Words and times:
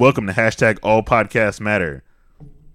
Welcome 0.00 0.26
to 0.28 0.32
hashtag 0.32 0.78
All 0.82 1.02
Podcasts 1.02 1.60
Matter, 1.60 2.02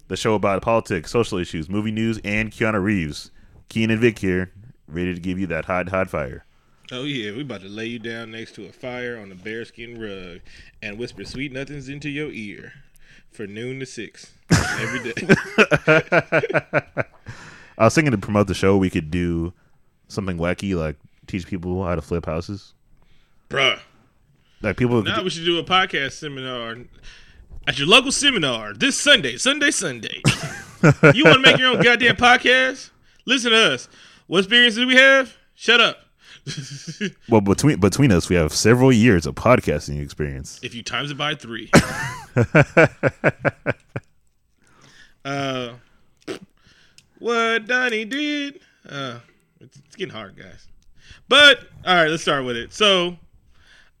the 0.06 0.16
show 0.16 0.34
about 0.34 0.62
politics, 0.62 1.10
social 1.10 1.38
issues, 1.38 1.68
movie 1.68 1.90
news, 1.90 2.20
and 2.22 2.52
Keanu 2.52 2.80
Reeves. 2.80 3.32
Keen 3.68 3.90
and 3.90 4.00
Vic 4.00 4.20
here, 4.20 4.52
ready 4.86 5.12
to 5.12 5.18
give 5.18 5.36
you 5.36 5.48
that 5.48 5.64
hot, 5.64 5.88
hot 5.88 6.08
fire. 6.08 6.44
Oh 6.92 7.02
yeah, 7.02 7.32
we 7.32 7.40
about 7.40 7.62
to 7.62 7.68
lay 7.68 7.86
you 7.86 7.98
down 7.98 8.30
next 8.30 8.54
to 8.54 8.66
a 8.66 8.72
fire 8.72 9.18
on 9.18 9.32
a 9.32 9.34
bearskin 9.34 10.00
rug 10.00 10.38
and 10.80 11.00
whisper 11.00 11.24
sweet 11.24 11.50
nothings 11.50 11.88
into 11.88 12.08
your 12.08 12.30
ear 12.30 12.74
for 13.32 13.44
noon 13.48 13.80
to 13.80 13.86
six 13.86 14.32
every 14.78 15.12
day. 15.12 15.14
I 17.76 17.86
was 17.86 17.94
thinking 17.96 18.12
to 18.12 18.18
promote 18.18 18.46
the 18.46 18.54
show, 18.54 18.76
we 18.76 18.88
could 18.88 19.10
do 19.10 19.52
something 20.06 20.38
wacky, 20.38 20.76
like 20.76 20.94
teach 21.26 21.48
people 21.48 21.84
how 21.84 21.96
to 21.96 22.02
flip 22.02 22.26
houses. 22.26 22.72
Bruh. 23.50 23.80
Like 24.66 24.76
people, 24.78 25.00
Now 25.04 25.22
we 25.22 25.30
should 25.30 25.44
do 25.44 25.60
a 25.60 25.62
podcast 25.62 26.14
seminar 26.14 26.78
at 27.68 27.78
your 27.78 27.86
local 27.86 28.10
seminar 28.10 28.74
this 28.74 28.98
Sunday, 28.98 29.36
Sunday, 29.36 29.70
Sunday. 29.70 30.20
you 31.14 31.22
want 31.22 31.36
to 31.36 31.40
make 31.40 31.56
your 31.56 31.68
own 31.68 31.80
goddamn 31.80 32.16
podcast? 32.16 32.90
Listen 33.26 33.52
to 33.52 33.74
us. 33.74 33.88
What 34.26 34.40
experience 34.40 34.74
do 34.74 34.88
we 34.88 34.96
have? 34.96 35.36
Shut 35.54 35.80
up. 35.80 35.98
well 37.28 37.40
between 37.40 37.78
between 37.78 38.10
us, 38.10 38.28
we 38.28 38.34
have 38.34 38.52
several 38.52 38.92
years 38.92 39.24
of 39.24 39.36
podcasting 39.36 40.02
experience. 40.02 40.58
if 40.64 40.74
you 40.74 40.82
times 40.82 41.12
it 41.12 41.16
by 41.16 41.36
three. 41.36 41.70
uh, 45.24 45.74
what 47.20 47.66
Donnie 47.66 48.04
did. 48.04 48.58
Uh, 48.88 49.20
it's, 49.60 49.76
it's 49.76 49.94
getting 49.94 50.12
hard, 50.12 50.36
guys. 50.36 50.66
But 51.28 51.60
all 51.84 51.94
right, 51.94 52.10
let's 52.10 52.22
start 52.22 52.44
with 52.44 52.56
it. 52.56 52.72
So, 52.72 53.16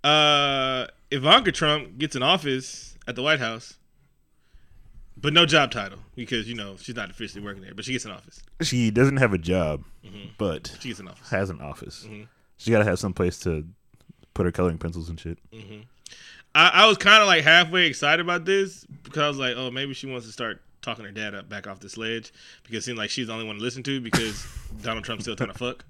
uh, 0.06 0.86
Ivanka 1.10 1.52
Trump 1.52 1.98
gets 1.98 2.14
an 2.16 2.22
office 2.22 2.96
at 3.08 3.16
the 3.16 3.22
White 3.22 3.40
House, 3.40 3.74
but 5.16 5.32
no 5.32 5.46
job 5.46 5.70
title 5.70 5.98
because 6.14 6.48
you 6.48 6.54
know 6.54 6.76
she's 6.76 6.94
not 6.96 7.10
officially 7.10 7.42
working 7.44 7.62
there, 7.62 7.74
but 7.74 7.84
she 7.84 7.92
gets 7.92 8.04
an 8.04 8.12
office. 8.12 8.40
She 8.62 8.90
doesn't 8.90 9.16
have 9.16 9.32
a 9.32 9.38
job, 9.38 9.84
mm-hmm. 10.04 10.28
but 10.38 10.76
She 10.80 10.88
gets 10.88 11.00
an 11.00 11.08
office. 11.08 11.28
has 11.30 11.50
an 11.50 11.60
office. 11.60 12.04
Mm-hmm. 12.06 12.24
She 12.56 12.70
got 12.70 12.78
to 12.78 12.84
have 12.84 12.98
some 12.98 13.12
place 13.12 13.38
to 13.40 13.66
put 14.34 14.46
her 14.46 14.52
coloring 14.52 14.78
pencils 14.78 15.08
and 15.08 15.18
shit. 15.18 15.38
Mm-hmm. 15.52 15.80
I, 16.54 16.70
I 16.74 16.86
was 16.86 16.96
kind 16.96 17.20
of 17.20 17.26
like 17.26 17.44
halfway 17.44 17.86
excited 17.86 18.20
about 18.24 18.44
this 18.44 18.84
because 19.02 19.22
I 19.22 19.28
was 19.28 19.38
like, 19.38 19.56
oh, 19.56 19.70
maybe 19.70 19.92
she 19.92 20.06
wants 20.06 20.26
to 20.26 20.32
start 20.32 20.62
talking 20.82 21.04
her 21.04 21.10
dad 21.10 21.34
up 21.34 21.48
back 21.48 21.66
off 21.66 21.80
the 21.80 21.88
sledge 21.88 22.32
because 22.62 22.78
it 22.78 22.86
seemed 22.86 22.98
like 22.98 23.10
she's 23.10 23.26
the 23.26 23.32
only 23.32 23.44
one 23.44 23.56
to 23.56 23.62
listen 23.62 23.82
to 23.82 24.00
because 24.00 24.46
Donald 24.82 25.04
Trump's 25.04 25.24
still 25.24 25.36
trying 25.36 25.52
to 25.52 25.58
fuck. 25.58 25.84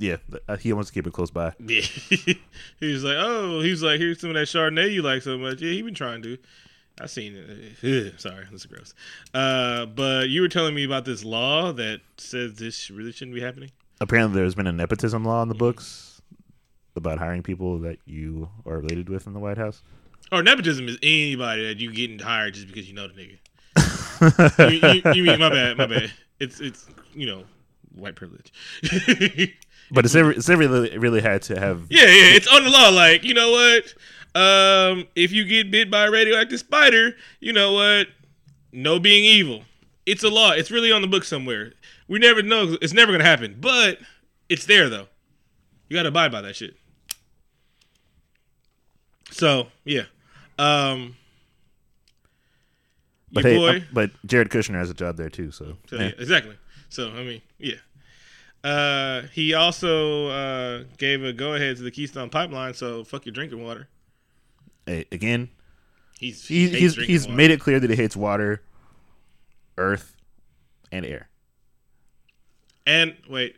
Yeah, 0.00 0.16
uh, 0.48 0.56
he 0.56 0.72
wants 0.72 0.88
to 0.88 0.94
keep 0.94 1.06
it 1.06 1.12
close 1.12 1.30
by. 1.30 1.52
Yeah. 1.60 1.82
he 2.80 2.92
was 2.92 3.04
like, 3.04 3.16
oh, 3.18 3.60
he 3.60 3.70
was 3.70 3.82
like, 3.82 4.00
here's 4.00 4.18
some 4.18 4.30
of 4.30 4.34
that 4.34 4.46
Chardonnay 4.46 4.92
you 4.92 5.02
like 5.02 5.22
so 5.22 5.36
much. 5.36 5.60
Yeah, 5.60 5.72
he 5.72 5.82
been 5.82 5.94
trying 5.94 6.22
to. 6.22 6.38
I 6.98 7.06
seen 7.06 7.36
it. 7.36 7.76
Ugh, 8.12 8.18
sorry, 8.18 8.46
that's 8.50 8.64
gross. 8.64 8.94
Uh, 9.34 9.86
but 9.86 10.30
you 10.30 10.40
were 10.40 10.48
telling 10.48 10.74
me 10.74 10.84
about 10.84 11.04
this 11.04 11.22
law 11.22 11.72
that 11.72 12.00
says 12.16 12.54
this 12.54 12.90
really 12.90 13.12
shouldn't 13.12 13.34
be 13.34 13.42
happening. 13.42 13.70
Apparently, 14.00 14.40
there's 14.40 14.54
been 14.54 14.66
a 14.66 14.72
nepotism 14.72 15.22
law 15.24 15.42
in 15.42 15.48
the 15.48 15.54
books 15.54 16.22
about 16.96 17.18
hiring 17.18 17.42
people 17.42 17.78
that 17.80 17.98
you 18.06 18.48
are 18.64 18.78
related 18.78 19.10
with 19.10 19.26
in 19.26 19.34
the 19.34 19.38
White 19.38 19.58
House. 19.58 19.82
Or 20.32 20.42
nepotism 20.42 20.88
is 20.88 20.96
anybody 21.02 21.66
that 21.66 21.78
you 21.78 21.92
getting 21.92 22.18
hired 22.18 22.54
just 22.54 22.68
because 22.68 22.88
you 22.88 22.94
know 22.94 23.06
the 23.06 23.14
nigga. 23.14 24.70
you, 24.70 24.88
you, 24.88 25.12
you 25.14 25.22
mean 25.24 25.38
my 25.38 25.50
bad, 25.50 25.76
my 25.76 25.86
bad. 25.86 26.10
It's 26.38 26.58
it's 26.60 26.86
you 27.14 27.26
know 27.26 27.44
white 27.94 28.16
privilege. 28.16 28.52
But 29.92 30.04
it's 30.04 30.14
never, 30.14 30.30
it's 30.30 30.48
never 30.48 30.60
really, 30.60 30.96
really 30.98 31.20
had 31.20 31.42
to 31.42 31.58
have. 31.58 31.86
yeah, 31.90 32.02
yeah, 32.02 32.34
it's 32.34 32.46
on 32.46 32.64
the 32.64 32.70
law. 32.70 32.90
Like 32.90 33.24
you 33.24 33.34
know 33.34 33.50
what? 33.50 33.94
Um, 34.34 35.08
if 35.16 35.32
you 35.32 35.44
get 35.44 35.70
bit 35.70 35.90
by 35.90 36.06
a 36.06 36.10
radioactive 36.10 36.60
spider, 36.60 37.16
you 37.40 37.52
know 37.52 37.72
what? 37.72 38.08
No 38.72 39.00
being 39.00 39.24
evil. 39.24 39.64
It's 40.06 40.22
a 40.22 40.28
law. 40.28 40.52
It's 40.52 40.70
really 40.70 40.92
on 40.92 41.02
the 41.02 41.08
book 41.08 41.24
somewhere. 41.24 41.72
We 42.06 42.18
never 42.18 42.42
know. 42.42 42.76
It's 42.80 42.92
never 42.92 43.10
gonna 43.12 43.24
happen, 43.24 43.56
but 43.60 43.98
it's 44.48 44.66
there 44.66 44.88
though. 44.88 45.06
You 45.88 45.96
gotta 45.96 46.08
abide 46.08 46.30
by 46.30 46.40
that 46.42 46.56
shit. 46.56 46.76
So 49.30 49.68
yeah. 49.84 50.04
Um. 50.58 51.16
But 53.32 53.44
hey, 53.44 53.56
boy. 53.56 53.76
uh, 53.76 53.80
but 53.92 54.10
Jared 54.26 54.50
Kushner 54.50 54.74
has 54.74 54.90
a 54.90 54.94
job 54.94 55.16
there 55.16 55.30
too. 55.30 55.52
So, 55.52 55.76
So, 55.88 55.96
yeah, 55.96 56.10
exactly. 56.18 56.56
So 56.88 57.10
I 57.10 57.22
mean, 57.22 57.42
yeah. 57.58 57.76
Uh, 58.62 59.22
he 59.32 59.54
also 59.54 60.28
uh, 60.28 60.84
gave 60.98 61.24
a 61.24 61.32
go 61.32 61.54
ahead 61.54 61.76
to 61.78 61.82
the 61.82 61.90
Keystone 61.90 62.28
Pipeline. 62.30 62.74
So 62.74 63.04
fuck 63.04 63.24
your 63.24 63.32
drinking 63.32 63.62
water. 63.64 63.88
Hey, 64.86 65.06
again, 65.12 65.48
He's 66.18 66.46
he, 66.46 66.68
he's 66.68 66.96
he's 66.96 67.24
water. 67.26 67.36
made 67.36 67.50
it 67.50 67.60
clear 67.60 67.80
that 67.80 67.88
he 67.88 67.96
hates 67.96 68.16
water, 68.16 68.62
earth, 69.78 70.14
and 70.92 71.06
air. 71.06 71.28
and 72.86 73.14
wait, 73.28 73.56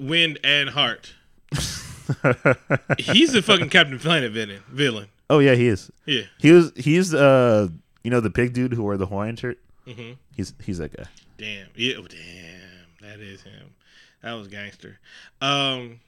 wind 0.00 0.38
and 0.42 0.70
heart. 0.70 1.14
He's 2.98 3.34
a 3.34 3.42
fucking 3.42 3.68
Captain 3.70 3.98
Planet 3.98 4.32
villain. 4.32 4.62
Villain. 4.68 5.08
Oh 5.30 5.38
yeah, 5.38 5.54
he 5.54 5.68
is. 5.68 5.90
Yeah. 6.04 6.22
He 6.38 6.50
was. 6.50 6.72
He's 6.76 7.14
uh, 7.14 7.68
you 8.02 8.10
know, 8.10 8.20
the 8.20 8.30
pig 8.30 8.52
dude 8.52 8.72
who 8.74 8.82
wore 8.82 8.96
the 8.96 9.06
Hawaiian 9.06 9.36
shirt. 9.36 9.58
hmm 9.86 10.12
He's 10.36 10.52
he's 10.62 10.78
that 10.78 10.96
guy. 10.96 11.04
Damn. 11.38 11.68
Yeah. 11.74 11.94
oh, 11.98 12.06
damn. 12.08 12.86
That 13.08 13.20
is 13.20 13.42
him. 13.42 13.74
That 14.22 14.34
was 14.34 14.48
gangster. 14.48 14.98
Um. 15.40 16.00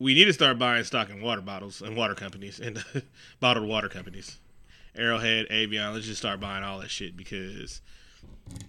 We 0.00 0.12
need 0.12 0.24
to 0.24 0.32
start 0.32 0.58
buying 0.58 0.82
stock 0.84 1.08
in 1.08 1.22
water 1.22 1.40
bottles 1.40 1.80
and 1.80 1.96
water 1.96 2.14
companies 2.14 2.58
and 2.58 2.84
bottled 3.40 3.68
water 3.68 3.88
companies. 3.88 4.38
Arrowhead, 4.96 5.46
Evian. 5.46 5.94
Let's 5.94 6.06
just 6.06 6.18
start 6.18 6.40
buying 6.40 6.64
all 6.64 6.80
that 6.80 6.90
shit 6.90 7.16
because 7.16 7.80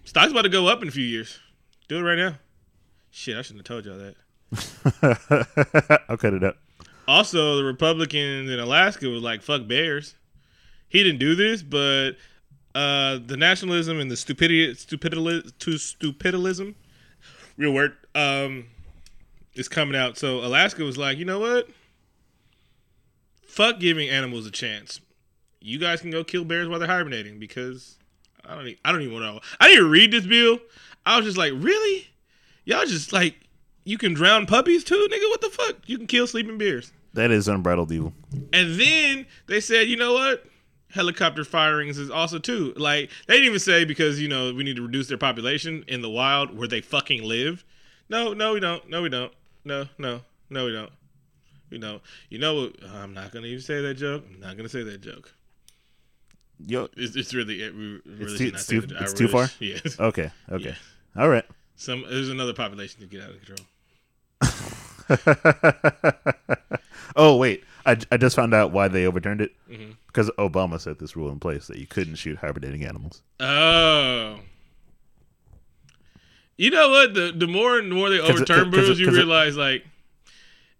stock's 0.04 0.32
about 0.32 0.44
to 0.44 0.50
go 0.50 0.68
up 0.68 0.82
in 0.82 0.88
a 0.88 0.92
few 0.92 1.04
years. 1.04 1.40
Do 1.88 1.98
it 1.98 2.02
right 2.02 2.18
now. 2.18 2.36
Shit, 3.12 3.38
I 3.38 3.42
shouldn't 3.42 3.68
have 3.68 3.84
told 3.84 3.86
y'all 3.86 3.98
that. 3.98 6.00
I'll 6.10 6.18
cut 6.18 6.34
it 6.34 6.44
up. 6.44 6.58
Also, 7.08 7.58
the 7.58 7.64
Republicans 7.64 8.50
in 8.50 8.60
Alaska 8.60 9.08
was 9.08 9.22
like, 9.22 9.42
"Fuck 9.42 9.68
bears." 9.68 10.16
He 10.90 11.04
didn't 11.04 11.20
do 11.20 11.36
this, 11.36 11.62
but 11.62 12.14
uh, 12.74 13.20
the 13.26 13.38
nationalism 13.38 14.00
and 14.00 14.10
the 14.10 14.18
stupidity, 14.18 14.74
stupidity, 14.74 15.44
to 15.60 15.72
stupidism, 15.72 16.76
real 17.58 17.74
word, 17.74 17.96
um, 18.14 18.66
is 19.54 19.68
coming 19.68 19.96
out. 19.96 20.18
So 20.18 20.40
Alaska 20.40 20.84
was 20.84 20.98
like, 20.98 21.18
you 21.18 21.26
know 21.26 21.40
what? 21.40 21.68
Fuck 23.48 23.80
giving 23.80 24.10
animals 24.10 24.46
a 24.46 24.52
chance. 24.52 25.00
You 25.62 25.80
guys 25.80 26.02
can 26.02 26.12
go 26.12 26.24
kill 26.24 26.44
bears 26.46 26.68
while 26.68 26.80
they're 26.80 26.88
hibernating 26.88 27.40
because 27.40 27.98
I 28.48 28.56
don't. 28.56 28.68
e- 28.68 28.80
I 28.84 28.92
don't 28.92 29.02
even 29.02 29.20
know. 29.20 29.40
I 29.60 29.68
didn't 29.68 29.80
even 29.80 29.92
read 29.92 30.12
this 30.12 30.26
bill. 30.26 30.60
I 31.06 31.18
was 31.18 31.26
just 31.26 31.38
like, 31.38 31.54
really? 31.56 32.08
Y'all 32.66 32.86
just 32.86 33.14
like 33.14 33.36
you 33.84 33.98
can 33.98 34.14
drown 34.14 34.46
puppies 34.46 34.84
too, 34.84 35.08
nigga? 35.12 35.30
What 35.30 35.42
the 35.42 35.50
fuck? 35.50 35.78
You 35.88 35.98
can 35.98 36.08
kill 36.08 36.28
sleeping 36.28 36.58
bears. 36.58 36.92
That 37.14 37.32
is 37.32 37.48
unbridled 37.48 37.92
evil. 37.92 38.14
And 38.52 38.80
then 38.80 39.26
they 39.48 39.62
said, 39.62 39.88
you 39.88 39.96
know 39.96 40.14
what? 40.14 40.46
Helicopter 40.92 41.44
firings 41.44 41.98
is 41.98 42.10
also 42.10 42.40
too. 42.40 42.74
Like 42.78 43.10
they 43.28 43.34
didn't 43.36 43.48
even 43.48 43.60
say 43.60 43.84
because 43.86 44.20
you 44.22 44.28
know 44.28 44.54
we 44.54 44.64
need 44.64 44.76
to 44.78 44.82
reduce 44.82 45.08
their 45.08 45.18
population 45.18 45.84
in 45.88 46.02
the 46.02 46.10
wild 46.10 46.58
where 46.58 46.68
they 46.68 46.82
fucking 46.82 47.24
live. 47.24 47.64
No, 48.10 48.34
no, 48.34 48.54
we 48.54 48.60
don't. 48.60 48.88
No, 48.90 49.02
we 49.02 49.10
don't. 49.10 49.34
No, 49.66 49.88
no, 49.98 50.22
no, 50.50 50.66
we 50.66 50.72
don't. 50.72 50.92
We 51.72 51.80
don't. 51.80 52.02
You 52.30 52.38
know? 52.40 52.72
I'm 52.94 53.14
not 53.14 53.32
gonna 53.32 53.48
even 53.48 53.62
say 53.62 53.82
that 53.82 53.96
joke. 53.96 54.24
I'm 54.34 54.40
not 54.40 54.56
gonna 54.58 54.70
say 54.70 54.84
that 54.84 55.02
joke. 55.02 55.34
Yo, 56.66 56.88
It's, 56.96 57.16
it's 57.18 57.34
really, 57.34 57.62
it, 57.64 57.76
we 57.76 58.00
really 58.06 58.38
too- 58.38 58.48
it's 58.54 58.68
too- 58.68 58.82
that. 58.82 58.98
I 58.98 59.04
it's 59.04 59.14
too 59.14 59.28
far? 59.28 59.50
Yeah. 59.60 59.80
okay, 60.00 60.32
okay, 60.50 60.76
all 61.18 61.28
right. 61.28 61.44
Some 61.76 62.06
there's 62.08 62.30
another 62.30 62.54
population 62.54 63.02
to 63.02 63.08
get 63.08 63.22
out 63.22 63.32
of 63.32 63.42
control. 63.44 63.68
oh 67.18 67.36
wait, 67.38 67.64
I, 67.86 67.98
I 68.12 68.18
just 68.18 68.36
found 68.36 68.54
out 68.54 68.72
why 68.72 68.88
they 68.88 69.06
overturned 69.06 69.42
it 69.42 69.52
Mm-hmm. 69.70 69.92
because 70.08 70.30
Obama 70.40 70.80
set 70.80 71.00
this 71.00 71.16
rule 71.16 71.30
in 71.32 71.40
place 71.40 71.68
that 71.68 71.78
you 71.78 71.86
couldn't 71.88 72.16
shoot 72.16 72.38
hibernating 72.38 72.84
animals. 72.84 73.22
Oh. 73.40 74.40
You 76.58 76.70
know 76.72 76.90
what? 76.90 77.14
The 77.14 77.34
the 77.36 77.48
more 77.48 77.78
and 77.78 77.92
more 77.94 78.10
they 78.10 78.20
overturn 78.20 78.72
bills, 78.72 79.00
you 79.00 79.06
'cause 79.08 79.16
it- 79.16 79.20
realize 79.20 79.58
like 79.58 79.86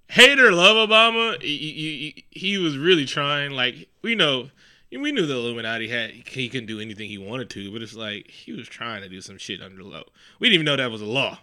hate 0.10 0.40
or 0.40 0.52
love 0.52 0.88
Obama, 0.90 1.42
he, 1.42 1.58
he, 1.58 2.26
he 2.30 2.58
was 2.58 2.78
really 2.78 3.06
trying. 3.06 3.52
Like 3.52 3.90
we 4.02 4.16
know, 4.16 4.50
we 4.92 5.12
knew 5.12 5.26
the 5.26 5.34
Illuminati 5.34 5.90
had 5.90 6.12
he 6.12 6.48
couldn't 6.48 6.68
do 6.68 6.80
anything 6.80 7.10
he 7.10 7.18
wanted 7.18 7.50
to, 7.52 7.72
but 7.74 7.82
it's 7.82 7.96
like 7.96 8.30
he 8.30 8.54
was 8.54 8.68
trying 8.70 9.02
to 9.02 9.10
do 9.10 9.20
some 9.20 9.38
shit 9.38 9.62
under 9.62 9.78
the 9.84 9.84
law. 9.90 10.04
We 10.40 10.48
didn't 10.48 10.56
even 10.62 10.66
know 10.66 10.78
that 10.78 10.92
was 10.92 11.02
a 11.02 11.06
law, 11.06 11.40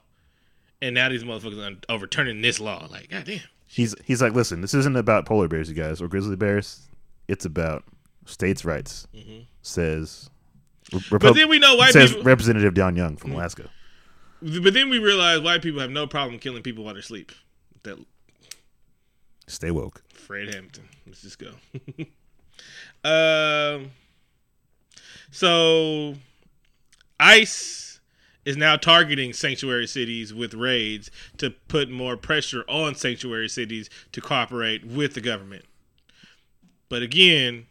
and 0.80 0.94
now 0.94 1.10
these 1.10 1.24
motherfuckers 1.24 1.58
are 1.60 1.76
overturning 1.92 2.40
this 2.40 2.58
law. 2.58 2.88
Like, 2.90 3.10
goddamn. 3.10 3.40
He's 3.72 3.94
he's 4.04 4.20
like, 4.20 4.34
listen, 4.34 4.60
this 4.60 4.74
isn't 4.74 4.96
about 4.98 5.24
polar 5.24 5.48
bears, 5.48 5.66
you 5.70 5.74
guys, 5.74 6.02
or 6.02 6.06
grizzly 6.06 6.36
bears. 6.36 6.88
It's 7.26 7.46
about 7.46 7.84
states' 8.26 8.64
rights. 8.66 9.06
Says. 9.62 10.28
Re- 10.28 10.98
Mm-hmm. 11.00 11.16
But 11.16 11.34
then 11.34 11.48
we 11.48 11.58
know 11.58 11.76
white 11.76 11.92
says 11.92 12.10
people. 12.10 12.24
Representative 12.24 12.74
Don 12.74 12.96
Young 12.96 13.16
from 13.16 13.32
Alaska. 13.32 13.70
But 14.42 14.74
then 14.74 14.90
we 14.90 14.98
realize 14.98 15.40
white 15.40 15.62
people 15.62 15.80
have 15.80 15.90
no 15.90 16.06
problem 16.06 16.38
killing 16.38 16.62
people 16.62 16.84
while 16.84 16.92
they 16.92 17.00
sleep. 17.00 17.32
That 17.84 17.98
Stay 19.46 19.70
woke. 19.70 20.02
Fred 20.12 20.52
Hampton. 20.52 20.88
Let's 21.06 21.22
just 21.22 21.38
go. 21.38 21.52
Um. 23.04 23.90
So, 25.30 26.14
ICE 27.18 27.91
is 28.44 28.56
now 28.56 28.76
targeting 28.76 29.32
sanctuary 29.32 29.86
cities 29.86 30.34
with 30.34 30.54
raids 30.54 31.10
to 31.38 31.50
put 31.50 31.90
more 31.90 32.16
pressure 32.16 32.64
on 32.68 32.94
sanctuary 32.94 33.48
cities 33.48 33.88
to 34.12 34.20
cooperate 34.20 34.84
with 34.84 35.14
the 35.14 35.20
government. 35.20 35.64
But 36.88 37.02
again, 37.02 37.66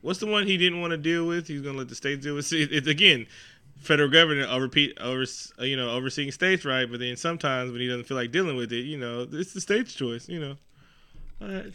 what's 0.00 0.18
the 0.18 0.26
one 0.26 0.46
he 0.46 0.56
didn't 0.56 0.80
want 0.80 0.90
to 0.90 0.96
deal 0.96 1.26
with? 1.26 1.48
He's 1.48 1.62
going 1.62 1.74
to 1.74 1.78
let 1.78 1.88
the 1.88 1.94
states 1.94 2.24
deal 2.24 2.34
with. 2.34 2.46
See, 2.46 2.62
it's 2.62 2.88
again, 2.88 3.26
federal 3.78 4.08
government 4.08 4.50
overrepeat 4.50 4.98
over 5.00 5.24
you 5.64 5.76
know 5.76 5.90
overseeing 5.90 6.32
states 6.32 6.64
right, 6.64 6.90
but 6.90 7.00
then 7.00 7.16
sometimes 7.16 7.70
when 7.70 7.80
he 7.80 7.88
doesn't 7.88 8.04
feel 8.04 8.16
like 8.16 8.32
dealing 8.32 8.56
with 8.56 8.72
it, 8.72 8.84
you 8.84 8.98
know, 8.98 9.26
it's 9.30 9.52
the 9.52 9.60
state's 9.60 9.94
choice. 9.94 10.28
You 10.28 10.40
know, 10.40 10.56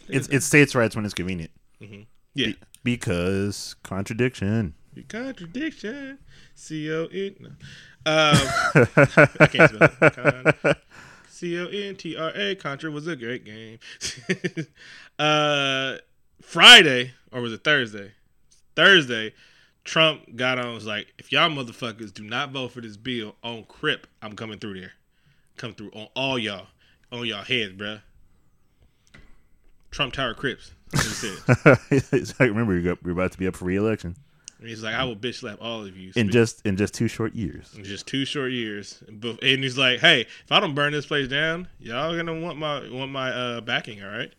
it's 0.08 0.28
it's 0.28 0.46
states' 0.46 0.74
rights 0.74 0.94
when 0.94 1.04
it's 1.04 1.14
convenient. 1.14 1.50
Mm-hmm. 1.80 2.02
Yeah, 2.34 2.46
Be- 2.48 2.56
because 2.84 3.76
contradiction. 3.82 4.74
Contradiction. 5.08 6.18
C 6.54 6.92
O 6.92 7.06
N. 7.06 7.36
No. 7.40 7.48
Um, 8.04 8.36
I 9.40 9.48
can't 9.50 9.70
spell 9.70 10.74
C 11.28 11.58
O 11.58 11.66
N 11.66 11.96
T 11.96 12.16
R 12.16 12.32
A. 12.34 12.54
Contra 12.56 12.90
was 12.90 13.06
a 13.06 13.16
great 13.16 13.44
game. 13.44 13.78
uh, 15.18 15.96
Friday 16.42 17.12
or 17.32 17.40
was 17.40 17.52
it 17.52 17.64
Thursday? 17.64 18.12
Thursday, 18.76 19.34
Trump 19.84 20.36
got 20.36 20.58
on 20.58 20.74
was 20.74 20.86
like, 20.86 21.12
if 21.18 21.32
y'all 21.32 21.50
motherfuckers 21.50 22.12
do 22.12 22.22
not 22.22 22.52
vote 22.52 22.72
for 22.72 22.80
this 22.80 22.96
bill 22.96 23.34
on 23.42 23.64
Crip, 23.64 24.06
I'm 24.22 24.36
coming 24.36 24.58
through 24.58 24.80
there. 24.80 24.92
Come 25.56 25.74
through 25.74 25.90
on 25.92 26.08
all 26.14 26.38
y'all, 26.38 26.66
on 27.10 27.26
y'all 27.26 27.44
heads, 27.44 27.72
bruh. 27.72 28.00
Trump 29.90 30.14
Tower 30.14 30.34
Crips. 30.34 30.72
That's 30.90 31.22
what 31.22 31.78
he 31.90 31.98
said. 31.98 32.34
I 32.40 32.44
remember 32.44 32.78
you're 32.78 32.96
about 33.12 33.32
to 33.32 33.38
be 33.38 33.46
up 33.46 33.56
for 33.56 33.66
reelection. 33.66 34.16
And 34.62 34.68
he's 34.68 34.80
like, 34.80 34.94
I 34.94 35.02
will 35.02 35.16
bitch 35.16 35.40
slap 35.40 35.58
all 35.60 35.84
of 35.84 35.96
you 35.96 36.12
in 36.14 36.30
just 36.30 36.64
in 36.64 36.76
just 36.76 36.94
two 36.94 37.08
short 37.08 37.34
years. 37.34 37.74
In 37.76 37.82
just 37.82 38.06
two 38.06 38.24
short 38.24 38.52
years, 38.52 39.02
and 39.08 39.40
he's 39.42 39.76
like, 39.76 39.98
Hey, 39.98 40.20
if 40.20 40.52
I 40.52 40.60
don't 40.60 40.76
burn 40.76 40.92
this 40.92 41.04
place 41.04 41.26
down, 41.26 41.66
y'all 41.80 42.14
gonna 42.14 42.38
want 42.38 42.58
my 42.58 42.88
want 42.88 43.10
my 43.10 43.32
uh, 43.32 43.60
backing, 43.60 44.04
all 44.04 44.08
right? 44.08 44.32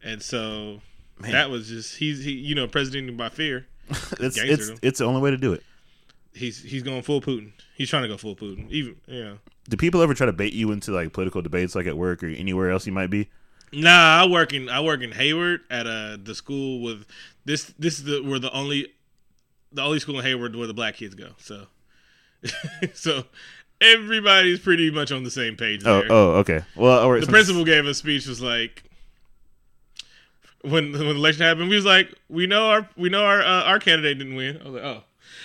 And 0.00 0.22
so 0.22 0.80
Man. 1.18 1.32
that 1.32 1.50
was 1.50 1.66
just 1.66 1.96
he's 1.96 2.22
he 2.22 2.34
you 2.34 2.54
know 2.54 2.68
president 2.68 3.16
by 3.16 3.28
fear. 3.28 3.66
it's 4.20 4.38
it's 4.38 4.70
it's 4.80 4.98
the 5.00 5.06
only 5.06 5.20
way 5.20 5.32
to 5.32 5.36
do 5.36 5.54
it. 5.54 5.64
He's 6.32 6.62
he's 6.62 6.84
going 6.84 7.02
full 7.02 7.20
Putin. 7.20 7.50
He's 7.74 7.90
trying 7.90 8.02
to 8.02 8.08
go 8.08 8.16
full 8.16 8.36
Putin. 8.36 8.70
Even 8.70 8.94
you 9.08 9.24
know. 9.24 9.38
Do 9.68 9.76
people 9.76 10.02
ever 10.02 10.14
try 10.14 10.26
to 10.26 10.32
bait 10.32 10.52
you 10.52 10.70
into 10.70 10.92
like 10.92 11.12
political 11.12 11.42
debates, 11.42 11.74
like 11.74 11.88
at 11.88 11.96
work 11.96 12.22
or 12.22 12.28
anywhere 12.28 12.70
else 12.70 12.86
you 12.86 12.92
might 12.92 13.10
be? 13.10 13.28
Nah, 13.72 14.22
I 14.22 14.26
work 14.28 14.52
in 14.52 14.68
I 14.68 14.82
work 14.82 15.02
in 15.02 15.10
Hayward 15.10 15.62
at 15.68 15.88
uh 15.88 16.16
the 16.22 16.36
school 16.36 16.80
with 16.80 17.06
this 17.44 17.74
this 17.76 17.98
is 17.98 18.04
the 18.04 18.22
we're 18.22 18.38
the 18.38 18.52
only 18.52 18.92
the 19.72 19.82
only 19.82 19.98
school 19.98 20.18
in 20.18 20.24
Hayward 20.24 20.56
where 20.56 20.66
the 20.66 20.74
black 20.74 20.96
kids 20.96 21.14
go. 21.14 21.30
So 21.38 21.66
so 22.94 23.24
everybody's 23.80 24.60
pretty 24.60 24.90
much 24.90 25.12
on 25.12 25.24
the 25.24 25.30
same 25.30 25.56
page. 25.56 25.82
Oh, 25.84 26.00
there. 26.00 26.12
Oh, 26.12 26.34
oh, 26.34 26.38
okay. 26.38 26.62
Well, 26.74 27.10
right. 27.10 27.20
The 27.20 27.26
principal 27.26 27.64
gave 27.64 27.86
a 27.86 27.94
speech 27.94 28.26
was 28.26 28.40
like 28.40 28.84
when 30.62 30.92
when 30.92 31.06
the 31.06 31.10
election 31.10 31.44
happened, 31.44 31.68
we 31.68 31.76
was 31.76 31.84
like, 31.84 32.12
we 32.28 32.46
know 32.46 32.68
our 32.70 32.88
we 32.96 33.08
know 33.08 33.24
our 33.24 33.40
uh, 33.40 33.64
our 33.64 33.78
candidate 33.78 34.18
didn't 34.18 34.34
win. 34.34 34.60
I 34.60 34.68
was 34.68 34.74
like, 34.74 34.84
oh, 34.84 35.02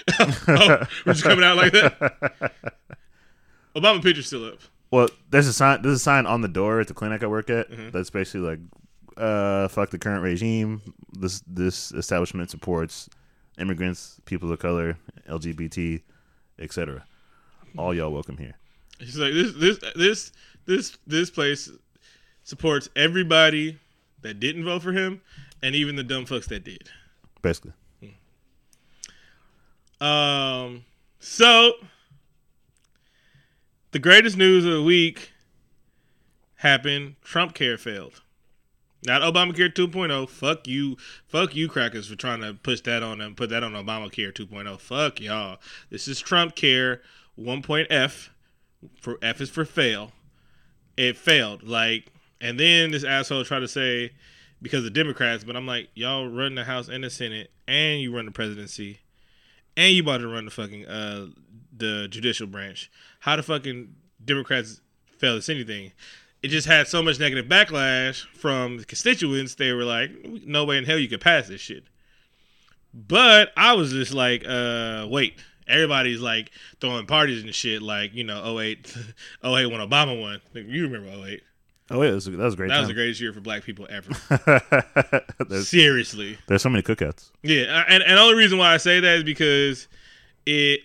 oh 0.48 0.88
we're 1.06 1.14
just 1.14 1.24
coming 1.24 1.44
out 1.44 1.58
like 1.58 1.74
that. 1.74 2.54
Obama 3.76 4.04
picture's 4.04 4.28
still 4.28 4.46
up. 4.46 4.60
Well, 4.90 5.08
there's 5.30 5.48
a 5.48 5.54
sign. 5.54 5.82
There's 5.82 5.96
a 5.96 6.00
sign 6.00 6.26
on 6.26 6.42
the 6.42 6.48
door 6.48 6.82
at 6.82 6.88
the 6.88 6.94
clinic 6.94 7.24
I 7.24 7.28
work 7.28 7.50
at. 7.50 7.72
Mm-hmm. 7.72 7.92
That's 7.92 8.10
basically 8.10 8.42
like, 8.42 8.60
uh, 9.16 9.68
"Fuck 9.70 9.92
the 9.92 9.98
current 9.98 10.24
regime." 10.24 10.82
This 11.14 11.42
this 11.48 11.92
establishment 11.94 12.50
supports 12.50 13.10
immigrants, 13.62 14.20
people 14.26 14.52
of 14.52 14.60
color, 14.60 14.98
LGBT, 15.30 16.02
etc. 16.60 17.06
All 17.78 17.94
y'all 17.94 18.12
welcome 18.12 18.38
here. 18.38 18.58
He's 19.00 19.18
like 19.18 19.34
this 19.34 19.54
this 19.54 19.80
this 19.96 20.32
this 20.66 20.98
this 21.08 21.30
place 21.30 21.70
supports 22.44 22.90
everybody 22.96 23.78
that 24.22 24.40
didn't 24.40 24.66
vote 24.66 24.82
for 24.82 24.92
him, 24.92 25.22
and 25.62 25.76
even 25.76 25.96
the 25.96 26.04
dumb 26.04 26.26
fucks 26.26 26.48
that 26.50 26.64
did. 26.64 26.90
Basically. 27.42 27.74
Um. 30.00 30.84
So 31.20 31.74
the 33.92 34.00
greatest 34.00 34.36
news 34.38 34.66
of 34.66 34.74
the 34.74 34.84
week 34.84 35.32
happened. 36.56 37.16
Trump 37.24 37.54
care 37.54 37.78
failed. 37.78 38.22
Not 39.04 39.22
Obamacare 39.22 39.74
2.0. 39.74 40.30
Fuck 40.30 40.68
you. 40.68 40.98
Fuck 41.28 41.56
you, 41.56 41.68
crackers, 41.68 42.08
for 42.08 42.16
trying 42.16 42.42
to 42.42 42.54
push 42.54 42.82
that 42.82 43.02
on 43.02 43.18
them, 43.18 43.36
put 43.36 43.50
that 43.50 43.64
on 43.64 43.74
Obamacare 43.74 44.32
2.0. 44.32 44.80
Fuck 44.80 45.20
y'all. 45.20 45.58
This 45.90 46.08
is 46.08 46.20
Trump 46.20 46.56
care 46.56 47.02
1.f. 47.40 48.30
For 49.00 49.18
F 49.22 49.42
is 49.42 49.50
for 49.50 49.66
fail. 49.66 50.12
It 50.98 51.18
failed. 51.18 51.64
Like, 51.64 52.12
and 52.40 52.60
then 52.60 52.92
this 52.92 53.04
asshole 53.04 53.46
tried 53.46 53.60
to 53.60 53.68
say 53.68 54.12
because 54.62 54.86
of 54.86 54.94
Democrats, 54.94 55.44
but 55.44 55.56
I'm 55.56 55.68
like, 55.68 55.90
y'all 55.94 56.28
run 56.28 56.56
the 56.56 56.64
House 56.64 56.88
and 56.88 57.04
the 57.04 57.10
Senate, 57.10 57.52
and 57.68 58.02
you 58.02 58.16
run 58.16 58.26
the 58.26 58.32
presidency, 58.32 59.00
and 59.76 59.94
you 59.94 60.04
about 60.04 60.18
to 60.18 60.28
run 60.28 60.46
the 60.46 60.52
fucking 60.52 60.86
uh 60.86 61.28
the 61.76 62.08
judicial 62.10 62.48
branch. 62.48 62.92
How 63.22 63.36
the 63.36 63.44
fucking 63.44 63.96
Democrats 64.24 64.82
fail 65.18 65.36
this 65.36 65.50
anything? 65.50 65.92
It 66.44 66.48
just 66.48 66.68
had 66.68 66.88
so 66.88 67.04
much 67.04 67.20
negative 67.20 67.46
backlash 67.46 68.26
from 68.36 68.78
the 68.78 68.86
constituents. 68.86 69.56
They 69.56 69.74
were 69.74 69.84
like, 69.84 70.12
"No 70.26 70.66
way 70.66 70.78
in 70.78 70.86
hell 70.86 70.98
you 70.98 71.08
could 71.08 71.22
pass 71.22 71.48
this 71.48 71.62
shit." 71.62 71.84
But 72.94 73.52
I 73.56 73.74
was 73.74 73.92
just 73.92 74.14
like, 74.14 74.44
uh, 74.48 75.08
wait. 75.10 75.36
Everybody's 75.68 76.20
like 76.20 76.52
throwing 76.82 77.06
parties 77.06 77.44
and 77.44 77.56
shit, 77.56 77.82
like 77.82 78.14
you 78.14 78.26
know, 78.26 78.60
08, 78.60 78.94
08 79.46 79.68
when 79.68 79.80
Obama 79.80 80.20
won. 80.20 80.42
You 80.54 80.90
remember 80.90 81.08
08? 81.26 81.42
Oh 81.92 82.02
yeah, 82.02 82.10
that 82.10 82.16
was, 82.16 82.26
that 82.26 82.38
was 82.38 82.56
great. 82.56 82.70
That 82.70 82.76
time. 82.76 82.82
was 82.82 82.88
the 82.88 82.94
greatest 82.94 83.20
year 83.20 83.34
for 83.34 83.42
black 83.42 83.64
people 83.64 83.86
ever. 83.90 84.14
Seriously, 85.62 86.38
there's 86.48 86.62
so 86.62 86.70
many 86.70 86.82
cookouts. 86.82 87.32
Yeah, 87.44 87.84
and 87.88 88.02
and 88.04 88.18
the 88.18 88.22
only 88.22 88.36
reason 88.36 88.58
why 88.58 88.74
I 88.74 88.78
say 88.78 89.02
that 89.02 89.18
is 89.18 89.24
because 89.26 89.90
it 90.46 90.82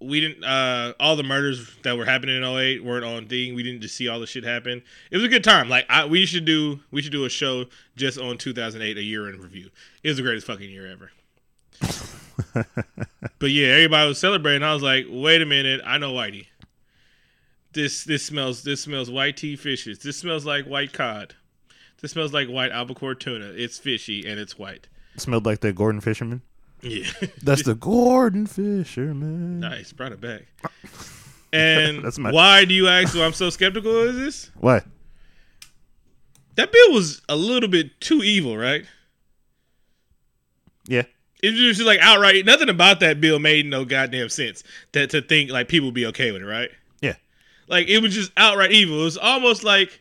we 0.00 0.20
didn't 0.20 0.42
uh 0.44 0.94
all 0.98 1.14
the 1.16 1.22
murders 1.22 1.70
that 1.82 1.96
were 1.96 2.04
happening 2.04 2.36
in 2.36 2.44
08 2.44 2.82
weren't 2.82 3.04
on 3.04 3.26
thing 3.26 3.54
we 3.54 3.62
didn't 3.62 3.82
just 3.82 3.94
see 3.96 4.08
all 4.08 4.18
the 4.18 4.26
shit 4.26 4.44
happen. 4.44 4.82
It 5.10 5.16
was 5.16 5.24
a 5.24 5.28
good 5.28 5.44
time. 5.44 5.68
Like 5.68 5.84
I, 5.88 6.06
we 6.06 6.26
should 6.26 6.44
do 6.44 6.80
we 6.90 7.02
should 7.02 7.12
do 7.12 7.24
a 7.24 7.28
show 7.28 7.66
just 7.96 8.18
on 8.18 8.38
2008 8.38 8.96
a 8.96 9.02
year 9.02 9.28
in 9.28 9.40
review. 9.40 9.70
It 10.02 10.08
was 10.08 10.16
the 10.16 10.22
greatest 10.22 10.46
fucking 10.46 10.70
year 10.70 10.86
ever. 10.86 11.12
But 13.38 13.50
yeah 13.50 13.68
everybody 13.68 14.08
was 14.08 14.18
celebrating. 14.18 14.62
I 14.62 14.72
was 14.74 14.82
like 14.82 15.06
wait 15.08 15.42
a 15.42 15.46
minute. 15.46 15.80
I 15.84 15.98
know 15.98 16.12
whitey. 16.12 16.46
This 17.72 18.04
this 18.04 18.24
smells 18.24 18.62
this 18.62 18.82
smells 18.82 19.10
white 19.10 19.36
tea 19.36 19.56
fishes. 19.56 19.98
This 19.98 20.16
smells 20.16 20.44
like 20.44 20.64
white 20.64 20.92
cod. 20.92 21.34
This 22.00 22.12
smells 22.12 22.32
like 22.32 22.48
white 22.48 22.72
albacore 22.72 23.14
tuna. 23.14 23.52
It's 23.54 23.78
fishy 23.78 24.26
and 24.26 24.40
it's 24.40 24.58
white. 24.58 24.88
It 25.14 25.20
smelled 25.20 25.44
like 25.44 25.60
the 25.60 25.72
Gorton 25.72 26.00
fisherman 26.00 26.42
yeah, 26.82 27.10
that's 27.42 27.62
the 27.64 27.74
Gorton 27.74 28.46
Fisherman. 28.46 29.60
Nice, 29.60 29.92
brought 29.92 30.12
it 30.12 30.20
back. 30.20 30.42
And 31.52 32.04
that's 32.04 32.18
my... 32.18 32.30
why 32.30 32.64
do 32.64 32.74
you 32.74 32.88
ask? 32.88 33.14
Why 33.14 33.24
I'm 33.24 33.32
so 33.32 33.50
skeptical 33.50 34.08
of 34.08 34.14
this? 34.14 34.50
Why? 34.58 34.82
That 36.56 36.72
bill 36.72 36.92
was 36.92 37.22
a 37.28 37.36
little 37.36 37.68
bit 37.68 38.00
too 38.00 38.22
evil, 38.22 38.56
right? 38.56 38.84
Yeah. 40.86 41.04
It 41.42 41.52
was 41.52 41.76
just 41.76 41.86
like 41.86 42.00
outright. 42.00 42.44
Nothing 42.44 42.68
about 42.68 43.00
that 43.00 43.20
bill 43.20 43.38
made 43.38 43.66
no 43.66 43.84
goddamn 43.84 44.28
sense. 44.28 44.62
That 44.92 45.10
to 45.10 45.22
think 45.22 45.50
like 45.50 45.68
people 45.68 45.88
would 45.88 45.94
be 45.94 46.06
okay 46.06 46.32
with 46.32 46.42
it, 46.42 46.46
right? 46.46 46.70
Yeah. 47.00 47.14
Like 47.68 47.88
it 47.88 48.00
was 48.00 48.14
just 48.14 48.32
outright 48.36 48.72
evil. 48.72 49.00
It 49.00 49.04
was 49.04 49.16
almost 49.16 49.64
like 49.64 50.00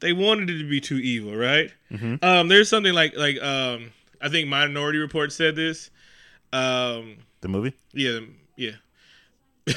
they 0.00 0.12
wanted 0.12 0.50
it 0.50 0.58
to 0.58 0.68
be 0.68 0.80
too 0.80 0.96
evil, 0.96 1.36
right? 1.36 1.70
Mm-hmm. 1.92 2.24
Um, 2.24 2.48
there's 2.48 2.68
something 2.68 2.92
like 2.92 3.14
like 3.16 3.40
um, 3.40 3.92
I 4.20 4.28
think 4.28 4.48
Minority 4.48 4.98
Report 4.98 5.32
said 5.32 5.54
this 5.54 5.90
um, 6.52 7.18
the 7.40 7.48
movie? 7.48 7.74
Yeah, 7.92 8.20
yeah. 8.56 8.72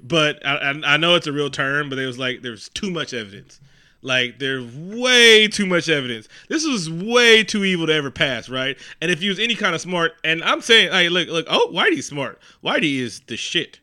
but 0.00 0.44
I, 0.46 0.80
I 0.84 0.96
know 0.96 1.14
it's 1.14 1.26
a 1.26 1.32
real 1.32 1.50
term, 1.50 1.90
but 1.90 1.98
it 1.98 2.06
was 2.06 2.18
like 2.18 2.42
there's 2.42 2.68
too 2.70 2.90
much 2.90 3.12
evidence. 3.12 3.60
Like 4.02 4.40
there's 4.40 4.64
way 4.74 5.46
too 5.46 5.66
much 5.66 5.88
evidence. 5.88 6.28
This 6.48 6.66
was 6.66 6.90
way 6.90 7.44
too 7.44 7.64
evil 7.64 7.86
to 7.86 7.94
ever 7.94 8.10
pass, 8.10 8.48
right? 8.48 8.76
And 9.00 9.10
if 9.10 9.22
you 9.22 9.30
was 9.30 9.38
any 9.38 9.54
kind 9.54 9.74
of 9.74 9.80
smart, 9.80 10.12
and 10.24 10.42
I'm 10.42 10.60
saying, 10.60 10.90
hey, 10.90 11.08
look, 11.08 11.28
look, 11.28 11.46
oh, 11.48 11.70
Whitey's 11.72 12.06
smart. 12.06 12.40
Whitey 12.64 12.98
is 12.98 13.20
the 13.20 13.36
shit. 13.36 13.78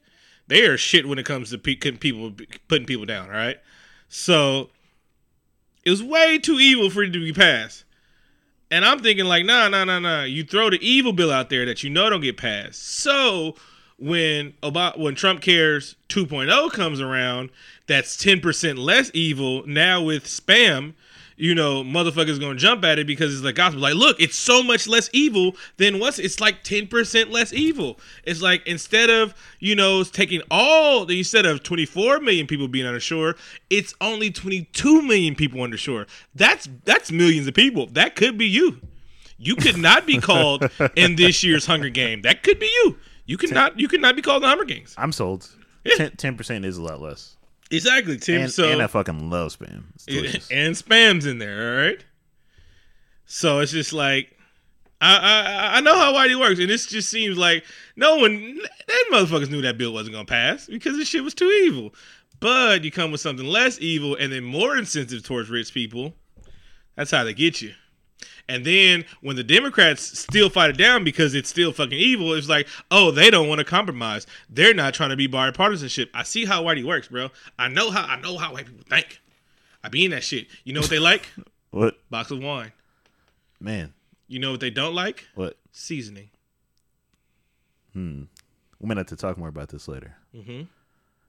They 0.48 0.64
are 0.64 0.78
shit 0.78 1.08
when 1.08 1.20
it 1.20 1.26
comes 1.26 1.52
to 1.52 1.58
pe- 1.58 1.76
people 1.76 2.34
putting 2.68 2.86
people 2.86 3.06
down, 3.06 3.30
all 3.30 3.36
right? 3.36 3.60
So 4.10 4.72
it 5.86 5.90
was 5.90 6.04
way 6.04 6.38
too 6.38 6.60
evil 6.60 6.90
for 6.90 7.04
it 7.04 7.12
to 7.12 7.24
be 7.24 7.32
passed. 7.32 7.86
And 8.72 8.86
I'm 8.86 9.00
thinking 9.00 9.26
like, 9.26 9.46
nah, 9.46 9.68
nah, 9.68 9.84
nah, 9.84 10.00
nah. 10.00 10.24
You 10.24 10.44
throw 10.44 10.70
the 10.70 10.80
evil 10.88 11.14
bill 11.14 11.32
out 11.32 11.50
there 11.50 11.66
that 11.66 11.84
you 11.84 11.90
know 11.90 12.10
don't 12.10 12.22
get 12.22 12.38
passed. 12.38 12.82
So 12.82 13.56
when 13.98 14.54
about 14.64 15.00
when 15.00 15.16
Trump 15.16 15.42
Cares 15.42 15.96
2.0 16.10 16.72
comes 16.72 17.02
around, 17.02 17.50
that's 17.88 18.16
10% 18.18 18.78
less 18.78 19.12
evil. 19.14 19.66
Now 19.66 20.02
with 20.02 20.26
spam, 20.26 20.94
you 21.40 21.56
know, 21.56 21.86
motherfuckers 21.86 22.38
gonna 22.38 22.56
jump 22.56 22.84
at 22.84 23.00
it 23.00 23.08
because 23.08 23.34
it's 23.34 23.44
like 23.44 23.56
gospel. 23.56 23.82
Like, 23.82 23.96
look, 23.96 24.20
it's 24.20 24.36
so 24.36 24.62
much 24.62 24.90
less 24.90 25.10
evil 25.14 25.56
than 25.78 25.98
what's 25.98 26.20
it's 26.20 26.42
like 26.42 26.64
ten 26.64 26.86
percent 26.86 27.32
less 27.32 27.54
evil. 27.54 27.98
It's 28.26 28.42
like 28.42 28.62
instead 28.68 29.10
of 29.10 29.34
you 29.60 29.74
know 29.74 30.04
taking 30.04 30.42
all 30.52 31.06
the 31.06 31.18
instead 31.18 31.46
of 31.46 31.64
twenty 31.64 31.86
four 31.86 32.20
million 32.20 32.46
people 32.46 32.68
being 32.68 32.86
on 32.86 32.94
the 32.94 33.00
shore, 33.00 33.38
it's 33.70 33.94
only 34.02 34.32
twenty 34.32 34.64
two 34.74 35.02
million 35.02 35.34
people 35.34 35.62
on 35.62 35.72
the 35.72 35.78
shore. 35.78 36.08
That's 36.36 36.68
that's 36.84 37.10
millions 37.10 37.48
of 37.48 37.54
people. 37.54 37.88
That 37.88 38.18
could 38.18 38.38
be 38.38 38.46
you. 38.46 38.82
You 39.38 39.56
could 39.56 39.78
not 39.78 40.06
be 40.06 40.18
called 40.18 40.70
in 40.98 41.16
this 41.16 41.42
year's 41.42 41.66
Hunger 41.66 41.90
Game. 41.90 42.22
That 42.24 42.44
could 42.44 42.60
be 42.60 42.66
you. 42.66 42.98
You 43.26 43.38
could 43.38 43.54
not. 43.54 43.80
You 43.80 43.88
could 43.88 44.02
not 44.02 44.18
be 44.18 44.22
called 44.22 44.44
the 44.44 44.48
Hunger 44.48 44.66
Games. 44.66 44.94
I'm 44.98 45.14
sold. 45.14 45.50
Yeah. 45.86 46.10
Ten 46.10 46.36
percent 46.36 46.66
is 46.66 46.78
a 46.78 46.82
lot 46.82 47.00
less. 47.00 47.38
Exactly, 47.72 48.18
Tim. 48.18 48.44
And, 48.44 48.52
so 48.52 48.68
and 48.70 48.82
I 48.82 48.88
fucking 48.88 49.30
love 49.30 49.58
spam. 49.58 49.84
And 50.52 50.76
spam's 50.76 51.26
in 51.26 51.38
there. 51.38 51.72
All 51.72 51.88
right. 51.88 52.04
So 53.26 53.60
it's 53.60 53.72
just 53.72 53.94
like 53.94 54.36
I 55.02 55.18
I 55.18 55.78
I 55.78 55.82
know 55.82 55.96
how 55.96 56.14
Whitey 56.14 56.40
works, 56.40 56.60
and 56.60 56.70
this 56.70 56.88
just 56.88 57.10
seems 57.10 57.38
like 57.38 57.64
no 57.96 58.18
one 58.18 58.58
that 58.88 59.06
motherfuckers 59.12 59.52
knew 59.52 59.62
that 59.62 59.78
bill 59.78 59.94
wasn't 59.94 60.14
gonna 60.14 60.26
pass 60.26 60.66
because 60.66 60.98
this 60.98 61.08
shit 61.08 61.24
was 61.24 61.34
too 61.36 61.50
evil. 61.66 61.94
But 62.40 62.84
you 62.84 62.92
come 62.92 63.12
with 63.12 63.22
something 63.22 63.46
less 63.46 63.80
evil 63.80 64.16
and 64.16 64.32
then 64.32 64.44
more 64.44 64.78
incentive 64.78 65.24
towards 65.24 65.50
rich 65.50 65.74
people. 65.74 66.16
That's 66.96 67.12
how 67.12 67.24
they 67.24 67.34
get 67.34 67.62
you. 67.62 67.74
And 68.50 68.66
then 68.66 69.06
when 69.22 69.36
the 69.36 69.44
Democrats 69.44 70.20
still 70.20 70.50
fight 70.50 70.72
it 70.72 70.78
down 70.78 71.04
because 71.04 71.36
it's 71.36 71.48
still 71.48 71.72
fucking 71.72 71.98
evil, 71.98 72.34
it's 72.34 72.50
like, 72.50 72.68
oh, 72.90 73.12
they 73.12 73.30
don't 73.30 73.48
want 73.48 73.60
to 73.60 73.64
compromise. 73.64 74.26
They're 74.50 74.74
not 74.74 74.96
trying 74.96 75.12
to 75.12 75.16
be 75.16 75.28
bipartisanship. 75.28 76.10
I 76.16 76.24
see 76.24 76.46
how 76.46 76.64
whitey 76.64 76.84
works, 76.84 77.10
bro. 77.10 77.30
I 77.60 77.68
know 77.68 77.92
how 77.92 78.04
I 78.06 78.20
know 78.20 78.40
how 78.40 78.52
white 78.52 78.66
people 78.66 78.84
think. 78.90 79.22
I 79.84 79.90
be 79.90 80.04
in 80.04 80.12
that 80.12 80.24
shit. 80.24 80.48
You 80.64 80.74
know 80.74 80.82
what 80.82 80.90
they 80.90 80.98
like? 80.98 81.30
what 81.70 82.00
Box 82.10 82.32
of 82.32 82.42
wine. 82.42 82.72
man? 83.60 83.94
You 84.28 84.40
know 84.40 84.52
what 84.52 84.62
they 84.62 84.72
don't 84.72 84.96
like? 84.96 85.28
What? 85.36 85.56
Seasoning. 85.72 86.32
Hmm. 87.94 88.24
We 88.80 88.88
might 88.88 88.98
have 88.98 89.08
to 89.08 89.16
talk 89.16 89.38
more 89.38 89.48
about 89.48 89.70
this 89.70 89.88
later. 89.88 90.16
Mm-hmm. 90.36 90.64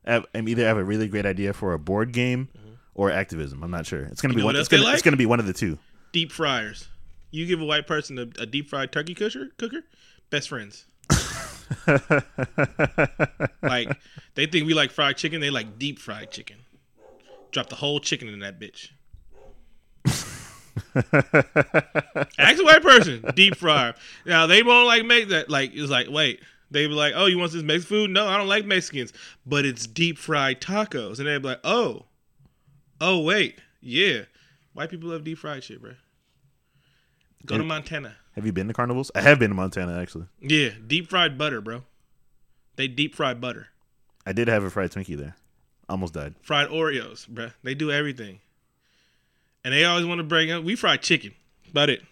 I, 0.07 0.25
I'm 0.35 0.49
either 0.49 0.65
have 0.65 0.79
a 0.79 0.85
really 0.85 1.09
great 1.09 1.27
idea 1.27 1.53
for 1.53 1.75
a 1.75 1.79
board 1.79 2.13
game 2.13 2.49
or 2.95 3.11
activism. 3.11 3.63
I'm 3.63 3.71
not 3.71 3.87
sure. 3.87 4.05
It's 4.05 4.23
gonna 4.23 4.33
You 4.33 4.39
be 4.39 4.45
one. 4.45 4.57
It's 4.57 4.69
gonna, 4.69 4.91
it's 4.91 5.03
gonna 5.03 5.19
be 5.19 5.27
one 5.27 5.41
of 5.41 5.47
the 5.47 5.53
two. 5.53 5.79
Deep 6.13 6.33
fryers. 6.33 6.89
You 7.31 7.47
give 7.47 7.61
a 7.61 7.65
white 7.65 7.87
person 7.87 8.19
a, 8.19 8.23
a 8.41 8.47
deep 8.47 8.69
fried 8.69 8.93
turkey 8.93 9.15
cooker, 9.15 9.51
cooker, 9.57 9.85
best 10.31 10.49
friends. 10.49 10.87
Like 13.63 13.89
they 14.35 14.47
think 14.47 14.67
we 14.67 14.75
like 14.75 14.91
fried 14.91 15.17
chicken, 15.17 15.41
they 15.41 15.51
like 15.51 15.79
deep 15.79 15.99
fried 15.99 16.31
chicken. 16.31 16.57
Drop 17.53 17.69
the 17.69 17.77
whole 17.77 18.01
chicken 18.01 18.29
in 18.29 18.41
that 18.41 18.59
bitch. 18.59 18.91
Ask 22.39 22.61
a 22.61 22.65
white 22.65 22.83
person, 22.83 23.25
deep 23.35 23.57
fry. 23.57 23.95
Now 24.25 24.47
they 24.47 24.63
won't 24.63 24.87
like 24.87 25.05
make 25.05 25.29
that. 25.29 25.51
Like 25.51 25.73
it's 25.75 25.91
like 25.91 26.09
wait, 26.11 26.41
they 26.71 26.87
be 26.87 26.95
like, 26.95 27.13
oh, 27.17 27.27
you 27.27 27.39
want 27.39 27.53
this 27.53 27.63
Mexican 27.63 27.89
food? 27.97 28.11
No, 28.11 28.27
I 28.27 28.37
don't 28.37 28.49
like 28.49 28.65
Mexicans, 28.65 29.13
but 29.47 29.65
it's 29.65 29.87
deep 29.87 30.19
fried 30.19 30.61
tacos, 30.61 31.19
and 31.19 31.27
they 31.27 31.39
be 31.39 31.49
like, 31.49 31.61
oh, 31.65 32.07
oh 33.01 33.21
wait, 33.21 33.59
yeah, 33.81 34.23
white 34.73 34.91
people 34.91 35.11
love 35.11 35.25
deep 35.25 35.39
fried 35.39 35.65
shit, 35.65 35.81
bro. 35.81 35.93
Go 37.47 37.59
to 37.59 37.65
Montana. 37.65 38.17
have 38.35 38.47
you 38.47 38.53
been 38.53 38.69
to 38.69 38.75
carnivals? 38.75 39.11
I 39.15 39.23
have 39.23 39.39
been 39.39 39.51
to 39.51 39.55
Montana 39.55 39.99
actually. 39.99 40.27
Yeah, 40.41 40.71
deep 40.87 41.09
fried 41.09 41.39
butter, 41.39 41.61
bro. 41.61 41.85
They 42.77 42.89
deep 42.89 43.15
fried 43.15 43.41
butter. 43.41 43.69
I 44.27 44.33
did 44.33 44.49
have 44.49 44.63
a 44.63 44.71
fried 44.71 44.91
Twinkie 44.91 45.17
there. 45.17 45.37
Almost 45.89 46.15
died. 46.15 46.35
Fried 46.43 46.69
Oreos, 46.69 47.27
bro. 47.27 47.51
They 47.63 47.75
do 47.75 47.91
everything. 47.91 48.41
And 49.65 49.75
they 49.75 49.85
always 49.85 50.07
want 50.07 50.19
to 50.19 50.25
bring 50.25 50.51
up 50.51 50.65
we 50.65 50.77
fry 50.77 50.97
chicken. 50.97 51.35
About 51.71 51.91
it. 51.91 52.03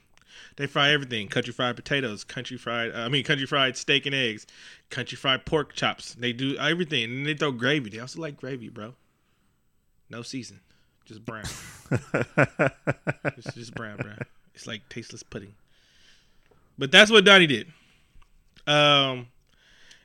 They 0.57 0.67
fry 0.67 0.91
everything. 0.91 1.29
Country 1.29 1.53
fried 1.53 1.77
potatoes, 1.77 2.25
country 2.25 2.57
fried 2.57 2.93
uh, 2.93 3.01
I 3.01 3.09
mean 3.09 3.23
country 3.23 3.47
fried 3.47 3.77
steak 3.77 4.07
and 4.07 4.15
eggs, 4.15 4.47
country 4.91 5.17
fried 5.17 5.47
pork 5.47 5.75
chops. 5.75 6.15
They 6.15 6.33
do 6.33 6.57
everything. 6.57 7.05
And 7.05 7.27
they 7.27 7.35
throw 7.35 7.53
gravy. 7.53 7.91
They 7.91 8.01
also 8.01 8.21
like 8.21 8.37
gravy, 8.37 8.69
bro. 8.69 8.95
No 10.11 10.23
season. 10.23 10.61
Just 11.05 11.25
brown. 11.25 11.45
it's 11.91 13.55
just 13.55 13.75
brown, 13.75 13.99
bro. 13.99 14.13
It's 14.59 14.67
like 14.67 14.88
tasteless 14.88 15.23
pudding. 15.23 15.55
But 16.77 16.91
that's 16.91 17.12
what 17.12 17.25
Donnie 17.25 17.47
did. 17.47 17.69
Um 18.67 19.29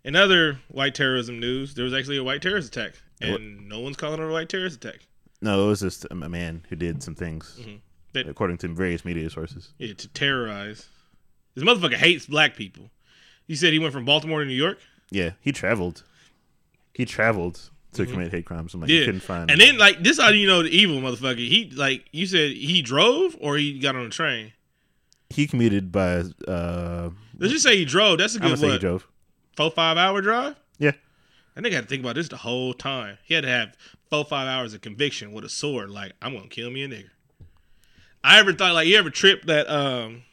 in 0.03 0.15
other 0.15 0.59
white 0.67 0.93
terrorism 0.93 1.39
news, 1.39 1.73
there 1.73 1.85
was 1.85 1.93
actually 1.93 2.17
a 2.17 2.23
white 2.23 2.41
terrorist 2.43 2.67
attack, 2.75 2.93
and 3.21 3.67
no 3.67 3.79
one's 3.79 3.95
calling 3.97 4.19
it 4.21 4.23
a 4.29 4.31
white 4.31 4.49
terrorist 4.49 4.83
attack. 4.83 5.07
no, 5.41 5.63
it 5.65 5.67
was 5.67 5.79
just 5.79 6.05
a 6.11 6.15
man 6.15 6.61
who 6.69 6.75
did 6.75 7.01
some 7.01 7.15
things, 7.15 7.57
Mm-hmm. 7.59 7.75
That- 8.13 8.27
according 8.29 8.57
to 8.59 8.67
various 8.67 9.03
media 9.05 9.27
sources. 9.31 9.73
Yeah, 9.79 9.93
to 9.93 10.07
terrorize. 10.09 10.87
This 11.55 11.63
motherfucker 11.63 11.95
hates 11.95 12.27
black 12.27 12.55
people. 12.55 12.91
You 13.47 13.55
said 13.55 13.73
he 13.73 13.79
went 13.79 13.91
from 13.93 14.05
Baltimore 14.05 14.41
to 14.41 14.45
New 14.45 14.53
York. 14.53 14.77
Yeah, 15.09 15.31
he 15.41 15.51
traveled. 15.51 16.03
He 16.93 17.05
traveled 17.05 17.71
to 17.95 18.05
commit 18.05 18.31
hate 18.31 18.45
crimes. 18.45 18.73
I'm 18.73 18.81
like, 18.81 18.89
he 18.89 18.97
Mm-hmm. 18.97 19.05
Couldn't 19.05 19.21
find. 19.21 19.51
and 19.51 19.59
then 19.61 19.77
like 19.77 20.03
this, 20.03 20.19
how 20.19 20.29
do 20.31 20.37
you 20.37 20.47
know 20.47 20.63
the 20.63 20.69
evil 20.69 20.97
motherfucker? 20.97 21.37
He 21.37 21.71
like 21.75 22.05
you 22.11 22.25
said 22.25 22.51
he 22.51 22.81
drove 22.81 23.35
or 23.39 23.57
he 23.57 23.79
got 23.79 23.95
on 23.95 24.05
a 24.05 24.09
train. 24.09 24.53
he 25.29 25.47
commuted 25.47 25.91
by. 25.91 26.23
Uh, 26.47 27.09
Let's 27.37 27.51
just 27.53 27.63
say 27.63 27.75
he 27.77 27.85
drove. 27.85 28.17
That's 28.19 28.35
a 28.35 28.41
I'm 28.43 28.49
good 28.49 28.59
say 28.59 28.71
he 28.71 28.77
drove. 28.79 29.07
four 29.57 29.71
five 29.71 29.97
hour 29.97 30.21
drive. 30.21 30.55
Yeah, 30.79 30.91
That 31.55 31.63
nigga 31.63 31.73
had 31.73 31.81
to 31.83 31.87
think 31.87 32.03
about 32.03 32.15
this 32.15 32.27
the 32.27 32.37
whole 32.37 32.73
time. 32.73 33.17
He 33.23 33.33
had 33.33 33.43
to 33.43 33.49
have 33.49 33.75
four 34.09 34.23
five 34.25 34.47
hours 34.47 34.73
of 34.73 34.81
conviction 34.81 35.31
with 35.33 35.43
a 35.45 35.49
sword. 35.49 35.89
Like 35.89 36.13
I'm 36.21 36.33
gonna 36.35 36.47
kill 36.47 36.69
me 36.71 36.83
a 36.83 36.87
nigga. 36.87 37.09
I 38.23 38.39
ever 38.39 38.53
thought 38.53 38.73
like 38.73 38.87
you 38.87 38.97
ever 38.97 39.09
trip 39.09 39.45
that 39.45 39.69
um 39.69 40.23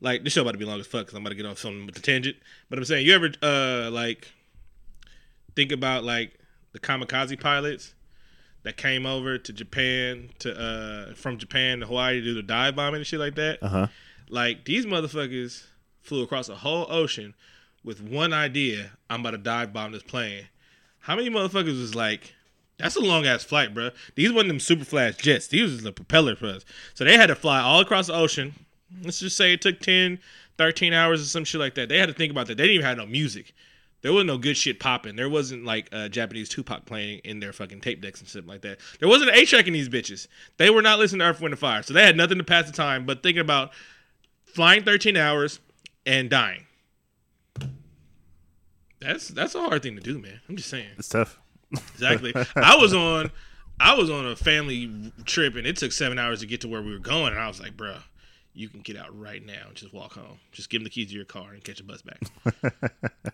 like 0.00 0.24
this 0.24 0.32
show 0.34 0.42
about 0.42 0.52
to 0.52 0.58
be 0.58 0.64
long 0.64 0.78
as 0.80 0.86
fuck 0.86 1.02
because 1.06 1.14
I'm 1.14 1.22
about 1.22 1.30
to 1.30 1.34
get 1.36 1.46
off 1.46 1.58
something 1.58 1.86
with 1.86 1.94
the 1.94 2.00
tangent. 2.02 2.36
But 2.70 2.78
I'm 2.78 2.84
saying 2.84 3.06
you 3.06 3.14
ever 3.14 3.30
uh 3.42 3.90
like 3.90 4.28
think 5.54 5.72
about 5.72 6.04
like 6.04 6.35
the 6.76 6.86
kamikaze 6.86 7.40
pilots 7.40 7.94
that 8.62 8.76
came 8.76 9.06
over 9.06 9.38
to 9.38 9.52
Japan 9.52 10.28
to 10.40 10.54
uh 10.54 11.14
from 11.14 11.38
Japan 11.38 11.80
to 11.80 11.86
Hawaii 11.86 12.20
to 12.20 12.22
do 12.24 12.34
the 12.34 12.42
dive 12.42 12.76
bombing 12.76 12.98
and 12.98 13.06
shit 13.06 13.18
like 13.20 13.34
that. 13.36 13.62
uh 13.62 13.68
huh. 13.68 13.86
Like 14.28 14.64
these 14.64 14.84
motherfuckers 14.84 15.64
flew 16.02 16.22
across 16.22 16.48
a 16.48 16.56
whole 16.56 16.86
ocean 16.90 17.34
with 17.82 18.02
one 18.02 18.32
idea: 18.32 18.90
I'm 19.08 19.20
about 19.20 19.30
to 19.30 19.38
dive 19.38 19.72
bomb 19.72 19.92
this 19.92 20.02
plane. 20.02 20.48
How 21.00 21.16
many 21.16 21.30
motherfuckers 21.30 21.80
was 21.80 21.94
like, 21.94 22.34
"That's 22.76 22.96
a 22.96 23.00
long 23.00 23.24
ass 23.24 23.44
flight, 23.44 23.72
bro." 23.72 23.90
These 24.16 24.32
wasn't 24.32 24.48
them 24.48 24.60
super 24.60 24.84
fast 24.84 25.20
jets. 25.20 25.46
These 25.46 25.70
was 25.72 25.82
the 25.82 25.92
propeller 25.92 26.36
for 26.36 26.46
us. 26.46 26.64
So 26.94 27.04
they 27.04 27.16
had 27.16 27.28
to 27.28 27.34
fly 27.36 27.60
all 27.60 27.80
across 27.80 28.08
the 28.08 28.14
ocean. 28.14 28.52
Let's 29.02 29.20
just 29.20 29.36
say 29.36 29.52
it 29.52 29.60
took 29.62 29.80
10, 29.80 30.18
13 30.58 30.92
hours 30.92 31.20
or 31.22 31.24
some 31.24 31.44
shit 31.44 31.60
like 31.60 31.74
that. 31.76 31.88
They 31.88 31.98
had 31.98 32.08
to 32.08 32.14
think 32.14 32.30
about 32.30 32.46
that. 32.48 32.56
They 32.56 32.64
didn't 32.64 32.74
even 32.74 32.86
have 32.86 32.98
no 32.98 33.06
music. 33.06 33.52
There 34.06 34.12
wasn't 34.12 34.28
no 34.28 34.38
good 34.38 34.56
shit 34.56 34.78
popping. 34.78 35.16
There 35.16 35.28
wasn't 35.28 35.64
like 35.64 35.88
uh, 35.90 36.06
Japanese 36.06 36.48
Tupac 36.48 36.84
playing 36.84 37.22
in 37.24 37.40
their 37.40 37.52
fucking 37.52 37.80
tape 37.80 38.00
decks 38.00 38.20
and 38.20 38.28
shit 38.28 38.46
like 38.46 38.60
that. 38.60 38.78
There 39.00 39.08
wasn't 39.08 39.30
an 39.30 39.36
A 39.36 39.44
track 39.44 39.66
in 39.66 39.72
these 39.72 39.88
bitches. 39.88 40.28
They 40.58 40.70
were 40.70 40.80
not 40.80 41.00
listening 41.00 41.18
to 41.18 41.24
Earth, 41.24 41.40
Wind, 41.40 41.54
and 41.54 41.58
Fire. 41.58 41.82
So 41.82 41.92
they 41.92 42.04
had 42.06 42.16
nothing 42.16 42.38
to 42.38 42.44
pass 42.44 42.66
the 42.66 42.72
time 42.72 43.04
but 43.04 43.24
thinking 43.24 43.40
about 43.40 43.72
flying 44.44 44.84
13 44.84 45.16
hours 45.16 45.58
and 46.06 46.30
dying. 46.30 46.66
That's 49.00 49.26
that's 49.26 49.56
a 49.56 49.60
hard 49.60 49.82
thing 49.82 49.96
to 49.96 50.00
do, 50.00 50.20
man. 50.20 50.38
I'm 50.48 50.54
just 50.54 50.70
saying. 50.70 50.86
It's 50.96 51.08
tough. 51.08 51.40
Exactly. 51.72 52.32
I 52.54 52.76
was 52.76 52.94
on 52.94 53.32
I 53.80 53.94
was 53.94 54.08
on 54.08 54.24
a 54.24 54.36
family 54.36 55.10
trip 55.24 55.56
and 55.56 55.66
it 55.66 55.78
took 55.78 55.90
seven 55.90 56.16
hours 56.16 56.38
to 56.42 56.46
get 56.46 56.60
to 56.60 56.68
where 56.68 56.80
we 56.80 56.92
were 56.92 57.00
going, 57.00 57.32
and 57.32 57.42
I 57.42 57.48
was 57.48 57.58
like, 57.58 57.76
bruh, 57.76 58.04
you 58.56 58.68
can 58.68 58.80
get 58.80 58.96
out 58.96 59.16
right 59.18 59.44
now 59.44 59.66
and 59.68 59.76
just 59.76 59.92
walk 59.92 60.14
home. 60.14 60.38
Just 60.52 60.70
give 60.70 60.80
them 60.80 60.84
the 60.84 60.90
keys 60.90 61.08
to 61.10 61.14
your 61.14 61.24
car 61.26 61.52
and 61.52 61.62
catch 61.62 61.78
a 61.80 61.84
bus 61.84 62.02
back. 62.02 62.22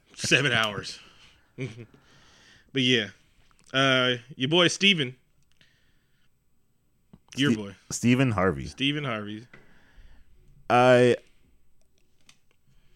seven 0.14 0.52
hours. 0.52 0.98
but 1.56 2.82
yeah. 2.82 3.08
Uh 3.72 4.16
your 4.36 4.48
boy 4.50 4.68
Steven. 4.68 5.14
Your 7.36 7.52
Ste- 7.52 7.56
boy. 7.58 7.74
Stephen 7.90 8.30
Harvey. 8.32 8.66
Stephen 8.66 9.04
Harvey. 9.04 9.46
I 10.68 11.16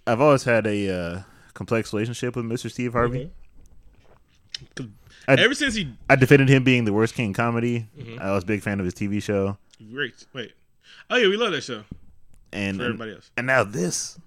I've 0.07 0.21
always 0.21 0.45
had 0.45 0.67
a 0.67 0.89
uh, 0.91 1.23
complex 1.55 1.93
relationship 1.93 2.37
with 2.37 2.45
Mr. 2.45 2.71
Steve 2.71 2.93
Harvey. 2.93 3.31
I- 5.29 5.35
Ever 5.35 5.55
since 5.55 5.75
he 5.75 5.93
I 6.09 6.17
defended 6.17 6.49
him 6.49 6.65
being 6.65 6.85
the 6.85 6.93
worst 6.93 7.15
king 7.15 7.27
in 7.27 7.35
comedy. 7.35 7.87
Mm-hmm. 7.99 8.21
I 8.21 8.33
was 8.33 8.45
a 8.45 8.47
big 8.47 8.63
fan 8.63 8.79
of 8.79 8.85
his 8.85 8.95
TV 8.95 9.23
show, 9.23 9.59
great 9.93 10.25
wait. 10.33 10.53
Oh 11.11 11.17
yeah, 11.17 11.29
we 11.29 11.37
love 11.37 11.53
that 11.53 11.63
show. 11.63 11.83
And 12.57 12.77
For 12.79 12.85
everybody 12.85 13.13
else. 13.13 13.31
and 13.37 13.47
now 13.47 13.65
this. 13.65 14.19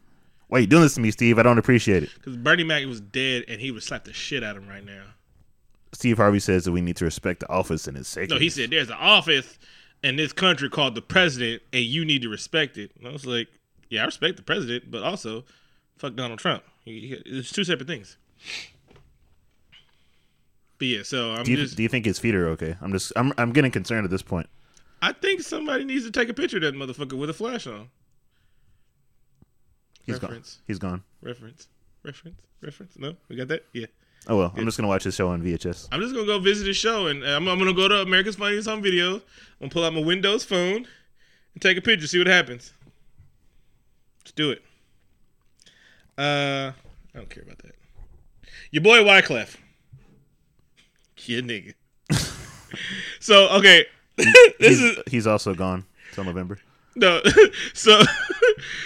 Why 0.48 0.58
are 0.58 0.62
you 0.62 0.68
doing 0.68 0.82
this 0.84 0.96
to 0.96 1.02
me, 1.02 1.12
Steve? 1.12 1.38
I 1.38 1.44
don't 1.44 1.60
appreciate 1.60 2.02
it. 2.04 2.10
Because 2.16 2.36
Bernie 2.36 2.64
Mac 2.64 2.86
was 2.88 3.02
dead 3.02 3.46
and 3.48 3.62
he 3.62 3.70
would 3.70 3.84
slap 3.84 4.06
the 4.06 4.14
shit 4.14 4.44
out 4.44 4.58
of 4.58 4.64
him 4.64 4.70
right 4.70 4.84
now. 4.84 5.04
Steve 5.94 6.18
Harvey 6.18 6.40
says 6.40 6.64
that 6.66 6.72
we 6.72 6.82
need 6.82 6.96
to 6.98 7.06
respect 7.06 7.42
the 7.42 7.50
office 7.50 7.88
and 7.88 7.96
its 7.98 8.10
sacred. 8.10 8.32
No, 8.32 8.40
he 8.40 8.50
said 8.50 8.72
there's 8.72 8.90
an 8.90 8.98
office 9.00 9.60
in 10.04 10.16
this 10.16 10.34
country 10.34 10.70
called 10.70 10.96
the 10.96 11.02
president, 11.02 11.62
and 11.74 11.84
you 11.84 12.04
need 12.06 12.22
to 12.24 12.30
respect 12.30 12.78
it. 12.78 12.92
And 12.98 13.08
I 13.08 13.12
was 13.12 13.26
like, 13.26 13.48
yeah, 13.90 14.02
I 14.04 14.06
respect 14.06 14.38
the 14.38 14.44
president, 14.44 14.90
but 14.90 15.04
also, 15.04 15.44
fuck 15.98 16.16
Donald 16.16 16.40
Trump. 16.40 16.64
It's 16.86 17.52
two 17.52 17.64
separate 17.64 17.88
things. 17.88 18.18
But 20.78 20.88
yeah, 20.88 21.04
so 21.04 21.32
I'm 21.34 21.44
do 21.44 21.52
you, 21.52 21.58
just 21.58 21.76
do 21.76 21.84
you 21.84 21.90
think 21.90 22.06
his 22.06 22.18
feet 22.20 22.34
are 22.36 22.48
okay? 22.50 22.76
I'm 22.82 22.92
just 22.94 23.12
I'm 23.16 23.34
I'm 23.38 23.52
getting 23.52 23.72
concerned 23.72 24.06
at 24.06 24.12
this 24.12 24.22
point. 24.22 24.48
I 25.02 25.12
think 25.12 25.42
somebody 25.42 25.84
needs 25.84 26.06
to 26.06 26.12
take 26.12 26.30
a 26.30 26.34
picture 26.34 26.58
of 26.58 26.64
that 26.64 26.74
motherfucker 26.76 27.14
with 27.18 27.30
a 27.30 27.34
flash 27.34 27.68
on. 27.68 27.90
He's 30.14 30.22
Reference. 30.22 30.56
gone. 30.56 30.64
He's 30.68 30.80
gone. 30.80 31.04
Reference. 31.22 31.68
Reference. 32.04 32.40
Reference. 32.62 32.98
No, 32.98 33.16
we 33.30 33.36
got 33.36 33.48
that. 33.50 33.66
Yeah. 33.74 33.86
Oh 34.28 34.38
well, 34.38 34.54
I'm 34.58 34.66
just 34.66 34.78
gonna 34.78 34.88
watch 34.88 35.04
his 35.04 35.16
show 35.16 35.30
on 35.30 35.42
VHS. 35.42 35.88
I'm 35.92 36.02
just 36.02 36.14
gonna 36.14 36.26
go 36.28 36.40
visit 36.40 36.68
his 36.68 36.76
show, 36.78 37.08
and 37.08 37.24
I'm, 37.24 37.48
I'm 37.48 37.58
gonna 37.58 37.74
go 37.74 37.88
to 37.88 38.02
America's 38.02 38.36
Funniest 38.36 38.68
Home 38.68 38.84
Videos. 38.84 39.16
I'm 39.16 39.22
gonna 39.62 39.72
pull 39.72 39.86
out 39.86 39.94
my 39.94 40.02
Windows 40.04 40.44
phone 40.44 40.86
and 41.54 41.62
take 41.62 41.78
a 41.78 41.82
picture, 41.82 42.06
see 42.08 42.18
what 42.18 42.28
happens. 42.28 42.74
Let's 44.20 44.32
do 44.34 44.52
it. 44.52 44.62
Uh, 46.18 46.72
I 47.16 47.18
don't 47.18 47.30
care 47.30 47.44
about 47.44 47.60
that. 47.60 47.76
Your 48.72 48.84
boy 48.84 49.00
Wyclef. 49.04 49.56
Yeah, 51.26 51.40
nigga. 51.40 51.74
so 53.20 53.48
okay, 53.58 53.86
this 54.18 54.28
He's, 54.60 54.82
is 54.82 54.98
he's 55.08 55.28
also 55.28 55.54
gone 55.54 55.86
till 56.14 56.24
November. 56.26 56.60
no. 56.96 57.22
So 57.74 58.02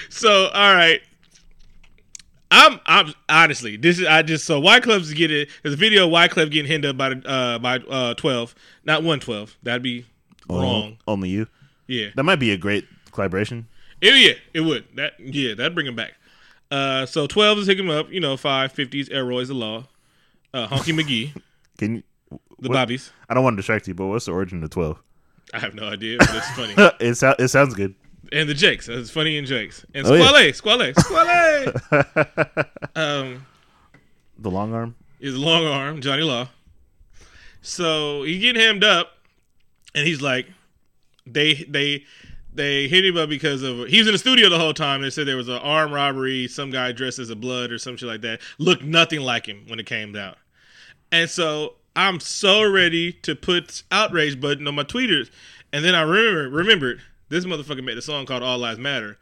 so 0.09 0.47
all 0.53 0.75
right. 0.75 1.01
I'm 2.53 2.79
I'm 2.85 3.13
honestly 3.27 3.75
this 3.77 3.99
is 3.99 4.05
I 4.05 4.21
just 4.21 4.45
so 4.45 4.61
Wyclef's 4.61 5.11
it. 5.11 5.49
there's 5.63 5.73
a 5.73 5.77
video 5.77 6.05
of 6.05 6.11
Wyclef 6.13 6.51
getting 6.51 6.69
hinted 6.71 6.91
up 6.91 6.97
by 6.97 7.11
uh 7.29 7.57
by 7.59 7.77
uh 7.79 8.13
twelve 8.13 8.53
not 8.85 9.03
one 9.03 9.19
twelve 9.19 9.57
that'd 9.63 9.81
be 9.81 10.05
Oh, 10.49 10.61
wrong 10.61 10.97
Only 11.07 11.29
you. 11.29 11.47
yeah 11.87 12.09
That 12.15 12.23
might 12.23 12.35
be 12.39 12.51
a 12.51 12.57
great 12.57 12.85
collaboration. 13.11 13.67
it, 14.01 14.13
yeah 14.15 14.33
it 14.53 14.61
would 14.61 14.85
that 14.95 15.13
yeah 15.19 15.53
that'd 15.55 15.73
bring 15.73 15.87
him 15.87 15.95
back 15.95 16.13
uh 16.69 17.05
so 17.05 17.27
twelve 17.27 17.57
is 17.59 17.67
hooking 17.67 17.85
him 17.85 17.89
up 17.91 18.11
you 18.11 18.19
know 18.19 18.37
five 18.37 18.71
fifties 18.71 19.09
Elroy's 19.09 19.47
the 19.47 19.53
law 19.55 19.85
uh 20.53 20.67
Honky 20.67 20.93
McGee 20.99 21.33
Can 21.77 21.95
you? 21.95 22.03
the 22.59 22.69
what- 22.69 22.75
Bobbies 22.75 23.11
I 23.29 23.33
don't 23.33 23.43
want 23.43 23.53
to 23.55 23.57
distract 23.57 23.87
you, 23.87 23.93
but 23.95 24.05
what's 24.07 24.25
the 24.25 24.31
origin 24.31 24.63
of 24.63 24.69
twelve? 24.69 25.01
I 25.53 25.59
have 25.59 25.73
no 25.75 25.85
idea 25.87 26.17
but 26.19 26.29
it's 26.35 26.49
funny 26.51 26.73
it 26.99 27.15
sou- 27.15 27.35
it 27.39 27.47
sounds 27.47 27.73
good. 27.73 27.95
And 28.33 28.49
the 28.49 28.53
Jakes 28.53 28.89
it's 28.89 29.09
funny 29.11 29.37
and 29.37 29.47
Jakes 29.47 29.85
and 29.93 30.05
Oh, 30.05 30.13
yeah. 30.15 30.51
Squale 30.51 30.93
Squale 30.93 30.93
Squale 30.95 31.73
um. 32.95 33.45
The 34.39 34.49
long 34.51 34.73
arm. 34.73 34.95
is 35.21 35.37
long 35.37 35.65
arm, 35.65 36.01
Johnny 36.01 36.23
Law. 36.23 36.49
So 37.61 38.23
he 38.23 38.39
getting 38.39 38.61
hemmed 38.61 38.83
up, 38.83 39.13
and 39.95 40.05
he's 40.05 40.21
like, 40.21 40.47
they 41.25 41.53
they 41.69 42.03
they 42.53 42.87
hit 42.87 43.05
him 43.05 43.15
up 43.17 43.29
because 43.29 43.63
of 43.63 43.87
he 43.87 43.99
was 43.99 44.07
in 44.07 44.13
the 44.13 44.17
studio 44.19 44.49
the 44.49 44.59
whole 44.59 44.73
time. 44.73 45.01
They 45.01 45.09
said 45.09 45.27
there 45.27 45.37
was 45.37 45.47
an 45.47 45.55
armed 45.59 45.93
robbery, 45.93 46.47
some 46.47 46.71
guy 46.71 46.91
dressed 46.91 47.19
as 47.19 47.29
a 47.29 47.35
blood 47.35 47.71
or 47.71 47.77
some 47.77 47.95
shit 47.95 48.07
like 48.09 48.21
that, 48.21 48.41
looked 48.57 48.83
nothing 48.83 49.21
like 49.21 49.45
him 49.45 49.63
when 49.67 49.79
it 49.79 49.85
came 49.85 50.15
out. 50.15 50.37
And 51.11 51.29
so 51.29 51.75
I'm 51.95 52.19
so 52.19 52.69
ready 52.69 53.13
to 53.13 53.35
put 53.35 53.83
outrage 53.91 54.41
button 54.41 54.67
on 54.67 54.75
my 54.75 54.83
tweeters, 54.83 55.29
and 55.71 55.85
then 55.85 55.95
I 55.95 56.01
remember 56.01 56.49
remembered 56.49 57.01
this 57.33 57.45
motherfucker 57.45 57.83
made 57.83 57.97
a 57.97 58.01
song 58.01 58.25
called 58.25 58.43
All 58.43 58.57
Lives 58.57 58.79
Matter, 58.79 59.17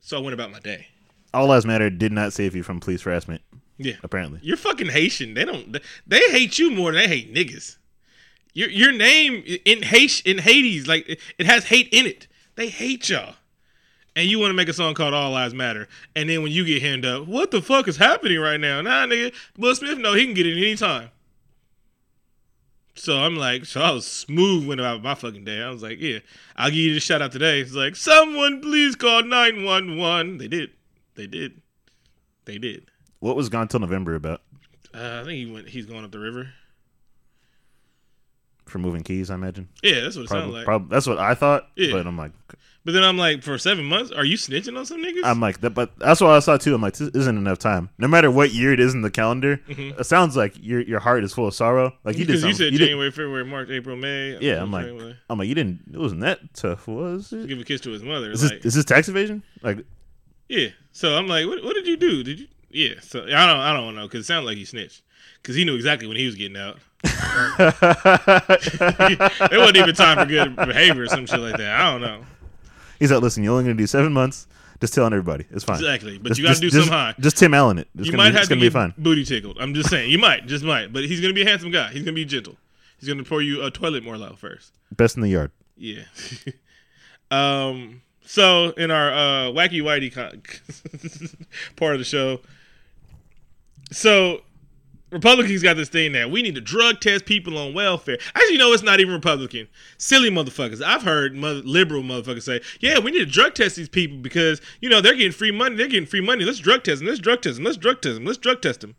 so 0.00 0.16
I 0.16 0.20
went 0.20 0.34
about 0.34 0.50
my 0.50 0.60
day. 0.60 0.88
All 1.32 1.46
Lives 1.46 1.66
Matter 1.66 1.90
did 1.90 2.12
not 2.12 2.32
save 2.32 2.54
you 2.56 2.62
from 2.62 2.80
police 2.80 3.02
harassment. 3.02 3.42
Yeah. 3.76 3.94
Apparently, 4.02 4.38
You're 4.42 4.56
fucking 4.56 4.88
Haitian. 4.88 5.34
They 5.34 5.44
don't. 5.44 5.76
They 6.06 6.20
hate 6.30 6.58
you 6.58 6.70
more 6.70 6.92
than 6.92 7.00
they 7.02 7.08
hate 7.08 7.34
niggas. 7.34 7.76
Your 8.52 8.70
your 8.70 8.92
name 8.92 9.42
in 9.64 9.82
Haiti 9.82 10.30
in 10.30 10.38
Hades 10.38 10.86
like 10.86 11.08
it- 11.08 11.20
it 11.38 11.46
has 11.46 11.64
hate 11.64 11.88
in 11.92 12.06
it. 12.06 12.28
They 12.54 12.68
hate 12.68 13.08
y'all. 13.08 13.34
And 14.16 14.28
you 14.30 14.38
want 14.38 14.50
to 14.50 14.54
make 14.54 14.68
a 14.68 14.72
song 14.72 14.94
called 14.94 15.12
All 15.12 15.32
Lives 15.32 15.54
Matter, 15.54 15.88
and 16.14 16.30
then 16.30 16.42
when 16.44 16.52
you 16.52 16.64
get 16.64 16.80
hemmed 16.82 17.04
up, 17.04 17.26
what 17.26 17.50
the 17.50 17.60
fuck 17.60 17.88
is 17.88 17.96
happening 17.96 18.38
right 18.38 18.60
now? 18.60 18.80
Nah, 18.80 19.06
nigga, 19.06 19.34
Will 19.58 19.74
Smith, 19.74 19.98
no, 19.98 20.14
he 20.14 20.24
can 20.24 20.34
get 20.34 20.46
it 20.46 20.56
anytime. 20.56 21.10
So 22.96 23.18
I'm 23.18 23.34
like, 23.36 23.64
so 23.64 23.80
I 23.80 23.90
was 23.90 24.06
smooth 24.06 24.66
when 24.68 24.78
about 24.78 25.02
my 25.02 25.14
fucking 25.14 25.44
day. 25.44 25.60
I 25.62 25.68
was 25.70 25.82
like, 25.82 26.00
yeah, 26.00 26.20
I'll 26.56 26.70
give 26.70 26.78
you 26.78 26.94
the 26.94 27.00
shout 27.00 27.20
out 27.22 27.32
today. 27.32 27.60
It's 27.60 27.72
like, 27.72 27.96
someone 27.96 28.60
please 28.60 28.94
call 28.94 29.24
nine 29.24 29.64
one 29.64 29.96
one. 29.98 30.38
They 30.38 30.46
did, 30.48 30.70
they 31.16 31.26
did, 31.26 31.60
they 32.44 32.56
did. 32.58 32.86
what 33.18 33.34
was 33.36 33.48
gone 33.48 33.66
till 33.68 33.80
November 33.80 34.14
about 34.14 34.42
Uh, 34.94 35.20
I 35.22 35.24
think 35.24 35.44
he 35.46 35.52
went. 35.52 35.68
He's 35.68 35.86
going 35.86 36.04
up 36.04 36.12
the 36.12 36.20
river. 36.20 36.50
for 38.66 38.78
moving 38.78 39.02
keys? 39.02 39.28
I 39.30 39.34
imagine. 39.34 39.68
Yeah, 39.82 40.00
that's 40.02 40.16
what 40.16 40.24
it 40.26 40.28
Probably, 40.28 40.52
like. 40.52 40.64
prob- 40.64 40.88
that's 40.90 41.06
what 41.06 41.18
I 41.18 41.34
thought. 41.34 41.68
Yeah. 41.76 41.92
But 41.92 42.06
I'm 42.06 42.16
like, 42.16 42.32
But 42.84 42.92
then 42.92 43.02
I'm 43.02 43.16
like, 43.16 43.42
for 43.42 43.56
seven 43.56 43.86
months, 43.86 44.12
are 44.12 44.26
you 44.26 44.36
snitching 44.36 44.76
on 44.76 44.84
some 44.84 45.02
niggas? 45.02 45.24
I'm 45.24 45.40
like 45.40 45.62
that. 45.62 45.70
But 45.70 45.98
that's 45.98 46.20
what 46.20 46.30
I 46.30 46.38
saw 46.40 46.58
too. 46.58 46.74
I'm 46.74 46.82
like, 46.82 46.94
this 46.94 47.08
isn't 47.14 47.36
enough 47.36 47.58
time. 47.58 47.88
No 47.96 48.06
matter 48.06 48.30
what 48.30 48.52
year 48.52 48.74
it 48.74 48.80
is 48.80 48.92
in 48.92 49.00
the 49.00 49.10
calendar, 49.10 49.56
mm-hmm. 49.56 49.98
it 49.98 50.04
sounds 50.04 50.36
like 50.36 50.54
your 50.60 50.82
your 50.82 51.00
heart 51.00 51.24
is 51.24 51.32
full 51.32 51.48
of 51.48 51.54
sorrow. 51.54 51.94
Like 52.04 52.18
you 52.18 52.26
did 52.26 52.42
you 52.42 52.52
said 52.52 52.72
you 52.72 52.78
did- 52.78 52.88
January, 52.88 53.10
February, 53.10 53.46
March, 53.46 53.70
April, 53.70 53.96
May. 53.96 54.38
yeah, 54.38 54.60
I'm 54.60 54.70
like, 54.70 54.84
January. 54.84 55.16
I'm 55.30 55.38
like, 55.38 55.48
you 55.48 55.54
didn't. 55.54 55.80
It 55.94 55.98
wasn't 55.98 56.20
that 56.20 56.40
tough, 56.52 56.86
was 56.86 57.32
it? 57.32 57.48
give 57.48 57.58
a 57.58 57.64
kiss 57.64 57.80
to 57.82 57.90
his 57.90 58.02
mother. 58.02 58.30
Is 58.30 58.42
this, 58.42 58.52
is 58.64 58.74
this 58.74 58.84
tax 58.84 59.08
evasion? 59.08 59.42
Like, 59.62 59.78
yeah. 60.50 60.68
So 60.92 61.16
I'm 61.16 61.26
like, 61.26 61.46
what, 61.46 61.64
what 61.64 61.74
did 61.74 61.86
you 61.86 61.96
do? 61.96 62.22
Did 62.22 62.40
you? 62.40 62.48
Yeah. 62.68 63.00
So 63.00 63.22
I 63.22 63.46
don't. 63.46 63.60
I 63.60 63.72
don't 63.72 63.94
know 63.94 64.02
because 64.02 64.20
it 64.20 64.24
sounded 64.24 64.46
like 64.46 64.58
he 64.58 64.66
snitched 64.66 65.00
because 65.40 65.56
he 65.56 65.64
knew 65.64 65.74
exactly 65.74 66.06
when 66.06 66.18
he 66.18 66.26
was 66.26 66.34
getting 66.34 66.58
out. 66.58 66.76
it 67.04 67.18
wasn't 69.58 69.76
even 69.76 69.94
time 69.94 70.18
for 70.18 70.26
good 70.26 70.56
behavior 70.56 71.02
or 71.02 71.06
some 71.06 71.24
shit 71.24 71.40
like 71.40 71.56
that. 71.56 71.80
I 71.80 71.90
don't 71.90 72.02
know 72.02 72.24
He's 73.04 73.12
like, 73.12 73.22
listen, 73.22 73.44
you're 73.44 73.52
only 73.52 73.64
gonna 73.64 73.74
do 73.74 73.86
seven 73.86 74.12
months. 74.14 74.46
Just 74.80 74.94
telling 74.94 75.12
everybody, 75.12 75.44
it's 75.50 75.62
fine. 75.62 75.76
exactly, 75.76 76.18
but 76.18 76.28
Just- 76.30 76.40
you 76.40 76.46
got 76.46 76.54
to 76.56 76.60
do 76.60 76.70
just, 76.70 76.88
some 76.88 76.92
high. 76.92 77.14
Just 77.20 77.36
Tim 77.38 77.54
Allen 77.54 77.78
it. 77.78 77.88
It's 77.96 78.06
You 78.06 78.12
gonna 78.12 78.24
might 78.24 78.30
be, 78.32 78.38
have 78.38 78.48
to 78.48 78.56
be 78.56 78.70
fine. 78.70 78.92
booty 78.98 79.24
tickled. 79.24 79.56
I'm 79.60 79.72
just 79.74 79.88
saying, 79.90 80.10
you 80.10 80.18
might, 80.18 80.46
just 80.46 80.64
might. 80.64 80.92
But 80.92 81.04
he's 81.04 81.20
gonna 81.20 81.32
be 81.34 81.42
a 81.42 81.46
handsome 81.48 81.70
guy. 81.70 81.90
He's 81.92 82.02
gonna 82.02 82.12
be 82.14 82.24
gentle. 82.24 82.56
He's 82.98 83.08
gonna 83.08 83.22
pour 83.24 83.40
you 83.42 83.62
a 83.62 83.70
toilet 83.70 84.02
more 84.04 84.16
loud 84.16 84.38
first. 84.38 84.72
Best 84.90 85.16
in 85.16 85.22
the 85.22 85.28
yard. 85.28 85.50
Yeah. 85.76 86.02
um. 87.30 88.00
So 88.26 88.70
in 88.70 88.90
our 88.90 89.12
uh, 89.12 89.52
wacky 89.52 89.82
whitey 89.82 90.12
con- 90.12 90.42
part 91.76 91.92
of 91.94 91.98
the 92.00 92.04
show, 92.04 92.40
so 93.92 94.42
Republicans 95.14 95.62
got 95.62 95.76
this 95.76 95.88
thing 95.88 96.10
now. 96.10 96.26
We 96.26 96.42
need 96.42 96.56
to 96.56 96.60
drug 96.60 97.00
test 97.00 97.24
people 97.24 97.56
on 97.56 97.72
welfare. 97.72 98.18
Actually, 98.34 98.58
no, 98.58 98.72
it's 98.72 98.82
not 98.82 98.98
even 98.98 99.14
Republican. 99.14 99.68
Silly 99.96 100.28
motherfuckers. 100.28 100.82
I've 100.82 101.02
heard 101.02 101.36
mother- 101.36 101.62
liberal 101.62 102.02
motherfuckers 102.02 102.42
say, 102.42 102.60
"Yeah, 102.80 102.98
we 102.98 103.12
need 103.12 103.20
to 103.20 103.26
drug 103.26 103.54
test 103.54 103.76
these 103.76 103.88
people 103.88 104.18
because 104.18 104.60
you 104.80 104.88
know 104.88 105.00
they're 105.00 105.14
getting 105.14 105.30
free 105.32 105.52
money. 105.52 105.76
They're 105.76 105.86
getting 105.86 106.08
free 106.08 106.20
money. 106.20 106.44
Let's 106.44 106.58
drug 106.58 106.82
test 106.82 106.98
them. 106.98 107.06
Let's 107.08 107.20
drug 107.20 107.42
test 107.42 107.56
them. 107.56 107.64
Let's 107.64 107.78
drug 107.78 108.02
test 108.02 108.16
them. 108.16 108.24
Let's 108.24 108.38
drug 108.38 108.60
test 108.60 108.80
them." 108.80 108.96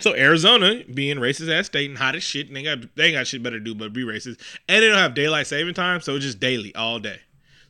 So 0.00 0.14
Arizona, 0.16 0.82
being 0.92 1.18
racist 1.18 1.52
ass 1.52 1.66
state 1.66 1.88
and 1.90 1.98
hot 1.98 2.16
as 2.16 2.22
shit, 2.22 2.48
and 2.48 2.56
they 2.56 2.62
got 2.62 2.96
they 2.96 3.04
ain't 3.04 3.14
got 3.14 3.26
shit 3.26 3.42
better 3.42 3.58
to 3.58 3.64
do 3.64 3.74
but 3.74 3.92
be 3.92 4.02
racist, 4.02 4.40
and 4.66 4.82
they 4.82 4.88
don't 4.88 4.98
have 4.98 5.14
daylight 5.14 5.46
saving 5.46 5.74
time, 5.74 6.00
so 6.00 6.16
it's 6.16 6.24
just 6.24 6.40
daily 6.40 6.74
all 6.74 6.98
day. 6.98 7.20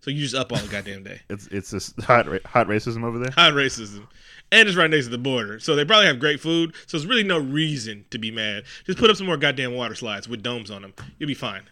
So 0.00 0.10
you 0.10 0.20
just 0.20 0.34
up 0.34 0.52
all 0.52 0.58
the 0.58 0.68
goddamn 0.68 1.02
day. 1.02 1.22
It's 1.28 1.48
it's 1.48 1.70
this 1.70 1.92
hot 2.04 2.26
hot 2.46 2.68
racism 2.68 3.02
over 3.04 3.18
there. 3.18 3.32
Hot 3.32 3.52
racism, 3.54 4.06
and 4.54 4.68
it's 4.68 4.76
right 4.76 4.90
next 4.90 5.06
to 5.06 5.10
the 5.10 5.18
border, 5.18 5.58
so 5.58 5.74
they 5.74 5.84
probably 5.84 6.06
have 6.06 6.20
great 6.20 6.40
food. 6.40 6.74
So 6.86 6.96
there's 6.96 7.06
really 7.06 7.24
no 7.24 7.38
reason 7.38 8.04
to 8.10 8.18
be 8.18 8.30
mad. 8.30 8.64
Just 8.86 8.98
put 8.98 9.10
up 9.10 9.16
some 9.16 9.26
more 9.26 9.36
goddamn 9.36 9.74
water 9.74 9.94
slides 9.94 10.28
with 10.28 10.42
domes 10.42 10.70
on 10.70 10.82
them. 10.82 10.94
You'll 11.18 11.26
be 11.26 11.34
fine. 11.34 11.62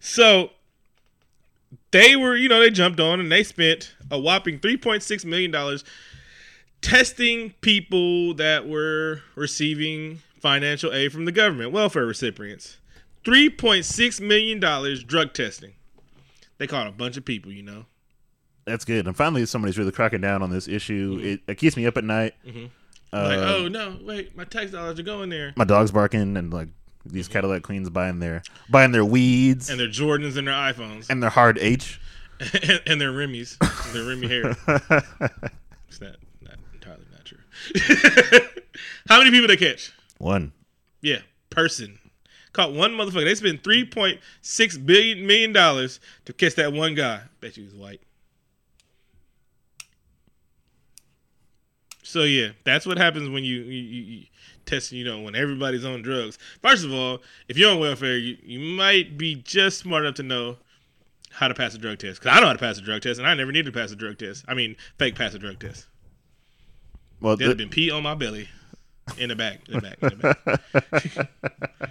So 0.00 0.50
they 1.90 2.14
were, 2.16 2.36
you 2.36 2.48
know, 2.48 2.60
they 2.60 2.70
jumped 2.70 3.00
on 3.00 3.18
and 3.20 3.30
they 3.30 3.42
spent 3.42 3.94
a 4.10 4.18
whopping 4.18 4.60
three 4.60 4.76
point 4.76 5.02
six 5.02 5.24
million 5.24 5.50
dollars 5.50 5.84
testing 6.80 7.54
people 7.60 8.34
that 8.34 8.68
were 8.68 9.22
receiving 9.34 10.20
financial 10.40 10.92
aid 10.92 11.12
from 11.12 11.24
the 11.24 11.32
government, 11.32 11.72
welfare 11.72 12.06
recipients. 12.06 12.78
$3.6 13.24 14.20
million 14.20 14.60
drug 15.06 15.34
testing. 15.34 15.72
They 16.58 16.66
caught 16.66 16.86
a 16.86 16.92
bunch 16.92 17.16
of 17.16 17.24
people, 17.24 17.52
you 17.52 17.62
know. 17.62 17.86
That's 18.68 18.84
good. 18.84 19.06
And 19.06 19.16
finally, 19.16 19.44
somebody's 19.46 19.78
really 19.78 19.92
cracking 19.92 20.20
down 20.20 20.42
on 20.42 20.50
this 20.50 20.68
issue. 20.68 21.16
Mm-hmm. 21.16 21.26
It, 21.26 21.40
it 21.48 21.54
keeps 21.58 21.76
me 21.76 21.86
up 21.86 21.96
at 21.96 22.04
night. 22.04 22.34
Mm-hmm. 22.46 22.66
like, 23.12 23.38
Uh, 23.38 23.54
oh, 23.56 23.68
no, 23.68 23.96
wait, 24.02 24.36
my 24.36 24.44
tax 24.44 24.72
dollars 24.72 24.98
are 24.98 25.02
going 25.02 25.30
there. 25.30 25.52
My 25.56 25.64
dog's 25.64 25.90
barking, 25.90 26.36
and 26.36 26.52
like 26.52 26.68
these 27.06 27.26
mm-hmm. 27.26 27.32
Cadillac 27.32 27.62
queens 27.62 27.88
buying 27.90 28.18
their 28.18 28.42
buying 28.68 28.92
their 28.92 29.04
weeds 29.04 29.70
And 29.70 29.80
their 29.80 29.88
Jordans 29.88 30.36
and 30.36 30.46
their 30.46 30.54
iPhones. 30.54 31.08
and 31.08 31.22
their 31.22 31.30
hard 31.30 31.58
H. 31.58 32.00
and, 32.40 32.82
and 32.86 33.00
their 33.00 33.12
Remy's. 33.12 33.56
their 33.92 34.04
Remy 34.04 34.28
hair. 34.28 34.56
It's 35.88 36.02
not, 36.02 36.16
not 36.42 36.56
entirely 36.74 37.06
not 37.10 37.24
true. 37.24 37.38
How 39.08 39.18
many 39.18 39.30
people 39.30 39.48
they 39.48 39.56
catch? 39.56 39.90
One. 40.18 40.52
Yeah, 41.00 41.20
person. 41.48 41.98
Caught 42.52 42.74
one 42.74 42.92
motherfucker. 42.92 43.24
They 43.24 43.34
spent 43.34 43.64
three 43.64 43.84
point 43.86 44.20
six 44.42 44.76
billion 44.76 45.26
million 45.26 45.52
dollars 45.54 45.98
to 46.26 46.32
catch 46.34 46.56
that 46.56 46.72
one 46.74 46.94
guy. 46.94 47.22
Bet 47.40 47.56
you 47.56 47.62
he 47.64 47.70
was 47.70 47.74
white. 47.74 48.00
So 52.08 52.22
yeah, 52.22 52.52
that's 52.64 52.86
what 52.86 52.96
happens 52.96 53.28
when 53.28 53.44
you, 53.44 53.56
you, 53.56 53.82
you, 53.82 54.02
you 54.02 54.24
test. 54.64 54.92
You 54.92 55.04
know, 55.04 55.20
when 55.20 55.34
everybody's 55.34 55.84
on 55.84 56.00
drugs. 56.00 56.38
First 56.62 56.86
of 56.86 56.90
all, 56.90 57.18
if 57.48 57.58
you're 57.58 57.70
on 57.70 57.80
welfare, 57.80 58.16
you, 58.16 58.38
you 58.42 58.60
might 58.60 59.18
be 59.18 59.34
just 59.34 59.80
smart 59.80 60.04
enough 60.04 60.14
to 60.14 60.22
know 60.22 60.56
how 61.30 61.48
to 61.48 61.54
pass 61.54 61.74
a 61.74 61.78
drug 61.78 61.98
test. 61.98 62.18
Because 62.18 62.34
I 62.34 62.40
know 62.40 62.46
how 62.46 62.54
to 62.54 62.58
pass 62.58 62.78
a 62.78 62.80
drug 62.80 63.02
test, 63.02 63.18
and 63.18 63.28
I 63.28 63.34
never 63.34 63.52
needed 63.52 63.70
to 63.74 63.78
pass 63.78 63.92
a 63.92 63.96
drug 63.96 64.16
test. 64.16 64.42
I 64.48 64.54
mean, 64.54 64.74
fake 64.98 65.16
pass 65.16 65.34
a 65.34 65.38
drug 65.38 65.58
test. 65.60 65.86
Well, 67.20 67.36
There'd 67.36 67.50
have 67.50 67.58
been 67.58 67.68
pee 67.68 67.90
on 67.90 68.02
my 68.02 68.14
belly, 68.14 68.48
in 69.18 69.28
the 69.28 69.36
back, 69.36 69.68
in 69.68 69.74
the 69.74 69.80
back, 69.82 69.98
in 70.02 70.08
the 70.08 70.16
back. 70.16 71.90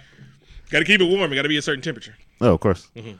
got 0.70 0.80
to 0.80 0.84
keep 0.84 1.00
it 1.00 1.04
warm. 1.04 1.32
It 1.32 1.36
got 1.36 1.42
to 1.42 1.48
be 1.48 1.58
a 1.58 1.62
certain 1.62 1.82
temperature. 1.82 2.16
oh, 2.40 2.54
of 2.54 2.60
course. 2.60 2.88
Uh, 2.96 3.02
you 3.06 3.14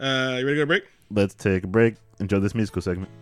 ready 0.00 0.42
to 0.42 0.54
go 0.54 0.60
to 0.62 0.66
break? 0.66 0.82
Let's 1.12 1.34
take 1.34 1.62
a 1.62 1.68
break. 1.68 1.94
Enjoy 2.18 2.40
this 2.40 2.56
musical 2.56 2.82
segment. 2.82 3.12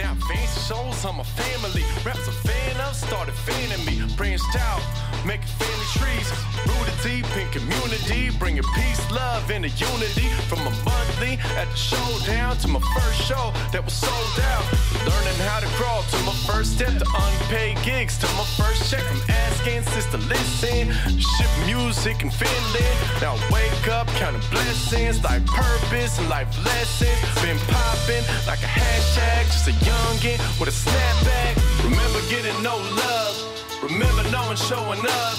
Now 0.00 0.14
fancy 0.14 0.60
shows, 0.60 1.04
I'm 1.04 1.20
a 1.20 1.24
family. 1.24 1.84
Raps 2.06 2.26
a 2.26 2.32
fan 2.32 2.80
of, 2.80 2.96
started 2.96 3.34
fanning 3.34 3.84
me. 3.84 4.00
Branched 4.16 4.56
out, 4.56 4.80
making 5.24 5.46
family 5.58 5.86
trees. 5.96 6.28
Rooted 6.66 6.98
deep 7.02 7.26
in 7.36 7.48
community, 7.50 8.30
bringing 8.38 8.64
peace, 8.74 9.00
love, 9.10 9.50
and 9.50 9.64
a 9.64 9.68
unity. 9.68 10.28
From 10.48 10.60
a 10.60 10.70
monthly 10.84 11.38
at 11.56 11.68
the 11.70 11.76
showdown 11.76 12.56
to 12.58 12.68
my 12.68 12.80
first 12.94 13.20
show 13.22 13.52
that 13.72 13.84
was 13.84 13.94
sold 13.94 14.36
out. 14.52 14.64
Learning 15.06 15.38
how 15.48 15.60
to 15.60 15.66
crawl 15.78 16.02
to 16.02 16.18
my 16.24 16.34
first 16.46 16.76
step 16.76 16.92
to 16.98 17.06
unpaid 17.06 17.78
gigs 17.84 18.18
to 18.18 18.26
my 18.38 18.44
first 18.58 18.90
check 18.90 19.02
from 19.02 19.20
asking 19.28 19.82
sister 19.94 20.18
listen. 20.28 20.92
Ship 21.18 21.52
music 21.66 22.22
in 22.22 22.30
Finland. 22.30 22.96
Now 23.20 23.34
wake 23.50 23.88
up, 23.88 24.06
counting 24.20 24.42
blessings 24.50 25.22
like 25.24 25.44
purpose 25.46 26.18
and 26.18 26.28
life 26.28 26.50
lessons. 26.64 27.18
Been 27.42 27.58
popping 27.68 28.24
like 28.46 28.62
a 28.62 28.70
hashtag, 28.70 29.44
just 29.46 29.68
a 29.68 29.72
youngin' 29.84 30.38
with 30.58 30.68
a 30.68 30.76
snapback. 30.84 31.54
Remember 31.84 32.20
getting 32.30 32.62
no 32.62 32.76
love. 32.76 33.49
Remember 33.82 34.22
no 34.30 34.42
one 34.44 34.56
showing 34.56 35.00
up. 35.00 35.36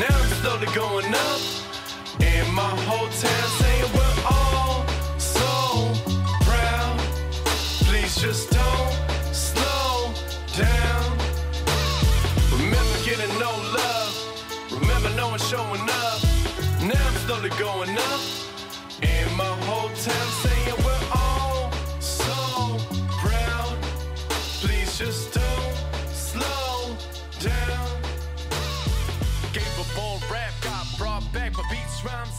Now 0.00 0.08
I'm 0.08 0.28
slowly 0.40 0.66
going 0.74 1.12
up. 1.14 1.40
And 2.20 2.52
my 2.54 2.72
whole 2.88 3.08
town 3.08 3.48
saying 3.60 3.90
we're 3.94 4.18
all 4.32 4.86
so 5.18 5.92
proud. 6.40 6.98
Please 7.84 8.16
just 8.16 8.50
don't 8.50 8.92
slow 9.34 10.10
down. 10.56 11.18
Remember 12.52 12.98
getting 13.04 13.32
no 13.38 13.52
love. 13.76 14.12
Remember 14.72 15.10
no 15.14 15.28
one 15.28 15.38
showing 15.38 15.82
up. 15.82 16.20
Now 16.80 17.06
I'm 17.08 17.14
slowly 17.26 17.50
going 17.58 17.96
up. 17.98 18.20
And 19.02 19.36
my 19.36 19.52
whole 19.66 19.90
town 19.90 20.28
saying 20.42 20.85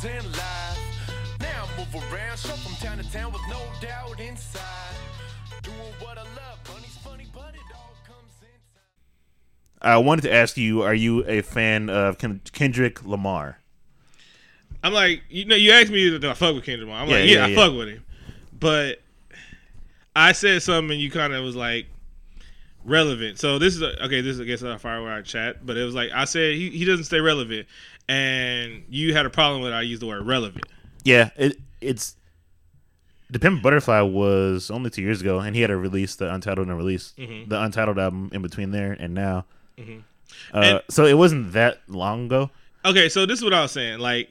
beats, 0.01 0.05
rhymes, 0.05 0.25
and 0.25 0.37
life. 0.37 1.37
Now 1.39 1.65
I 1.65 1.77
move 1.77 2.13
around, 2.13 2.37
show 2.37 2.49
from 2.49 2.75
town 2.75 2.97
to 2.97 3.11
town 3.11 3.31
with 3.31 3.41
no 3.49 3.59
doubt 3.81 4.19
inside. 4.19 4.95
Doing 5.63 5.77
what 5.99 6.17
I 6.17 6.23
love, 6.23 6.59
money's 6.73 6.97
funny, 6.97 7.25
but 7.33 7.53
it 7.53 7.75
all 7.75 7.93
comes 8.05 8.33
inside. 8.41 9.81
I 9.81 9.97
wanted 9.97 10.23
to 10.23 10.33
ask 10.33 10.57
you: 10.57 10.81
Are 10.83 10.95
you 10.95 11.23
a 11.25 11.41
fan 11.41 11.89
of 11.89 12.17
Kendrick 12.51 13.05
Lamar? 13.05 13.59
I'm 14.83 14.93
like, 14.93 15.23
you 15.29 15.45
know, 15.45 15.55
you 15.55 15.71
asked 15.71 15.89
me 15.89 16.17
do 16.17 16.29
I 16.29 16.33
fuck 16.33 16.55
with 16.55 16.63
Kendrick 16.63 16.87
Lamar. 16.87 17.03
I'm 17.03 17.09
like, 17.09 17.19
Yeah, 17.19 17.23
yeah, 17.23 17.35
yeah, 17.39 17.45
I 17.45 17.47
yeah. 17.49 17.55
fuck 17.55 17.77
with 17.77 17.89
him. 17.89 18.03
But 18.59 19.01
I 20.15 20.31
said 20.31 20.61
something 20.63 20.91
and 20.93 21.01
you 21.01 21.11
kind 21.11 21.33
of 21.33 21.43
was 21.43 21.55
like 21.55 21.87
relevant. 22.85 23.39
So 23.39 23.59
this 23.59 23.75
is 23.75 23.81
a, 23.81 24.05
okay. 24.05 24.21
This 24.21 24.35
is 24.35 24.41
I 24.41 24.43
guess 24.45 24.61
a 24.61 24.77
firewire 24.77 25.23
chat, 25.23 25.65
but 25.65 25.77
it 25.77 25.83
was 25.83 25.93
like 25.93 26.11
I 26.13 26.25
said 26.25 26.55
he, 26.55 26.69
he 26.69 26.85
doesn't 26.85 27.05
stay 27.05 27.19
relevant, 27.19 27.67
and 28.09 28.83
you 28.89 29.13
had 29.13 29.25
a 29.25 29.29
problem 29.29 29.61
with 29.61 29.73
I 29.73 29.81
used 29.81 30.01
the 30.01 30.07
word 30.07 30.25
relevant. 30.25 30.65
Yeah, 31.03 31.29
it 31.35 31.57
it's 31.81 32.15
the 33.29 33.39
Pimp 33.39 33.61
Butterfly 33.61 34.01
was 34.01 34.71
only 34.71 34.89
two 34.89 35.01
years 35.01 35.21
ago, 35.21 35.39
and 35.39 35.55
he 35.55 35.61
had 35.61 35.69
a 35.71 35.77
release 35.77 36.15
the 36.15 36.33
Untitled 36.33 36.67
and 36.67 36.77
release 36.77 37.13
Mm-hmm. 37.17 37.49
the 37.49 37.61
Untitled 37.61 37.99
album 37.99 38.29
in 38.33 38.41
between 38.41 38.71
there 38.71 38.93
and 38.93 39.13
now. 39.13 39.45
Uh, 39.79 39.83
And- 40.53 40.81
so 40.89 41.05
it 41.05 41.15
wasn't 41.17 41.51
that 41.53 41.81
long 41.87 42.25
ago. 42.27 42.49
Okay, 42.85 43.09
so 43.09 43.25
this 43.25 43.39
is 43.39 43.43
what 43.43 43.53
I 43.53 43.61
was 43.61 43.71
saying. 43.73 43.99
Like, 43.99 44.29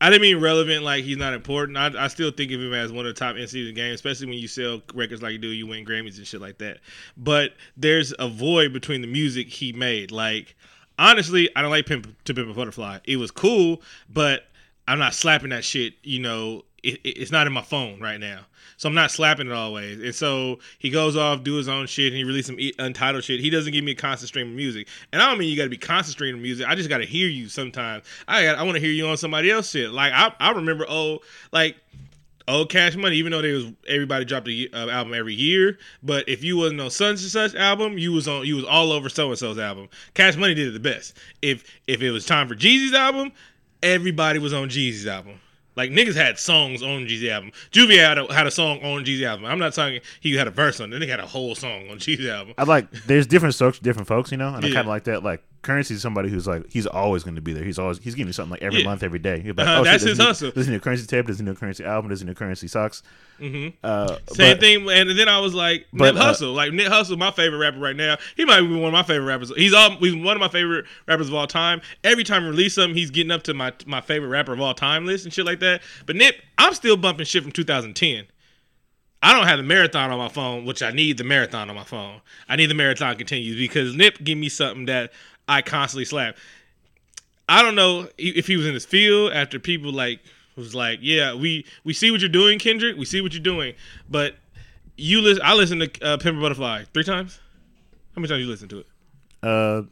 I 0.00 0.10
didn't 0.10 0.22
mean 0.22 0.38
relevant, 0.40 0.84
like 0.84 1.02
he's 1.02 1.16
not 1.16 1.34
important. 1.34 1.76
I, 1.78 1.90
I 2.04 2.08
still 2.08 2.30
think 2.30 2.52
of 2.52 2.60
him 2.60 2.72
as 2.72 2.92
one 2.92 3.04
of 3.06 3.14
the 3.14 3.18
top 3.18 3.36
in 3.36 3.46
the 3.46 3.72
game, 3.72 3.94
especially 3.94 4.26
when 4.28 4.38
you 4.38 4.46
sell 4.48 4.80
records 4.94 5.22
like 5.22 5.32
you 5.32 5.38
do, 5.38 5.48
you 5.48 5.66
win 5.66 5.84
Grammys 5.84 6.18
and 6.18 6.26
shit 6.26 6.40
like 6.40 6.58
that. 6.58 6.78
But 7.16 7.54
there's 7.76 8.12
a 8.18 8.28
void 8.28 8.72
between 8.72 9.00
the 9.00 9.06
music 9.08 9.48
he 9.48 9.72
made. 9.72 10.10
Like, 10.12 10.54
honestly, 10.98 11.48
I 11.56 11.62
don't 11.62 11.70
like 11.70 11.86
Pimp 11.86 12.24
to 12.24 12.34
Pimp 12.34 12.48
a 12.48 12.54
Butterfly. 12.54 12.98
It 13.04 13.16
was 13.16 13.30
cool, 13.30 13.82
but 14.08 14.44
I'm 14.86 14.98
not 14.98 15.14
slapping 15.14 15.50
that 15.50 15.64
shit. 15.64 15.94
You 16.02 16.20
know, 16.20 16.64
it, 16.82 16.94
it- 17.04 17.18
it's 17.18 17.32
not 17.32 17.46
in 17.46 17.52
my 17.52 17.62
phone 17.62 18.00
right 18.00 18.20
now. 18.20 18.40
So 18.76 18.88
I'm 18.88 18.94
not 18.94 19.12
slapping 19.12 19.46
it 19.46 19.52
always. 19.52 20.00
And 20.00 20.12
so 20.14 20.58
he 20.80 20.90
goes 20.90 21.16
off, 21.16 21.44
do 21.44 21.54
his 21.54 21.68
own 21.68 21.86
shit, 21.86 22.08
and 22.08 22.16
he 22.16 22.24
releases 22.24 22.46
some 22.48 22.58
untitled 22.84 23.22
shit. 23.22 23.38
He 23.38 23.48
doesn't 23.48 23.72
give 23.72 23.84
me 23.84 23.92
a 23.92 23.94
constant 23.94 24.28
stream 24.28 24.48
of 24.48 24.54
music. 24.56 24.88
And 25.12 25.22
I 25.22 25.28
don't 25.28 25.38
mean 25.38 25.48
you 25.48 25.56
got 25.56 25.62
to 25.64 25.70
be 25.70 25.76
constant 25.78 26.14
stream 26.14 26.34
of 26.34 26.40
music. 26.40 26.66
I 26.68 26.74
just 26.74 26.88
got 26.88 26.98
to 26.98 27.06
hear 27.06 27.28
you 27.28 27.48
sometimes. 27.48 28.04
I 28.26 28.42
got, 28.42 28.58
I 28.58 28.64
want 28.64 28.74
to 28.74 28.80
hear 28.80 28.90
you 28.90 29.06
on 29.06 29.16
somebody 29.16 29.48
else 29.50 29.70
shit. 29.70 29.90
Like 29.92 30.12
I, 30.12 30.32
I 30.40 30.50
remember 30.50 30.86
oh 30.88 31.20
like 31.52 31.76
old 32.46 32.70
Cash 32.70 32.96
Money, 32.96 33.16
even 33.16 33.32
though 33.32 33.42
they 33.42 33.52
was 33.52 33.66
everybody 33.88 34.24
dropped 34.24 34.46
ye- 34.48 34.68
uh, 34.72 34.88
album 34.88 35.14
every 35.14 35.34
year, 35.34 35.78
but 36.02 36.28
if 36.28 36.44
you 36.44 36.56
wasn't 36.56 36.80
on 36.80 36.90
such 36.90 37.08
and 37.10 37.18
such 37.20 37.54
album, 37.54 37.96
you 37.98 38.12
was 38.12 38.28
on 38.28 38.44
you 38.46 38.56
was 38.56 38.64
all 38.64 38.92
over 38.92 39.08
so 39.08 39.28
and 39.30 39.38
so's 39.38 39.58
album. 39.58 39.88
Cash 40.14 40.36
Money 40.36 40.54
did 40.54 40.68
it 40.68 40.72
the 40.72 40.80
best. 40.80 41.16
If 41.42 41.64
if 41.86 42.02
it 42.02 42.10
was 42.10 42.26
time 42.26 42.48
for 42.48 42.54
Jeezy's 42.54 42.92
album, 42.94 43.32
everybody 43.82 44.38
was 44.38 44.52
on 44.52 44.68
Jeezy's 44.68 45.06
album. 45.06 45.40
Like 45.76 45.90
niggas 45.90 46.14
had 46.14 46.38
songs 46.38 46.82
on 46.84 47.06
Jeezy 47.06 47.30
album. 47.30 47.50
Juvie 47.72 47.98
had 47.98 48.16
a, 48.16 48.32
had 48.32 48.46
a 48.46 48.50
song 48.50 48.78
on 48.84 49.04
Jeezy 49.04 49.26
album. 49.26 49.44
I'm 49.46 49.58
not 49.58 49.72
talking 49.74 50.00
he 50.20 50.36
had 50.36 50.46
a 50.46 50.52
verse 50.52 50.78
on 50.80 50.92
it. 50.92 51.02
Nigga 51.02 51.08
had 51.08 51.20
a 51.20 51.26
whole 51.26 51.54
song 51.56 51.90
on 51.90 51.98
Jeezy 51.98 52.30
album. 52.30 52.54
I 52.56 52.62
like 52.64 52.90
there's 53.06 53.26
different 53.26 53.54
strokes, 53.56 53.80
different 53.80 54.06
folks, 54.06 54.30
you 54.30 54.36
know, 54.36 54.54
and 54.54 54.64
I 54.64 54.68
Yeah. 54.68 54.74
kind 54.74 54.86
of 54.86 54.90
like 54.90 55.04
that. 55.04 55.24
Like 55.24 55.42
Currency 55.64 55.94
is 55.94 56.02
somebody 56.02 56.28
who's 56.28 56.46
like 56.46 56.70
he's 56.70 56.86
always 56.86 57.24
going 57.24 57.34
to 57.34 57.40
be 57.40 57.52
there. 57.52 57.64
He's 57.64 57.78
always 57.78 57.98
he's 57.98 58.14
giving 58.14 58.28
you 58.28 58.32
something 58.32 58.52
like 58.52 58.62
every 58.62 58.80
Yeah. 58.80 58.84
month, 58.88 59.02
every 59.02 59.18
day. 59.18 59.40
He'll 59.40 59.58
Uh-huh, 59.58 59.76
shit, 59.78 59.84
that's 59.84 60.02
there's 60.04 60.10
his 60.10 60.18
new- 60.18 60.24
hustle. 60.24 60.52
There's 60.54 60.68
a 60.68 60.70
new 60.70 60.78
Currency 60.80 61.06
tape. 61.06 61.26
There's 61.26 61.40
a 61.40 61.42
new 61.42 61.54
Currency 61.54 61.84
album. 61.84 62.08
There's 62.10 62.22
a 62.22 62.26
new 62.26 62.34
Currency 62.34 62.68
socks. 62.68 63.02
Mm-hmm. 63.40 63.76
Uh, 63.82 64.16
Same 64.28 64.52
but- 64.54 64.60
thing, 64.60 64.88
and 64.90 65.10
then 65.18 65.28
I 65.28 65.40
was 65.40 65.54
like, 65.54 65.86
but, 65.92 66.14
Nip 66.14 66.22
uh, 66.22 66.32
Hussle, 66.32 66.54
like 66.54 66.72
Nip 66.72 66.86
Hussle, 66.92 67.18
my 67.18 67.30
favorite 67.32 67.58
rapper 67.58 67.78
right 67.80 67.96
now. 67.96 68.16
He 68.36 68.44
might 68.44 68.60
be 68.60 68.68
one 68.76 68.84
of 68.86 68.92
my 68.92 69.02
favorite 69.02 69.26
rappers. 69.26 69.52
He's 69.56 69.74
all 69.74 69.96
he's 69.96 70.14
one 70.14 70.36
of 70.36 70.40
my 70.40 70.48
favorite 70.48 70.84
rappers 71.08 71.28
of 71.28 71.34
all 71.34 71.46
time. 71.48 71.80
Every 72.04 72.22
time 72.22 72.44
I 72.44 72.48
release 72.48 72.74
something, 72.74 72.94
he's 72.96 73.10
getting 73.10 73.32
up 73.32 73.42
to 73.44 73.54
my 73.54 73.72
my 73.86 74.00
favorite 74.00 74.28
rapper 74.28 74.52
of 74.52 74.60
all 74.60 74.74
time 74.74 75.06
list 75.06 75.24
and 75.24 75.34
shit 75.34 75.46
like 75.46 75.60
that. 75.60 75.82
But 76.06 76.16
Nip, 76.16 76.36
I'm 76.58 76.74
still 76.74 76.96
bumping 76.96 77.26
shit 77.26 77.42
from 77.42 77.52
2010. 77.52 78.26
I 79.22 79.32
don't 79.32 79.46
have 79.46 79.56
the 79.56 79.62
marathon 79.62 80.10
on 80.10 80.18
my 80.18 80.28
phone, 80.28 80.66
which 80.66 80.82
I 80.82 80.90
need 80.90 81.16
the 81.16 81.24
marathon 81.24 81.70
on 81.70 81.76
my 81.76 81.84
phone. 81.84 82.20
I 82.46 82.56
need 82.56 82.66
the 82.66 82.74
marathon 82.74 83.16
continues 83.16 83.56
because 83.56 83.96
Nip 83.96 84.22
give 84.22 84.36
me 84.36 84.50
something 84.50 84.84
that 84.84 85.12
I 85.48 85.62
constantly 85.62 86.04
slap. 86.04 86.36
I 87.48 87.62
don't 87.62 87.74
know 87.74 88.08
if 88.16 88.46
he 88.46 88.56
was 88.56 88.66
in 88.66 88.74
his 88.74 88.86
field 88.86 89.32
after 89.32 89.58
people 89.58 89.92
like 89.92 90.20
was 90.56 90.74
like, 90.74 91.00
yeah, 91.02 91.34
we 91.34 91.66
we 91.84 91.92
see 91.92 92.10
what 92.10 92.20
you're 92.20 92.28
doing, 92.28 92.58
Kendrick. 92.58 92.96
We 92.96 93.04
see 93.04 93.20
what 93.20 93.32
you're 93.32 93.42
doing, 93.42 93.74
but 94.08 94.36
you 94.96 95.20
listen. 95.20 95.42
I 95.44 95.54
listened 95.54 95.80
to 95.82 96.04
uh, 96.04 96.16
Pimp 96.16 96.38
a 96.38 96.40
Butterfly 96.40 96.84
three 96.94 97.04
times. 97.04 97.40
How 98.14 98.20
many 98.20 98.28
times 98.28 98.44
you 98.44 98.50
listen 98.50 98.68
to 98.68 98.78
it? 98.78 98.86
uh, 99.42 99.82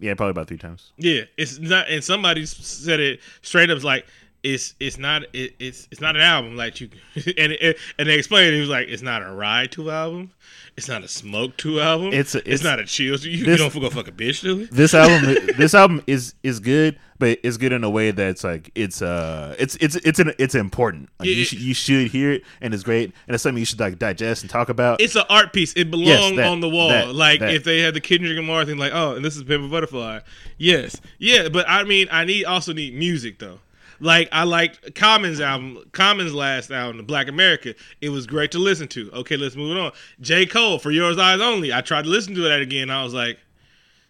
yeah, 0.00 0.14
probably 0.14 0.30
about 0.30 0.46
three 0.46 0.58
times. 0.58 0.92
Yeah, 0.96 1.22
it's 1.36 1.58
not. 1.58 1.88
And 1.88 2.04
somebody 2.04 2.46
said 2.46 3.00
it 3.00 3.20
straight 3.42 3.70
up. 3.70 3.76
It's 3.76 3.84
like 3.84 4.06
it's 4.42 4.74
it's 4.80 4.98
not 4.98 5.22
it, 5.32 5.54
it's 5.58 5.88
it's 5.90 6.00
not 6.00 6.16
an 6.16 6.22
album 6.22 6.56
like 6.56 6.80
you. 6.80 6.90
And 7.16 7.52
it, 7.52 7.76
and 7.98 8.08
they 8.08 8.14
explained 8.18 8.54
it 8.54 8.60
was 8.60 8.68
like 8.68 8.88
it's 8.88 9.02
not 9.02 9.22
a 9.22 9.30
ride 9.32 9.72
to 9.72 9.90
album. 9.90 10.30
It's 10.76 10.86
not 10.88 11.02
a 11.02 11.08
smoke 11.08 11.56
to 11.58 11.80
album. 11.80 12.12
It's 12.12 12.36
a- 12.36 12.38
it's, 12.38 12.46
it's- 12.46 12.62
not 12.62 12.78
a 12.78 12.84
chill. 12.84 13.18
to 13.18 13.28
You, 13.28 13.38
you 13.38 13.44
this- 13.44 13.58
don't 13.60 13.74
go 13.74 13.90
fuck 13.90 14.06
a 14.06 14.12
bitch 14.12 14.42
to 14.42 14.60
it. 14.62 14.70
This 14.70 14.94
album, 14.94 15.34
this 15.58 15.74
album 15.74 16.02
is 16.06 16.34
is 16.44 16.60
good, 16.60 16.96
but 17.18 17.40
it's 17.42 17.56
good 17.56 17.72
in 17.72 17.82
a 17.82 17.90
way 17.90 18.12
that's 18.12 18.44
like 18.44 18.70
it's 18.76 19.02
uh 19.02 19.56
it's 19.58 19.74
it's 19.80 19.96
it's 19.96 20.20
an, 20.20 20.32
it's 20.38 20.54
important. 20.54 21.08
Like 21.18 21.28
Yeah, 21.28 21.34
you 21.34 21.42
it- 21.42 21.44
should 21.46 21.60
you 21.60 21.74
should 21.74 22.08
hear 22.12 22.30
it, 22.30 22.42
and 22.60 22.72
it's 22.72 22.84
great, 22.84 23.12
and 23.26 23.34
it's 23.34 23.42
something 23.42 23.58
you 23.58 23.64
should 23.66 23.80
like 23.80 23.98
digest 23.98 24.42
and 24.42 24.50
talk 24.50 24.68
about. 24.68 25.00
It's 25.00 25.16
an 25.16 25.24
art 25.28 25.52
piece. 25.52 25.72
It 25.74 25.90
belongs 25.90 26.08
Yes, 26.08 26.36
that- 26.36 26.46
on 26.46 26.60
the 26.60 26.68
wall. 26.68 26.90
that- 26.90 27.12
like 27.12 27.40
that. 27.40 27.52
if 27.54 27.64
they 27.64 27.80
had 27.80 27.94
the 27.94 28.00
Kendrick 28.00 28.36
Lamar 28.36 28.64
thing, 28.64 28.78
like, 28.78 28.92
oh, 28.94 29.16
and 29.16 29.24
this 29.24 29.36
is 29.36 29.42
Pimp 29.42 29.64
a 29.64 29.68
Butterfly. 29.68 30.20
Yes, 30.58 31.00
yeah, 31.18 31.48
but 31.48 31.68
I 31.68 31.82
mean, 31.82 32.06
I 32.12 32.24
need 32.24 32.44
also 32.44 32.72
need 32.72 32.94
music 32.94 33.40
though. 33.40 33.58
Like 34.00 34.28
I 34.32 34.44
liked 34.44 34.94
Common's 34.94 35.40
album, 35.40 35.84
Common's 35.92 36.32
last 36.34 36.70
album, 36.70 36.98
The 36.98 37.02
Black 37.02 37.28
America. 37.28 37.74
It 38.00 38.10
was 38.10 38.26
great 38.26 38.52
to 38.52 38.58
listen 38.58 38.86
to. 38.88 39.10
Okay, 39.12 39.36
let's 39.36 39.56
move 39.56 39.76
on. 39.76 39.92
J. 40.20 40.46
Cole 40.46 40.78
for 40.78 40.90
Yours 40.90 41.18
Eyes 41.18 41.40
Only. 41.40 41.72
I 41.72 41.80
tried 41.80 42.02
to 42.02 42.08
listen 42.08 42.34
to 42.34 42.40
that 42.42 42.60
again. 42.60 42.90
I 42.90 43.02
was 43.02 43.12
like, 43.14 43.38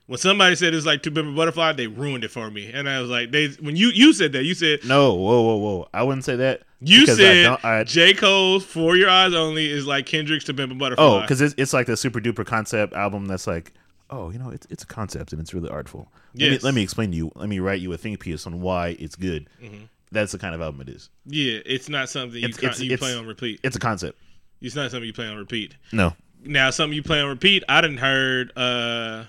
when 0.06 0.18
somebody 0.18 0.56
said 0.56 0.74
it's 0.74 0.86
like 0.86 1.02
Two 1.02 1.10
Pimp 1.10 1.34
Butterfly, 1.36 1.72
they 1.72 1.86
ruined 1.86 2.24
it 2.24 2.30
for 2.30 2.50
me. 2.50 2.70
And 2.72 2.88
I 2.88 3.00
was 3.00 3.08
like, 3.10 3.30
they 3.30 3.48
when 3.60 3.76
you 3.76 3.88
you 3.88 4.12
said 4.12 4.32
that, 4.32 4.44
you 4.44 4.54
said 4.54 4.80
no, 4.86 5.14
whoa, 5.14 5.40
whoa, 5.42 5.56
whoa! 5.56 5.88
I 5.94 6.02
wouldn't 6.02 6.24
say 6.24 6.36
that. 6.36 6.62
you 6.80 7.06
said 7.06 7.42
don't- 7.44 7.64
I- 7.64 7.84
J. 7.84 8.12
Cole's 8.14 8.64
For 8.64 8.96
Your 8.96 9.08
Eyes 9.10 9.32
Only 9.34 9.70
is 9.70 9.86
like 9.86 10.04
Kendrick's 10.06 10.44
To 10.44 10.54
Pimp 10.54 10.72
a 10.72 10.74
Butterfly. 10.74 11.04
oh, 11.04 11.20
because 11.22 11.40
it's 11.40 11.54
it's 11.58 11.72
like 11.72 11.86
the 11.86 11.96
super 11.96 12.20
duper 12.20 12.44
concept 12.44 12.92
album 12.94 13.26
that's 13.26 13.46
like, 13.46 13.72
oh, 14.10 14.30
you 14.30 14.38
know, 14.38 14.50
it's 14.50 14.66
it's 14.70 14.82
a 14.82 14.86
concept 14.86 15.32
and 15.32 15.40
it's 15.40 15.52
really 15.54 15.68
artful. 15.70 16.08
Let, 16.34 16.50
me, 16.50 16.58
let 16.62 16.74
me 16.74 16.82
explain 16.82 17.10
to 17.10 17.16
you. 17.16 17.32
Let 17.34 17.48
me 17.48 17.58
write 17.58 17.80
you 17.80 17.92
a 17.92 17.96
think 17.98 18.20
piece 18.20 18.46
on 18.46 18.60
why 18.60 18.96
it's 18.98 19.16
good. 19.16 19.48
Mm-hmm. 19.62 19.84
that's 20.12 20.32
the 20.32 20.38
kind 20.38 20.54
of 20.54 20.60
album 20.60 20.80
it 20.82 20.88
is. 20.88 21.10
Yeah, 21.26 21.58
it's 21.66 21.88
not 21.88 22.08
something 22.08 22.38
you 22.40 22.46
It's- 22.48 22.58
con- 22.60 22.70
it's- 22.70 22.80
you 22.80 22.96
play 22.98 23.14
on 23.14 23.26
repeat. 23.26 23.60
It's 23.62 23.76
a 23.76 23.80
concept. 23.80 24.18
It's 24.60 24.74
not 24.74 24.90
something 24.90 25.06
you 25.06 25.12
play 25.12 25.26
on 25.26 25.36
repeat. 25.36 25.76
No, 25.92 26.14
Now, 26.44 26.70
something 26.70 26.94
you 26.96 27.02
play 27.02 27.20
on 27.20 27.28
repeat. 27.28 27.62
I 27.68 27.80
didn't 27.80 27.98
heard 27.98 28.52
uh, 28.56 29.24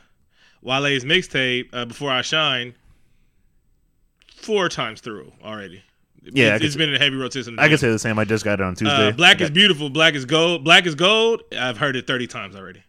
Wale's 0.61 1.03
mixtape 1.03 1.69
uh, 1.73 1.85
before 1.85 2.09
I 2.11 2.21
shine 2.21 2.73
four 4.37 4.69
times 4.69 5.01
through 5.01 5.31
already. 5.43 5.83
Yeah, 6.21 6.55
it's, 6.55 6.65
it's 6.65 6.75
been 6.75 6.89
in 6.89 6.95
a 6.95 6.99
heavy 6.99 7.15
rotation. 7.15 7.57
I 7.59 7.69
can 7.69 7.77
say 7.77 7.89
the 7.91 7.99
same. 7.99 8.19
I 8.19 8.25
just 8.25 8.43
got 8.43 8.59
it 8.59 8.63
on 8.63 8.75
Tuesday. 8.75 9.07
Uh, 9.07 9.11
Black 9.11 9.39
is 9.41 9.49
beautiful. 9.49 9.89
Black 9.89 10.15
is 10.15 10.25
gold. 10.25 10.63
Black 10.63 10.85
is 10.85 10.95
gold. 10.95 11.43
I've 11.57 11.77
heard 11.77 11.95
it 11.95 12.07
thirty 12.07 12.27
times 12.27 12.55
already. 12.55 12.83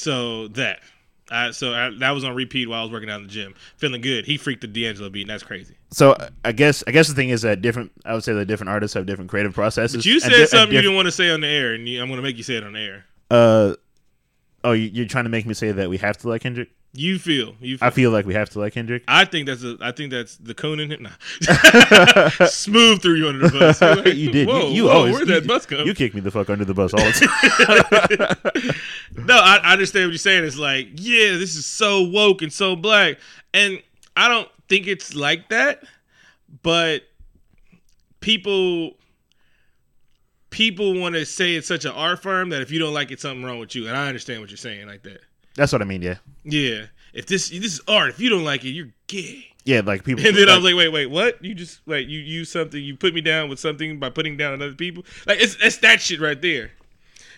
So 0.00 0.48
that, 0.48 0.80
I, 1.30 1.50
so 1.52 1.72
I, 1.72 1.90
that 1.98 2.10
was 2.10 2.24
on 2.24 2.34
repeat 2.34 2.68
while 2.68 2.80
I 2.80 2.82
was 2.82 2.90
working 2.90 3.08
out 3.10 3.20
in 3.20 3.26
the 3.26 3.32
gym, 3.32 3.54
feeling 3.76 4.00
good. 4.00 4.24
He 4.26 4.36
freaked 4.36 4.62
the 4.62 4.66
D'Angelo 4.66 5.10
beat, 5.10 5.22
and 5.22 5.30
that's 5.30 5.42
crazy. 5.42 5.76
So 5.92 6.16
I 6.44 6.52
guess 6.52 6.82
I 6.86 6.90
guess 6.90 7.08
the 7.08 7.14
thing 7.14 7.28
is 7.30 7.42
that 7.42 7.62
different. 7.62 7.92
I 8.04 8.14
would 8.14 8.24
say 8.24 8.32
that 8.32 8.46
different 8.46 8.70
artists 8.70 8.94
have 8.94 9.06
different 9.06 9.30
creative 9.30 9.54
processes. 9.54 9.98
But 9.98 10.06
you 10.06 10.20
said 10.20 10.30
di- 10.30 10.46
something 10.46 10.74
you 10.74 10.82
didn't 10.82 10.96
want 10.96 11.06
to 11.06 11.12
say 11.12 11.30
on 11.30 11.40
the 11.40 11.46
air, 11.48 11.74
and 11.74 11.88
you, 11.88 12.00
I'm 12.00 12.08
going 12.08 12.16
to 12.18 12.22
make 12.22 12.36
you 12.36 12.42
say 12.42 12.54
it 12.56 12.64
on 12.64 12.72
the 12.72 12.80
air. 12.80 13.04
Uh, 13.30 13.74
oh, 14.64 14.72
you- 14.72 14.90
you're 14.92 15.06
trying 15.06 15.24
to 15.24 15.30
make 15.30 15.46
me 15.46 15.54
say 15.54 15.70
that 15.72 15.88
we 15.88 15.98
have 15.98 16.16
to 16.18 16.28
like 16.28 16.42
Kendrick. 16.42 16.70
You 16.92 17.20
feel, 17.20 17.54
you 17.60 17.78
feel. 17.78 17.86
I 17.86 17.90
feel 17.90 18.10
like 18.10 18.26
we 18.26 18.34
have 18.34 18.50
to 18.50 18.58
like 18.58 18.72
Kendrick. 18.72 19.04
I 19.06 19.24
think 19.24 19.46
that's 19.46 19.62
a. 19.62 19.76
I 19.80 19.92
think 19.92 20.10
that's 20.10 20.36
the 20.38 20.54
Conan. 20.54 20.90
in 20.90 20.90
him. 20.90 21.02
Nah. 21.04 22.28
Smooth 22.46 23.00
through 23.00 23.14
you 23.14 23.28
under 23.28 23.48
the 23.48 23.58
bus. 23.58 23.80
Like, 23.80 24.06
you 24.16 24.32
did. 24.32 24.48
Whoa, 24.48 24.70
you 24.70 24.74
you 24.74 24.84
whoa, 24.86 24.90
always 24.90 25.14
where'd 25.14 25.28
you, 25.28 25.34
that 25.34 25.46
bus 25.46 25.66
come? 25.66 25.86
You 25.86 25.94
kick 25.94 26.14
me 26.14 26.20
the 26.20 26.32
fuck 26.32 26.50
under 26.50 26.64
the 26.64 26.74
bus 26.74 26.92
all 26.92 26.98
the 26.98 28.74
time. 29.14 29.24
no, 29.24 29.36
I, 29.36 29.58
I 29.58 29.72
understand 29.74 30.06
what 30.06 30.10
you're 30.10 30.18
saying. 30.18 30.42
It's 30.42 30.58
like, 30.58 30.88
yeah, 30.94 31.36
this 31.36 31.54
is 31.54 31.64
so 31.64 32.02
woke 32.02 32.42
and 32.42 32.52
so 32.52 32.74
black, 32.74 33.18
and 33.54 33.80
I 34.16 34.26
don't 34.26 34.48
think 34.68 34.88
it's 34.88 35.14
like 35.14 35.48
that. 35.50 35.84
But 36.64 37.02
people, 38.18 38.96
people 40.50 40.98
want 40.98 41.14
to 41.14 41.24
say 41.24 41.54
it's 41.54 41.68
such 41.68 41.84
an 41.84 41.92
art 41.92 42.20
firm 42.20 42.48
that 42.48 42.62
if 42.62 42.72
you 42.72 42.80
don't 42.80 42.94
like 42.94 43.12
it, 43.12 43.20
something 43.20 43.44
wrong 43.44 43.60
with 43.60 43.76
you. 43.76 43.86
And 43.86 43.96
I 43.96 44.08
understand 44.08 44.40
what 44.40 44.50
you're 44.50 44.56
saying 44.56 44.88
like 44.88 45.04
that. 45.04 45.20
That's 45.60 45.72
what 45.72 45.82
I 45.82 45.84
mean. 45.84 46.00
Yeah, 46.00 46.16
Yeah, 46.42 46.86
if 47.12 47.26
this 47.26 47.50
this 47.50 47.74
is 47.74 47.80
art, 47.86 48.08
if 48.08 48.18
you 48.18 48.30
don't 48.30 48.44
like 48.44 48.64
it, 48.64 48.70
you're 48.70 48.88
gay. 49.08 49.44
yeah. 49.66 49.82
Like 49.84 50.04
people. 50.04 50.24
And 50.26 50.34
then 50.34 50.48
I 50.48 50.54
was 50.56 50.64
like, 50.64 50.74
wait, 50.74 50.88
wait, 50.88 51.06
what? 51.10 51.44
You 51.44 51.54
just 51.54 51.80
like 51.86 52.08
you 52.08 52.18
use 52.18 52.50
something, 52.50 52.82
you 52.82 52.96
put 52.96 53.12
me 53.12 53.20
down 53.20 53.50
with 53.50 53.58
something 53.58 53.98
by 53.98 54.08
putting 54.08 54.38
down 54.38 54.54
other 54.54 54.72
people. 54.72 55.04
Like 55.26 55.38
it's 55.38 55.56
it's 55.60 55.76
that 55.78 56.00
shit 56.00 56.18
right 56.18 56.40
there. 56.40 56.70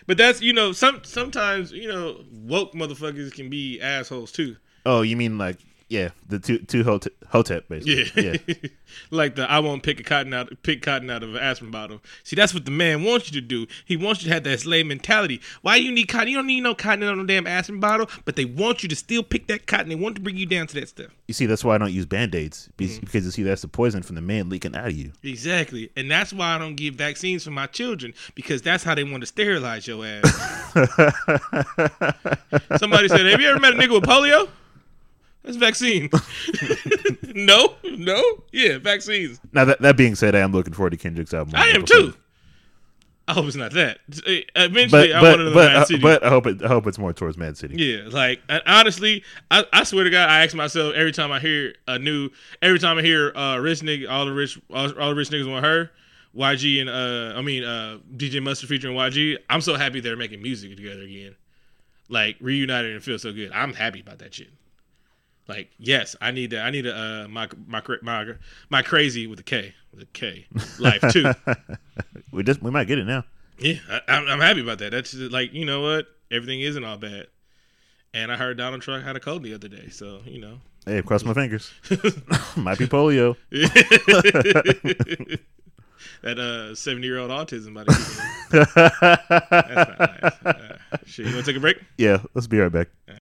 But 0.07 0.17
that's 0.17 0.41
you 0.41 0.53
know 0.53 0.71
some 0.71 1.01
sometimes 1.03 1.73
you 1.73 1.89
know 1.89 2.23
woke 2.31 2.71
motherfuckers 2.73 3.33
can 3.33 3.49
be 3.49 3.81
assholes 3.81 4.31
too. 4.31 4.55
oh, 4.85 5.01
you 5.01 5.17
mean 5.17 5.37
like 5.37 5.57
yeah, 5.93 6.09
the 6.27 6.39
two 6.39 6.57
two 6.59 6.83
hot- 6.83 7.05
hotep 7.29 7.69
basically. 7.69 8.09
Yeah, 8.15 8.37
yeah. 8.47 8.55
like 9.11 9.35
the 9.35 9.49
I 9.49 9.59
won't 9.59 9.83
pick 9.83 9.99
a 9.99 10.03
cotton 10.03 10.33
out 10.33 10.51
pick 10.63 10.81
cotton 10.81 11.09
out 11.11 11.21
of 11.21 11.35
an 11.35 11.41
aspirin 11.41 11.69
bottle. 11.71 12.01
See, 12.23 12.35
that's 12.35 12.53
what 12.53 12.65
the 12.65 12.71
man 12.71 13.03
wants 13.03 13.31
you 13.31 13.39
to 13.39 13.45
do. 13.45 13.67
He 13.85 13.95
wants 13.95 14.23
you 14.23 14.29
to 14.29 14.33
have 14.33 14.43
that 14.45 14.59
slave 14.61 14.87
mentality. 14.87 15.39
Why 15.61 15.75
you 15.75 15.91
need 15.91 16.07
cotton? 16.07 16.29
You 16.29 16.37
don't 16.37 16.47
need 16.47 16.61
no 16.61 16.73
cotton 16.73 17.03
on 17.03 17.17
no 17.19 17.25
damn 17.25 17.45
aspirin 17.45 17.79
bottle, 17.79 18.09
but 18.25 18.35
they 18.35 18.45
want 18.45 18.81
you 18.81 18.89
to 18.89 18.95
still 18.95 19.21
pick 19.23 19.47
that 19.47 19.67
cotton. 19.67 19.89
They 19.89 19.95
want 19.95 20.15
to 20.15 20.21
bring 20.21 20.37
you 20.37 20.45
down 20.47 20.65
to 20.67 20.75
that 20.79 20.89
stuff. 20.89 21.11
You 21.27 21.33
see, 21.33 21.45
that's 21.45 21.63
why 21.63 21.75
I 21.75 21.77
don't 21.77 21.93
use 21.93 22.05
band 22.05 22.35
aids 22.35 22.69
Mm-hmm. 22.77 23.05
because 23.05 23.25
you 23.25 23.31
see 23.31 23.43
that's 23.43 23.61
the 23.61 23.67
poison 23.67 24.01
from 24.03 24.15
the 24.15 24.21
man 24.21 24.49
leaking 24.49 24.75
out 24.75 24.87
of 24.87 24.93
you. 24.93 25.11
Exactly. 25.23 25.89
And 25.95 26.09
that's 26.11 26.33
why 26.33 26.55
I 26.55 26.57
don't 26.57 26.75
give 26.75 26.95
vaccines 26.95 27.43
for 27.43 27.51
my 27.51 27.67
children 27.67 28.13
because 28.35 28.61
that's 28.61 28.83
how 28.83 28.95
they 28.95 29.03
want 29.03 29.21
to 29.21 29.27
sterilize 29.27 29.87
your 29.87 30.05
ass. 30.05 30.73
Somebody 32.77 33.07
said, 33.07 33.25
Have 33.25 33.41
you 33.41 33.47
ever 33.47 33.59
met 33.59 33.73
a 33.73 33.77
nigga 33.77 33.93
with 33.93 34.03
polio? 34.03 34.49
That's 35.43 35.57
vaccine. 35.57 36.09
no, 37.35 37.75
no, 37.83 38.43
yeah, 38.51 38.77
vaccines. 38.77 39.39
Now 39.51 39.65
that 39.65 39.81
that 39.81 39.97
being 39.97 40.15
said, 40.15 40.35
I 40.35 40.39
am 40.39 40.51
looking 40.51 40.73
forward 40.73 40.91
to 40.91 40.97
Kendrick's 40.97 41.33
album. 41.33 41.53
I 41.55 41.67
am 41.69 41.85
too. 41.85 42.13
I 43.27 43.33
hope 43.33 43.45
it's 43.45 43.55
not 43.55 43.71
that. 43.71 43.99
Eventually, 44.55 44.89
But 44.89 45.11
I 45.15 45.21
but 45.21 45.39
want 45.39 45.49
to 45.49 45.53
but, 45.53 45.71
Mad 45.71 45.75
uh, 45.77 45.85
City. 45.85 46.01
but 46.01 46.23
I 46.23 46.29
hope 46.29 46.45
it 46.45 46.61
I 46.61 46.67
hope 46.67 46.87
it's 46.87 46.97
more 46.97 47.13
towards 47.13 47.37
Mad 47.37 47.57
City. 47.57 47.75
Yeah, 47.81 48.09
like 48.09 48.41
and 48.49 48.61
honestly, 48.65 49.23
I, 49.49 49.65
I 49.71 49.83
swear 49.83 50.03
to 50.03 50.09
God, 50.09 50.29
I 50.29 50.43
ask 50.43 50.53
myself 50.55 50.93
every 50.93 51.13
time 51.13 51.31
I 51.31 51.39
hear 51.39 51.75
a 51.87 51.97
new, 51.97 52.29
every 52.61 52.79
time 52.79 52.97
I 52.97 53.01
hear 53.01 53.31
uh, 53.35 53.57
rich 53.59 53.79
nigga, 53.79 54.09
all 54.09 54.25
the 54.25 54.33
rich, 54.33 54.59
all, 54.69 54.99
all 54.99 55.09
the 55.09 55.15
rich 55.15 55.29
niggas 55.29 55.49
want 55.49 55.65
her, 55.65 55.89
YG 56.35 56.81
and 56.81 56.89
uh, 56.89 57.37
I 57.37 57.41
mean 57.41 57.63
uh, 57.63 57.99
DJ 58.15 58.43
Mustard 58.43 58.67
featuring 58.67 58.95
YG. 58.95 59.37
I'm 59.49 59.61
so 59.61 59.75
happy 59.75 60.01
they're 60.01 60.17
making 60.17 60.41
music 60.41 60.75
together 60.75 61.01
again, 61.03 61.35
like 62.09 62.35
reunited 62.41 62.93
and 62.93 63.01
feel 63.01 63.19
so 63.19 63.31
good. 63.31 63.51
I'm 63.53 63.73
happy 63.73 64.01
about 64.01 64.19
that 64.19 64.33
shit. 64.33 64.49
Like 65.47 65.71
yes, 65.77 66.15
I 66.21 66.31
need 66.31 66.51
that. 66.51 66.65
I 66.65 66.69
need 66.69 66.85
a 66.85 66.95
uh, 66.95 67.27
my 67.27 67.49
my 67.67 67.81
my 68.01 68.33
my 68.69 68.81
crazy 68.81 69.27
with 69.27 69.39
a 69.39 69.43
K 69.43 69.73
with 69.91 70.03
a 70.03 70.05
K 70.07 70.47
life 70.79 71.03
too. 71.11 71.31
We 72.31 72.41
just 72.41 72.63
we 72.63 72.71
might 72.71 72.87
get 72.87 72.97
it 72.97 73.05
now. 73.05 73.25
Yeah, 73.59 73.75
I, 73.87 74.01
I'm, 74.07 74.27
I'm 74.27 74.39
happy 74.39 74.61
about 74.61 74.79
that. 74.79 74.91
That's 74.91 75.11
just 75.11 75.31
like 75.31 75.53
you 75.53 75.65
know 75.65 75.81
what, 75.81 76.07
everything 76.31 76.61
isn't 76.61 76.83
all 76.83 76.97
bad. 76.97 77.27
And 78.11 78.31
I 78.31 78.37
heard 78.37 78.57
Donald 78.57 78.81
Trump 78.81 79.03
had 79.03 79.15
a 79.15 79.19
cold 79.19 79.43
the 79.43 79.53
other 79.53 79.67
day, 79.67 79.89
so 79.89 80.21
you 80.25 80.41
know. 80.41 80.59
Hey, 80.85 81.01
cross 81.03 81.23
my 81.23 81.33
fingers. 81.33 81.71
might 82.57 82.79
be 82.79 82.87
polio. 82.87 83.37
that 86.23 86.39
uh 86.39 86.73
seventy 86.73 87.05
year 87.05 87.19
old 87.19 87.29
autism 87.29 87.75
to 87.75 87.85
kick 87.85 87.97
in. 88.09 88.59
That's 88.65 88.75
not 88.75 89.99
nice. 89.99 90.33
Uh, 90.43 90.77
shit, 91.05 91.27
you 91.27 91.33
want 91.33 91.45
to 91.45 91.51
take 91.51 91.57
a 91.57 91.61
break? 91.61 91.77
Yeah, 91.97 92.23
let's 92.33 92.47
be 92.47 92.57
right 92.57 92.71
back. 92.71 92.87
Life 93.07 93.19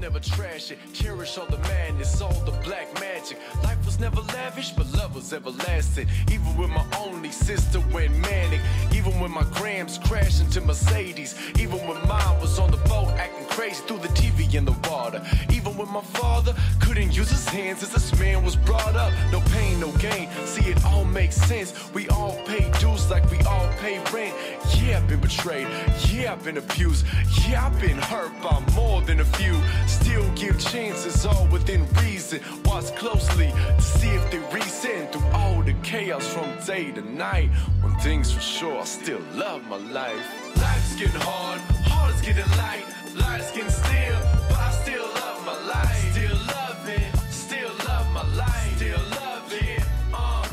never 0.00 0.18
trash 0.18 0.70
it. 0.70 0.78
Cherish 0.94 1.36
all 1.36 1.46
the 1.46 1.58
madness, 1.58 2.20
all 2.22 2.32
the 2.44 2.52
black 2.64 2.92
magic. 2.94 3.38
Life 3.62 3.84
was 3.84 4.00
never 4.00 4.20
lavish, 4.22 4.70
but 4.70 4.90
love 4.92 5.14
was 5.14 5.32
everlasting. 5.32 6.08
Even 6.32 6.56
when 6.56 6.70
my 6.70 6.84
only 6.98 7.30
sister 7.30 7.80
went 7.92 8.16
manic. 8.18 8.60
Even 8.94 9.20
when 9.20 9.30
my 9.30 9.44
grams 9.54 9.98
crashed 9.98 10.40
into 10.40 10.60
Mercedes. 10.62 11.34
Even 11.58 11.78
when 11.86 11.98
mom 12.08 12.40
was 12.40 12.58
on 12.58 12.70
the 12.70 12.78
boat 12.88 13.10
acting 13.18 13.39
crazy 13.60 13.82
through 13.82 13.98
the 13.98 14.08
TV 14.08 14.54
in 14.54 14.64
the 14.64 14.74
water. 14.88 15.22
Even 15.52 15.76
when 15.76 15.88
my 15.92 16.00
father 16.00 16.54
couldn't 16.80 17.14
use 17.14 17.28
his 17.28 17.46
hands 17.46 17.82
as 17.82 17.90
this 17.90 18.18
man 18.18 18.42
was 18.42 18.56
brought 18.56 18.96
up. 18.96 19.12
No 19.30 19.40
pain, 19.52 19.78
no 19.78 19.92
gain. 19.98 20.30
See, 20.46 20.70
it 20.70 20.82
all 20.86 21.04
makes 21.04 21.36
sense. 21.36 21.70
We 21.92 22.08
all 22.08 22.40
pay 22.46 22.70
dues 22.80 23.10
like 23.10 23.30
we 23.30 23.38
all 23.40 23.68
pay 23.82 23.98
rent. 24.14 24.34
Yeah, 24.78 24.96
I've 24.96 25.08
been 25.08 25.20
betrayed. 25.20 25.68
Yeah, 26.08 26.32
I've 26.32 26.42
been 26.42 26.56
abused. 26.56 27.04
Yeah, 27.42 27.66
I've 27.66 27.78
been 27.78 27.98
hurt 27.98 28.32
by 28.40 28.58
more 28.74 29.02
than 29.02 29.20
a 29.20 29.26
few. 29.26 29.54
Still 29.86 30.26
give 30.36 30.58
chances, 30.58 31.26
all 31.26 31.46
within 31.48 31.86
reason. 32.02 32.40
Watch 32.64 32.96
closely 32.96 33.52
to 33.76 33.82
see 33.82 34.08
if 34.08 34.30
they 34.30 34.38
resend 34.56 35.12
through 35.12 35.28
all 35.34 35.62
the 35.62 35.74
chaos 35.82 36.26
from 36.32 36.48
day 36.64 36.92
to 36.92 37.02
night. 37.02 37.50
When 37.82 37.94
things 37.96 38.32
for 38.32 38.40
sure, 38.40 38.80
I 38.80 38.84
still 38.84 39.20
love 39.34 39.62
my 39.68 39.76
life. 39.76 40.24
Life's 40.56 40.94
getting 40.96 41.20
hard, 41.20 41.60
heart 41.84 42.14
is 42.14 42.22
getting 42.22 42.50
light. 42.56 42.99
Life's 43.20 43.50
getting 43.52 43.70
still, 43.70 44.18
but 44.48 44.58
I 44.58 44.70
still 44.82 45.04
love 45.04 45.44
my 45.46 45.66
life. 45.66 46.12
Still 46.12 46.36
love 46.36 46.88
it, 46.88 47.16
still 47.30 47.72
love 47.86 48.12
my 48.12 48.24
life. 48.34 48.76
Still 48.76 48.98
love 48.98 49.52
it. 49.52 49.82
Uh, 50.12 50.48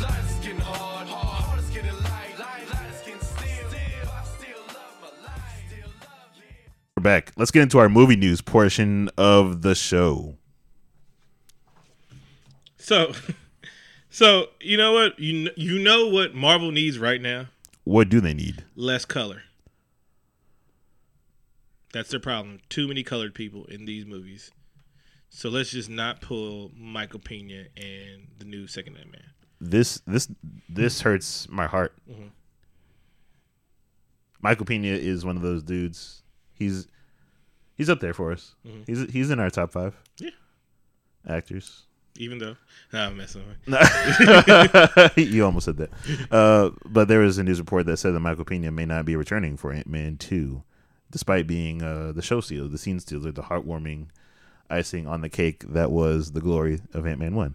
life's 0.00 0.38
getting 0.40 0.60
hard, 0.60 1.08
heart 1.08 1.58
is 1.60 1.70
getting 1.70 1.92
light. 2.02 2.38
Life's 2.38 3.02
getting 3.04 3.20
still, 3.20 3.68
but 3.70 4.10
I 4.10 4.24
still 4.24 4.62
love 4.66 4.94
my 5.00 5.26
life. 5.26 5.62
Still 5.68 5.88
love 6.00 6.36
it. 6.38 6.70
We're 6.96 7.02
back. 7.02 7.32
Let's 7.36 7.50
get 7.50 7.62
into 7.62 7.78
our 7.78 7.88
movie 7.88 8.16
news 8.16 8.40
portion 8.40 9.10
of 9.16 9.62
the 9.62 9.74
show. 9.74 10.36
So, 12.78 13.12
so 14.10 14.46
you 14.60 14.76
know 14.76 14.92
what 14.92 15.18
you 15.18 15.50
you 15.56 15.78
know 15.78 16.06
what 16.08 16.34
Marvel 16.34 16.70
needs 16.72 16.98
right 16.98 17.20
now? 17.20 17.46
What 17.84 18.08
do 18.08 18.20
they 18.20 18.34
need? 18.34 18.64
Less 18.76 19.04
color. 19.04 19.42
That's 21.92 22.10
their 22.10 22.20
problem. 22.20 22.60
Too 22.68 22.86
many 22.88 23.02
colored 23.02 23.34
people 23.34 23.64
in 23.66 23.84
these 23.86 24.04
movies. 24.04 24.50
So 25.30 25.48
let's 25.48 25.70
just 25.70 25.90
not 25.90 26.20
pull 26.20 26.70
Michael 26.76 27.20
Pena 27.20 27.64
and 27.76 28.28
the 28.38 28.44
new 28.44 28.66
Second 28.66 28.96
Ant 28.96 29.10
Man. 29.12 29.22
This 29.60 30.00
this 30.06 30.28
this 30.68 31.00
hurts 31.02 31.48
my 31.48 31.66
heart. 31.66 31.92
Mm-hmm. 32.10 32.28
Michael 34.40 34.66
Pena 34.66 34.88
is 34.88 35.24
one 35.24 35.36
of 35.36 35.42
those 35.42 35.62
dudes. 35.62 36.22
He's 36.54 36.86
he's 37.74 37.90
up 37.90 38.00
there 38.00 38.14
for 38.14 38.32
us. 38.32 38.54
He's 38.86 39.10
he's 39.10 39.30
in 39.30 39.40
our 39.40 39.50
top 39.50 39.72
five 39.72 39.94
Mm-hmm. 40.20 40.26
Yeah. 41.28 41.36
actors. 41.36 41.84
Even 42.16 42.38
though 42.38 42.56
nah, 42.92 43.06
I'm 43.06 43.16
messing 43.16 43.42
with. 43.66 45.16
you 45.16 45.44
almost 45.44 45.66
said 45.66 45.76
that. 45.76 45.90
Uh, 46.30 46.70
but 46.84 47.06
there 47.08 47.20
was 47.20 47.38
a 47.38 47.44
news 47.44 47.60
report 47.60 47.86
that 47.86 47.96
said 47.98 48.12
that 48.14 48.20
Michael 48.20 48.44
Pena 48.44 48.70
may 48.72 48.86
not 48.86 49.04
be 49.04 49.14
returning 49.14 49.56
for 49.56 49.72
Ant 49.72 49.86
Man 49.86 50.16
2, 50.16 50.62
despite 51.10 51.46
being 51.46 51.82
uh, 51.82 52.12
the 52.12 52.22
show 52.22 52.40
stealer, 52.40 52.68
the 52.68 52.78
scene 52.78 53.00
stealer, 53.00 53.32
the 53.32 53.42
heartwarming 53.42 54.06
icing 54.70 55.06
on 55.06 55.20
the 55.22 55.28
cake 55.28 55.64
that 55.68 55.90
was 55.90 56.32
the 56.32 56.40
glory 56.40 56.80
of 56.92 57.06
Ant 57.06 57.18
Man 57.20 57.34
1. 57.34 57.54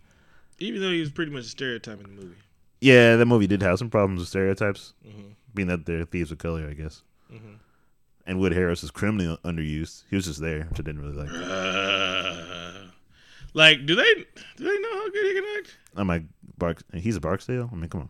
Even 0.59 0.81
though 0.81 0.91
he 0.91 0.99
was 0.99 1.11
pretty 1.11 1.31
much 1.31 1.43
a 1.45 1.49
stereotype 1.49 1.97
in 2.03 2.15
the 2.15 2.21
movie. 2.21 2.35
Yeah, 2.81 3.15
that 3.15 3.25
movie 3.25 3.47
did 3.47 3.61
have 3.61 3.77
some 3.79 3.89
problems 3.89 4.19
with 4.19 4.29
stereotypes, 4.29 4.93
Mm-hmm. 5.07 5.29
being 5.53 5.67
that 5.69 5.85
they're 5.85 6.05
thieves 6.05 6.31
of 6.31 6.37
color, 6.37 6.67
I 6.69 6.73
guess. 6.73 7.01
And 8.25 8.39
Wood 8.39 8.53
Harris 8.53 8.83
is 8.83 8.91
criminally 8.91 9.37
underused. 9.43 10.03
He 10.09 10.15
was 10.15 10.23
just 10.25 10.39
there, 10.39 10.61
which 10.69 10.79
I 10.79 10.83
didn't 10.83 11.01
really 11.01 11.15
like. 11.17 11.29
Uh, 11.29 12.87
like, 13.53 13.85
do 13.85 13.95
they 13.95 14.13
do 14.55 14.63
they 14.63 14.79
know 14.79 14.93
how 14.93 15.09
good 15.09 15.25
he 15.25 15.33
can 15.33 15.43
act? 15.57 15.77
I'm 15.97 16.07
like, 16.07 16.23
Bark. 16.57 16.83
He's 16.93 17.17
a 17.17 17.19
Barksdale. 17.19 17.69
I 17.69 17.75
mean, 17.75 17.89
come 17.89 18.01
on. 18.01 18.09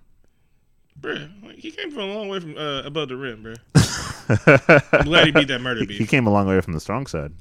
Bruh, 1.01 1.31
like, 1.43 1.55
he 1.55 1.71
came 1.71 1.89
from 1.89 2.01
a 2.03 2.13
long 2.13 2.27
way 2.27 2.39
from 2.39 2.55
uh, 2.55 2.83
above 2.83 3.09
the 3.09 3.15
rim, 3.17 3.43
bruh. 3.43 3.57
I'm 4.29 5.05
glad 5.05 5.25
he 5.25 5.31
beat 5.31 5.47
that 5.47 5.59
murder 5.61 5.85
beef. 5.85 5.97
he 5.97 6.05
came 6.05 6.27
a 6.27 6.31
long 6.31 6.47
way 6.47 6.59
from 6.61 6.73
the 6.73 6.79
strong 6.79 7.05
side. 7.07 7.33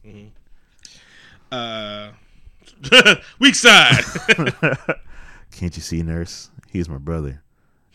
Uh, 1.50 2.10
weak 3.38 3.54
side. 3.54 4.02
Can't 5.52 5.76
you 5.76 5.82
see, 5.82 6.02
nurse? 6.02 6.50
He's 6.70 6.88
my 6.88 6.98
brother. 6.98 7.42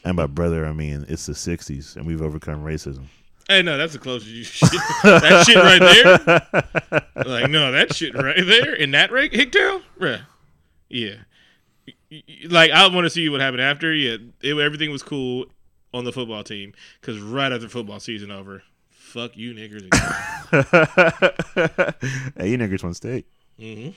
And 0.04 0.16
by 0.16 0.28
brother, 0.28 0.66
I 0.66 0.74
mean 0.74 1.06
it's 1.10 1.26
the 1.26 1.34
'60s, 1.34 1.96
and 1.96 2.06
we've 2.06 2.22
overcome 2.22 2.64
racism. 2.64 3.06
hey, 3.50 3.62
no, 3.62 3.78
that's 3.78 3.94
the 3.94 4.00
closest 4.00 4.32
you 4.32 4.44
shit. 4.44 4.70
that 5.04 5.46
shit 5.46 5.56
right 5.58 7.02
there. 7.24 7.26
Like, 7.26 7.50
no, 7.50 7.72
that 7.72 7.94
shit 7.96 8.14
right 8.14 8.46
there 8.46 8.74
in 8.74 8.92
that 8.92 9.12
right 9.12 9.32
bruh. 9.32 10.22
Yeah. 10.90 11.16
Like, 12.48 12.72
I 12.72 12.88
want 12.88 13.06
to 13.06 13.10
see 13.10 13.28
what 13.28 13.42
happened 13.42 13.62
after. 13.62 13.94
Yeah, 13.94 14.18
it, 14.42 14.58
everything 14.58 14.92
was 14.92 15.04
cool 15.04 15.48
on 15.94 16.06
the 16.06 16.14
football 16.14 16.44
team 16.44 16.74
because 17.02 17.20
right 17.20 17.52
after 17.52 17.68
football 17.68 18.00
season 18.00 18.32
over, 18.32 18.64
fuck 19.08 19.38
you 19.38 19.54
niggers. 19.54 19.88
hey, 22.38 22.50
you 22.50 22.58
niggers 22.58 22.84
won 22.84 22.94
state. 22.94 23.26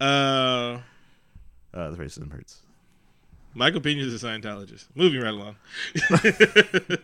Uh, 0.00 0.80
the 1.90 1.96
racism 1.96 2.30
hurts. 2.30 2.62
Michael 3.52 3.80
Pena's 3.80 4.22
a 4.22 4.24
Scientologist. 4.24 4.86
Moving 4.94 5.20
right 5.20 5.34
along. 5.34 5.56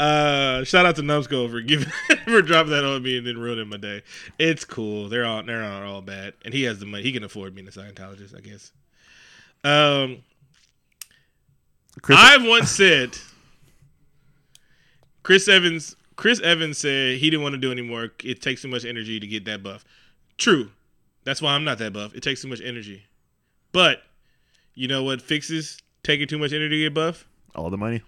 uh, 0.00 0.62
shout 0.64 0.84
out 0.84 0.96
to 0.96 1.02
Numbskull 1.02 1.48
for 1.48 1.62
giving 1.62 1.88
for 2.24 2.42
dropping 2.42 2.72
that 2.72 2.84
on 2.84 3.02
me 3.02 3.16
and 3.16 3.26
then 3.26 3.38
ruining 3.38 3.68
my 3.68 3.78
day. 3.78 4.02
It's 4.38 4.66
cool. 4.66 5.08
They're 5.08 5.24
all 5.24 5.42
they're 5.42 5.62
not 5.62 5.84
all 5.84 6.02
bad, 6.02 6.34
and 6.44 6.52
he 6.52 6.64
has 6.64 6.80
the 6.80 6.86
money. 6.86 7.02
He 7.02 7.12
can 7.12 7.24
afford 7.24 7.54
being 7.54 7.66
a 7.66 7.70
Scientologist, 7.70 8.36
I 8.36 8.40
guess. 8.40 8.72
Um, 9.64 10.18
Chris, 12.02 12.18
I've 12.20 12.46
once 12.46 12.70
said 12.70 13.16
Chris 15.28 15.46
Evans. 15.46 15.94
Chris 16.16 16.40
Evans 16.40 16.78
said 16.78 17.18
he 17.18 17.28
didn't 17.28 17.42
want 17.42 17.52
to 17.52 17.60
do 17.60 17.70
anymore. 17.70 18.12
It 18.24 18.40
takes 18.40 18.62
too 18.62 18.68
much 18.68 18.86
energy 18.86 19.20
to 19.20 19.26
get 19.26 19.44
that 19.44 19.62
buff. 19.62 19.84
True. 20.38 20.70
That's 21.24 21.42
why 21.42 21.52
I'm 21.52 21.64
not 21.64 21.76
that 21.80 21.92
buff. 21.92 22.14
It 22.14 22.22
takes 22.22 22.40
too 22.40 22.48
much 22.48 22.62
energy. 22.64 23.04
But 23.70 24.04
you 24.74 24.88
know 24.88 25.02
what 25.04 25.20
fixes 25.20 25.82
taking 26.02 26.28
too 26.28 26.38
much 26.38 26.54
energy 26.54 26.76
to 26.76 26.84
get 26.84 26.94
buff? 26.94 27.28
all 27.54 27.68
the 27.68 27.76
money. 27.76 28.00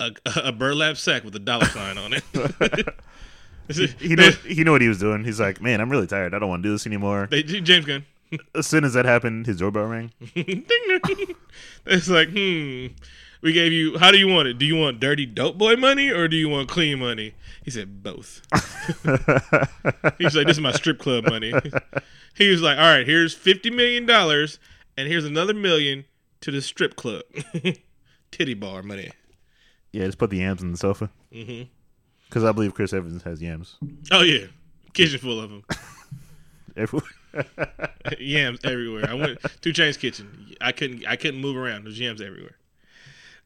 A, 0.00 0.10
a 0.42 0.50
burlap 0.50 0.96
sack 0.96 1.22
with 1.22 1.36
a 1.36 1.38
dollar 1.38 1.66
sign 1.66 1.98
on 1.98 2.14
it. 2.14 2.24
He 4.00 4.16
know 4.16 4.30
he 4.44 4.64
knew 4.64 4.72
what 4.72 4.82
he 4.82 4.88
was 4.88 4.98
doing. 4.98 5.22
He's 5.22 5.38
like, 5.38 5.60
man, 5.60 5.80
I'm 5.80 5.90
really 5.90 6.08
tired. 6.08 6.34
I 6.34 6.40
don't 6.40 6.48
want 6.48 6.64
to 6.64 6.68
do 6.68 6.72
this 6.72 6.86
anymore. 6.86 7.28
They, 7.30 7.44
James 7.44 7.84
Gunn. 7.84 8.04
As 8.56 8.66
soon 8.66 8.82
as 8.82 8.94
that 8.94 9.04
happened, 9.04 9.46
his 9.46 9.58
doorbell 9.58 9.86
rang. 9.86 10.12
It's 11.86 12.08
like, 12.08 12.30
hmm. 12.30 12.86
We 13.42 13.52
gave 13.52 13.72
you. 13.72 13.98
How 13.98 14.10
do 14.10 14.18
you 14.18 14.28
want 14.28 14.48
it? 14.48 14.58
Do 14.58 14.64
you 14.66 14.76
want 14.76 14.98
dirty 15.00 15.26
dope 15.26 15.58
boy 15.58 15.76
money 15.76 16.10
or 16.10 16.26
do 16.28 16.36
you 16.36 16.48
want 16.48 16.68
clean 16.68 16.98
money? 16.98 17.34
He 17.64 17.70
said 17.70 18.02
both. 18.02 18.40
He's 20.18 20.34
like, 20.34 20.46
this 20.46 20.56
is 20.56 20.60
my 20.60 20.72
strip 20.72 20.98
club 20.98 21.24
money. 21.28 21.52
He 22.34 22.50
was 22.50 22.60
like, 22.60 22.76
all 22.76 22.84
right, 22.84 23.06
here's 23.06 23.32
fifty 23.32 23.70
million 23.70 24.04
dollars, 24.04 24.58
and 24.94 25.08
here's 25.08 25.24
another 25.24 25.54
million 25.54 26.04
to 26.42 26.50
the 26.50 26.60
strip 26.60 26.94
club. 26.94 27.22
Titty 28.30 28.52
bar 28.52 28.82
money. 28.82 29.10
Yeah, 29.90 30.04
just 30.04 30.18
put 30.18 30.28
the 30.28 30.36
yams 30.36 30.62
on 30.62 30.70
the 30.70 30.76
sofa. 30.76 31.08
Mhm. 31.32 31.68
Because 32.28 32.44
I 32.44 32.52
believe 32.52 32.74
Chris 32.74 32.92
Evans 32.92 33.22
has 33.22 33.40
yams. 33.40 33.78
Oh 34.10 34.20
yeah, 34.20 34.48
kitchen 34.92 35.18
full 35.18 35.40
of 35.40 35.48
them. 35.48 35.64
Everywhere. 36.76 37.08
yams 38.18 38.60
everywhere. 38.64 39.08
I 39.08 39.14
went 39.14 39.38
2 39.62 39.72
Chainz 39.72 39.98
kitchen. 39.98 40.54
I 40.60 40.72
couldn't. 40.72 41.06
I 41.06 41.16
couldn't 41.16 41.40
move 41.40 41.56
around. 41.56 41.84
There's 41.84 41.98
yams 41.98 42.20
everywhere. 42.20 42.58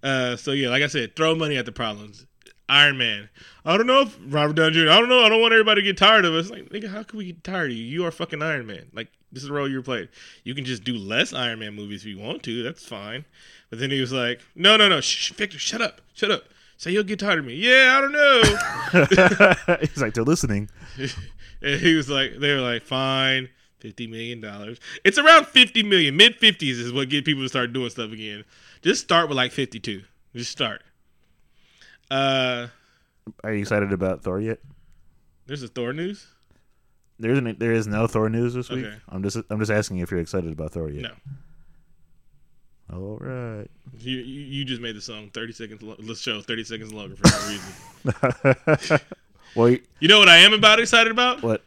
Uh, 0.02 0.36
so 0.36 0.52
yeah, 0.52 0.68
like 0.68 0.82
I 0.82 0.86
said, 0.86 1.16
throw 1.16 1.34
money 1.34 1.56
at 1.56 1.66
the 1.66 1.72
problems. 1.72 2.26
Iron 2.68 2.98
Man. 2.98 3.28
I 3.64 3.76
don't 3.76 3.86
know 3.86 4.02
if 4.02 4.16
Robert 4.28 4.54
Downey 4.54 4.74
Jr. 4.74 4.90
I 4.90 5.00
don't 5.00 5.08
know. 5.08 5.24
I 5.24 5.28
don't 5.28 5.40
want 5.40 5.52
everybody 5.52 5.82
to 5.82 5.84
get 5.84 5.98
tired 5.98 6.24
of 6.24 6.34
us. 6.34 6.50
Like, 6.50 6.68
nigga, 6.68 6.88
how 6.88 7.02
can 7.02 7.18
we 7.18 7.26
get 7.26 7.42
tired 7.42 7.72
of 7.72 7.76
you? 7.76 7.84
You 7.84 8.06
are 8.06 8.10
fucking 8.10 8.42
Iron 8.42 8.66
Man. 8.66 8.86
Like, 8.92 9.08
this 9.32 9.42
is 9.42 9.48
the 9.48 9.54
role 9.54 9.68
you're 9.68 9.82
playing. 9.82 10.08
You 10.44 10.54
can 10.54 10.64
just 10.64 10.84
do 10.84 10.96
less 10.96 11.32
Iron 11.32 11.58
Man 11.58 11.74
movies 11.74 12.02
if 12.02 12.06
you 12.06 12.18
want 12.18 12.42
to. 12.44 12.62
That's 12.62 12.86
fine. 12.86 13.24
But 13.68 13.80
then 13.80 13.90
he 13.90 14.00
was 14.00 14.12
like, 14.12 14.40
no, 14.54 14.76
no, 14.76 14.88
no. 14.88 15.00
Shh, 15.00 15.32
Victor, 15.32 15.58
shut 15.58 15.82
up. 15.82 16.00
Shut 16.14 16.30
up. 16.30 16.44
Say 16.76 16.92
you'll 16.92 17.04
get 17.04 17.18
tired 17.18 17.40
of 17.40 17.44
me. 17.44 17.54
Yeah, 17.54 17.98
I 17.98 18.00
don't 18.00 18.12
know. 18.12 19.76
He's 19.80 20.00
like, 20.00 20.14
they're 20.14 20.24
listening. 20.24 20.70
and 21.62 21.80
he 21.80 21.94
was 21.94 22.08
like, 22.08 22.38
they 22.38 22.54
were 22.54 22.62
like, 22.62 22.82
fine, 22.82 23.50
fifty 23.80 24.06
million 24.06 24.40
dollars. 24.40 24.78
It's 25.04 25.18
around 25.18 25.46
fifty 25.46 25.82
million, 25.82 26.16
mid 26.16 26.36
fifties 26.36 26.78
is 26.78 26.90
what 26.90 27.10
get 27.10 27.26
people 27.26 27.42
to 27.42 27.50
start 27.50 27.74
doing 27.74 27.90
stuff 27.90 28.12
again. 28.12 28.44
Just 28.82 29.02
start 29.02 29.28
with 29.28 29.36
like 29.36 29.52
fifty 29.52 29.78
two. 29.80 30.02
Just 30.34 30.50
start. 30.50 30.82
Uh, 32.10 32.68
Are 33.44 33.52
you 33.52 33.60
excited 33.60 33.92
about 33.92 34.22
Thor 34.22 34.40
yet? 34.40 34.58
there's 35.46 35.62
a 35.62 35.68
Thor 35.68 35.92
news. 35.92 36.26
There 37.18 37.32
isn't. 37.32 37.58
There 37.58 37.72
is 37.72 37.86
no 37.86 38.06
Thor 38.06 38.28
news 38.30 38.54
this 38.54 38.70
week. 38.70 38.86
Okay. 38.86 38.96
I'm 39.08 39.22
just. 39.22 39.36
I'm 39.50 39.58
just 39.58 39.70
asking 39.70 39.98
if 39.98 40.10
you're 40.10 40.20
excited 40.20 40.50
about 40.52 40.72
Thor 40.72 40.88
yet. 40.90 41.12
No, 42.90 42.96
All 42.96 43.18
right. 43.20 43.68
you 43.98 44.16
you, 44.18 44.40
you 44.40 44.64
just 44.64 44.80
made 44.80 44.96
the 44.96 45.00
song 45.00 45.30
thirty 45.34 45.52
seconds. 45.52 45.82
Lo- 45.82 45.96
the 45.98 46.14
show 46.14 46.40
thirty 46.40 46.64
seconds 46.64 46.92
longer 46.94 47.16
for 47.16 47.28
no 47.28 47.48
reason. 47.48 49.00
well, 49.56 49.68
you- 49.68 49.82
You 50.00 50.08
know 50.08 50.18
what 50.18 50.28
I 50.28 50.38
am 50.38 50.52
about 50.54 50.80
excited 50.80 51.10
about? 51.10 51.42
what? 51.42 51.62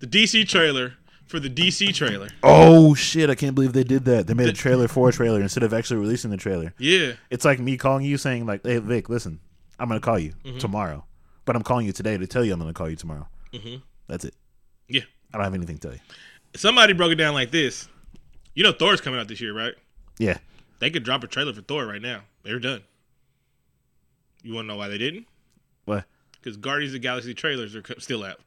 The 0.00 0.06
DC 0.06 0.48
trailer 0.48 0.94
for 1.32 1.40
the 1.40 1.50
DC 1.50 1.92
trailer. 1.94 2.28
Oh 2.44 2.94
shit! 2.94 3.28
I 3.30 3.34
can't 3.34 3.54
believe 3.56 3.72
they 3.72 3.82
did 3.82 4.04
that. 4.04 4.28
They 4.28 4.34
made 4.34 4.48
a 4.48 4.52
trailer 4.52 4.86
for 4.86 5.08
a 5.08 5.12
trailer 5.12 5.40
instead 5.40 5.64
of 5.64 5.72
actually 5.74 5.98
releasing 5.98 6.30
the 6.30 6.36
trailer. 6.36 6.72
Yeah, 6.78 7.14
It's 7.30 7.44
like 7.44 7.58
me 7.58 7.76
calling 7.76 8.04
you 8.04 8.16
saying 8.18 8.46
like, 8.46 8.64
"Hey 8.64 8.78
Vic, 8.78 9.08
listen, 9.08 9.40
I'm 9.80 9.88
gonna 9.88 9.98
call 10.00 10.18
you 10.18 10.34
Mm-hmm. 10.44 10.58
tomorrow, 10.58 11.04
but 11.44 11.56
I'm 11.56 11.62
calling 11.62 11.86
you 11.86 11.92
today 11.92 12.16
to 12.16 12.26
tell 12.28 12.44
you 12.44 12.52
I'm 12.52 12.60
gonna 12.60 12.72
call 12.72 12.88
you 12.88 12.96
tomorrow." 12.96 13.26
Mhm. 13.52 13.82
That's 14.06 14.24
it. 14.26 14.34
yeah. 14.88 15.02
I 15.34 15.38
don't 15.38 15.44
have 15.44 15.54
anything 15.54 15.78
to 15.78 15.88
tell 15.88 15.94
you. 15.94 16.00
Somebody 16.54 16.92
broke 16.92 17.10
it 17.12 17.16
down 17.16 17.34
like 17.34 17.50
this. 17.50 17.88
You 18.54 18.62
know 18.62 18.72
Thor's 18.72 19.00
coming 19.00 19.18
out 19.18 19.26
this 19.28 19.40
year, 19.40 19.54
right? 19.54 19.72
Yeah. 20.18 20.38
They 20.78 20.90
could 20.90 21.02
drop 21.04 21.24
a 21.24 21.26
trailer 21.26 21.52
for 21.54 21.62
Thor 21.62 21.86
right 21.86 22.02
now. 22.02 22.22
They're 22.42 22.58
done. 22.58 22.82
You 24.42 24.54
want 24.54 24.64
to 24.66 24.68
know 24.68 24.76
why 24.76 24.88
they 24.88 24.98
didn't? 24.98 25.26
What? 25.86 26.04
Because 26.32 26.56
Guardians 26.56 26.90
of 26.90 27.00
the 27.00 27.06
Galaxy 27.06 27.32
trailers 27.34 27.74
are 27.76 27.82
still 27.98 28.24
out. 28.24 28.40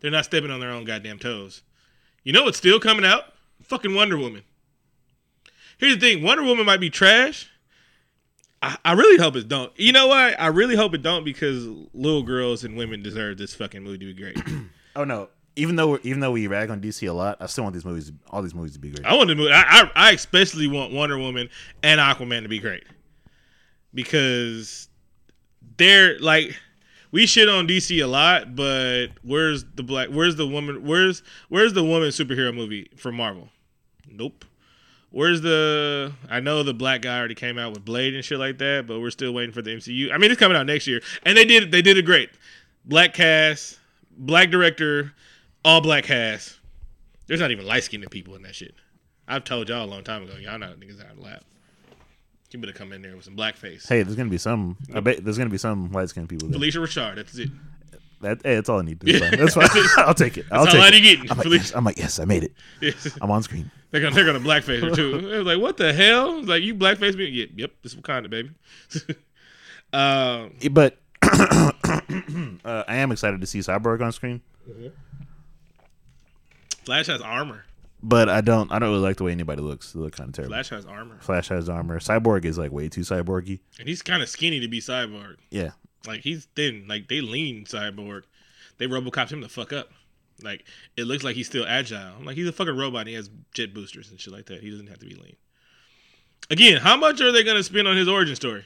They're 0.00 0.10
not 0.10 0.24
stepping 0.24 0.50
on 0.50 0.58
their 0.60 0.70
own 0.70 0.84
goddamn 0.84 1.18
toes. 1.18 1.62
You 2.24 2.32
know 2.32 2.44
what's 2.44 2.58
still 2.58 2.80
coming 2.80 3.04
out? 3.04 3.24
Fucking 3.62 3.94
Wonder 3.94 4.16
Woman. 4.16 4.42
Here's 5.78 5.94
the 5.94 6.00
thing: 6.00 6.22
Wonder 6.22 6.44
Woman 6.44 6.66
might 6.66 6.80
be 6.80 6.90
trash. 6.90 7.50
I, 8.62 8.76
I 8.84 8.92
really 8.92 9.20
hope 9.20 9.36
it 9.36 9.48
don't. 9.48 9.72
You 9.76 9.92
know 9.92 10.06
what? 10.06 10.40
I 10.40 10.46
really 10.46 10.76
hope 10.76 10.94
it 10.94 11.02
don't 11.02 11.24
because 11.24 11.66
little 11.92 12.22
girls 12.22 12.62
and 12.64 12.76
women 12.76 13.02
deserve 13.02 13.38
this 13.38 13.54
fucking 13.54 13.82
movie 13.82 13.98
to 13.98 14.14
be 14.14 14.14
great. 14.14 14.38
Oh 14.94 15.04
no. 15.04 15.30
Even 15.56 15.76
though 15.76 15.92
we're, 15.92 16.00
even 16.02 16.20
though 16.20 16.32
we 16.32 16.46
rag 16.48 16.68
on 16.68 16.78
DC 16.82 17.08
a 17.08 17.12
lot, 17.14 17.38
I 17.40 17.46
still 17.46 17.64
want 17.64 17.72
these 17.72 17.86
movies, 17.86 18.12
all 18.28 18.42
these 18.42 18.54
movies, 18.54 18.74
to 18.74 18.78
be 18.78 18.90
great. 18.90 19.06
I 19.06 19.14
want 19.14 19.28
the 19.28 19.34
movie. 19.34 19.50
I, 19.50 19.62
I 19.62 19.90
I 19.94 20.10
especially 20.10 20.66
want 20.66 20.92
Wonder 20.92 21.16
Woman 21.16 21.48
and 21.82 21.98
Aquaman 21.98 22.42
to 22.42 22.48
be 22.50 22.58
great 22.58 22.84
because 23.94 24.88
they're 25.78 26.18
like 26.18 26.58
we 27.12 27.26
shit 27.26 27.48
on 27.48 27.68
DC 27.68 28.02
a 28.02 28.06
lot, 28.06 28.56
but 28.56 29.08
where's 29.22 29.64
the 29.76 29.82
black? 29.82 30.08
Where's 30.08 30.36
the 30.36 30.46
woman? 30.46 30.84
Where's 30.84 31.22
where's 31.48 31.74
the 31.74 31.84
woman 31.84 32.08
superhero 32.08 32.54
movie 32.54 32.90
from 32.96 33.16
Marvel? 33.16 33.50
Nope. 34.10 34.44
Where's 35.10 35.42
the? 35.42 36.12
I 36.30 36.40
know 36.40 36.62
the 36.62 36.72
black 36.72 37.02
guy 37.02 37.18
already 37.18 37.34
came 37.34 37.58
out 37.58 37.74
with 37.74 37.84
Blade 37.84 38.14
and 38.14 38.24
shit 38.24 38.38
like 38.38 38.56
that, 38.58 38.86
but 38.86 39.00
we're 39.00 39.10
still 39.10 39.32
waiting 39.32 39.52
for 39.52 39.60
the 39.60 39.70
MCU. 39.70 40.10
I 40.10 40.16
mean, 40.16 40.30
it's 40.30 40.40
coming 40.40 40.56
out 40.56 40.66
next 40.66 40.86
year, 40.86 41.02
and 41.24 41.36
they 41.36 41.44
did 41.44 41.70
they 41.70 41.82
did 41.82 41.98
it 41.98 42.06
great. 42.06 42.30
Black 42.86 43.12
cast, 43.12 43.78
black 44.16 44.50
director, 44.50 45.12
all 45.64 45.82
black 45.82 46.04
cast. 46.04 46.58
There's 47.26 47.40
not 47.40 47.50
even 47.50 47.66
light 47.66 47.84
skinned 47.84 48.10
people 48.10 48.34
in 48.34 48.42
that 48.42 48.54
shit. 48.54 48.74
I've 49.28 49.44
told 49.44 49.68
y'all 49.68 49.84
a 49.84 49.86
long 49.86 50.02
time 50.02 50.24
ago. 50.24 50.34
Y'all 50.36 50.58
not 50.58 50.80
niggas 50.80 51.04
out 51.04 51.12
of 51.12 51.18
laugh. 51.18 51.44
You 52.52 52.58
better 52.60 52.72
come 52.72 52.92
in 52.92 53.02
there 53.02 53.16
with 53.16 53.24
some 53.24 53.36
blackface. 53.36 53.88
Hey, 53.88 54.02
there's 54.02 54.16
gonna 54.16 54.28
be 54.30 54.38
some. 54.38 54.76
I 54.94 55.00
bet 55.00 55.24
there's 55.24 55.38
gonna 55.38 55.50
be 55.50 55.58
some 55.58 55.90
light 55.92 56.08
skinned 56.10 56.28
people. 56.28 56.48
There. 56.48 56.54
Felicia 56.54 56.80
Richard. 56.80 57.16
That's 57.18 57.36
it. 57.38 57.50
That, 58.20 58.40
hey, 58.44 58.54
that's 58.54 58.68
all 58.68 58.78
I 58.78 58.82
need. 58.82 59.00
That's 59.00 59.18
fine. 59.18 59.38
That's 59.38 59.54
fine. 59.94 60.04
I'll 60.06 60.14
take 60.14 60.38
it. 60.38 60.46
I'll 60.52 60.64
That's 60.64 60.76
all 60.76 60.82
take 60.82 60.94
it. 60.94 61.00
getting. 61.00 61.30
I'm 61.30 61.38
like, 61.38 61.46
yes, 61.50 61.72
I'm 61.74 61.84
like, 61.84 61.98
yes, 61.98 62.18
I 62.20 62.24
made 62.24 62.44
it. 62.44 62.52
Yes. 62.80 63.18
I'm 63.20 63.30
on 63.30 63.42
screen. 63.42 63.70
They're 63.90 64.00
gonna 64.00 64.14
they're 64.14 64.24
gonna 64.24 64.40
blackface 64.40 64.80
her 64.80 64.94
too. 64.94 65.20
They're 65.20 65.42
like, 65.42 65.58
what 65.58 65.76
the 65.76 65.92
hell? 65.92 66.38
It's 66.38 66.48
like 66.48 66.62
you 66.62 66.74
blackface 66.74 67.16
me? 67.16 67.26
Yep, 67.26 67.48
yep. 67.56 67.72
This 67.82 67.94
is 67.94 68.00
Wakanda, 68.00 68.30
baby. 68.30 68.50
um, 69.92 70.54
But 70.70 70.98
uh, 72.64 72.84
I 72.86 72.96
am 72.96 73.12
excited 73.12 73.40
to 73.40 73.46
see 73.46 73.58
Cyborg 73.58 74.02
on 74.02 74.12
screen. 74.12 74.40
Flash 76.84 77.06
has 77.06 77.20
armor. 77.20 77.64
But 78.02 78.28
I 78.28 78.40
don't. 78.40 78.70
I 78.72 78.78
don't 78.80 78.88
really 78.90 79.00
like 79.02 79.16
the 79.16 79.24
way 79.24 79.32
anybody 79.32 79.62
looks. 79.62 79.92
They 79.92 80.00
look 80.00 80.16
kind 80.16 80.28
of 80.28 80.34
terrible. 80.34 80.54
Flash 80.54 80.70
has 80.70 80.84
armor, 80.86 81.18
Flash 81.20 81.48
has 81.48 81.68
armor. 81.68 82.00
Cyborg 82.00 82.44
is 82.44 82.58
like 82.58 82.72
way 82.72 82.88
too 82.88 83.02
cyborgy. 83.02 83.60
and 83.78 83.88
he's 83.88 84.02
kind 84.02 84.22
of 84.22 84.28
skinny 84.28 84.58
to 84.60 84.68
be 84.68 84.80
cyborg. 84.80 85.36
Yeah, 85.50 85.70
Like 86.06 86.20
he's 86.22 86.46
thin. 86.56 86.86
Like 86.88 87.06
they 87.08 87.20
lean 87.20 87.64
cyborg. 87.64 88.22
They 88.78 88.86
RoboCop 88.88 89.30
him 89.30 89.40
the 89.40 89.48
fuck 89.48 89.72
up. 89.72 89.90
Like 90.42 90.64
it 90.96 91.04
looks 91.04 91.22
like 91.22 91.36
he's 91.36 91.46
still 91.46 91.64
agile. 91.66 92.14
I'm 92.18 92.24
Like 92.24 92.36
he's 92.36 92.48
a 92.48 92.52
fucking 92.52 92.76
robot. 92.76 93.02
And 93.02 93.10
he 93.10 93.14
has 93.14 93.30
jet 93.54 93.72
boosters 93.72 94.10
and 94.10 94.18
shit 94.20 94.32
like 94.32 94.46
that. 94.46 94.60
He 94.62 94.70
doesn't 94.70 94.88
have 94.88 94.98
to 94.98 95.06
be 95.06 95.14
lean. 95.14 95.36
Again, 96.50 96.78
how 96.80 96.96
much 96.96 97.20
are 97.20 97.30
they 97.30 97.44
gonna 97.44 97.62
spend 97.62 97.86
on 97.86 97.96
his 97.96 98.08
origin 98.08 98.34
story 98.34 98.64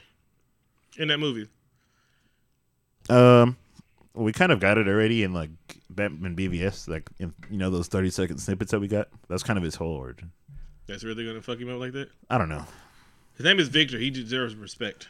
in 0.97 1.09
that 1.09 1.19
movie? 1.19 1.47
Um, 3.09 3.55
we 4.17 4.33
kind 4.33 4.51
of 4.51 4.59
got 4.59 4.77
it 4.77 4.87
already 4.87 5.23
in 5.23 5.33
like 5.33 5.49
Batman 5.89 6.35
BVS, 6.35 6.87
like 6.87 7.09
in, 7.19 7.33
you 7.49 7.57
know 7.57 7.69
those 7.69 7.87
thirty 7.87 8.09
second 8.09 8.39
snippets 8.39 8.71
that 8.71 8.79
we 8.79 8.87
got. 8.87 9.09
That's 9.29 9.43
kind 9.43 9.57
of 9.57 9.63
his 9.63 9.75
whole 9.75 9.95
origin. 9.95 10.31
That's 10.87 11.03
really 11.03 11.25
gonna 11.25 11.41
fuck 11.41 11.59
him 11.59 11.69
up 11.69 11.79
like 11.79 11.93
that. 11.93 12.09
I 12.29 12.37
don't 12.37 12.49
know. 12.49 12.65
His 13.35 13.45
name 13.45 13.59
is 13.59 13.67
Victor. 13.67 13.99
He 13.99 14.09
deserves 14.09 14.55
respect. 14.55 15.07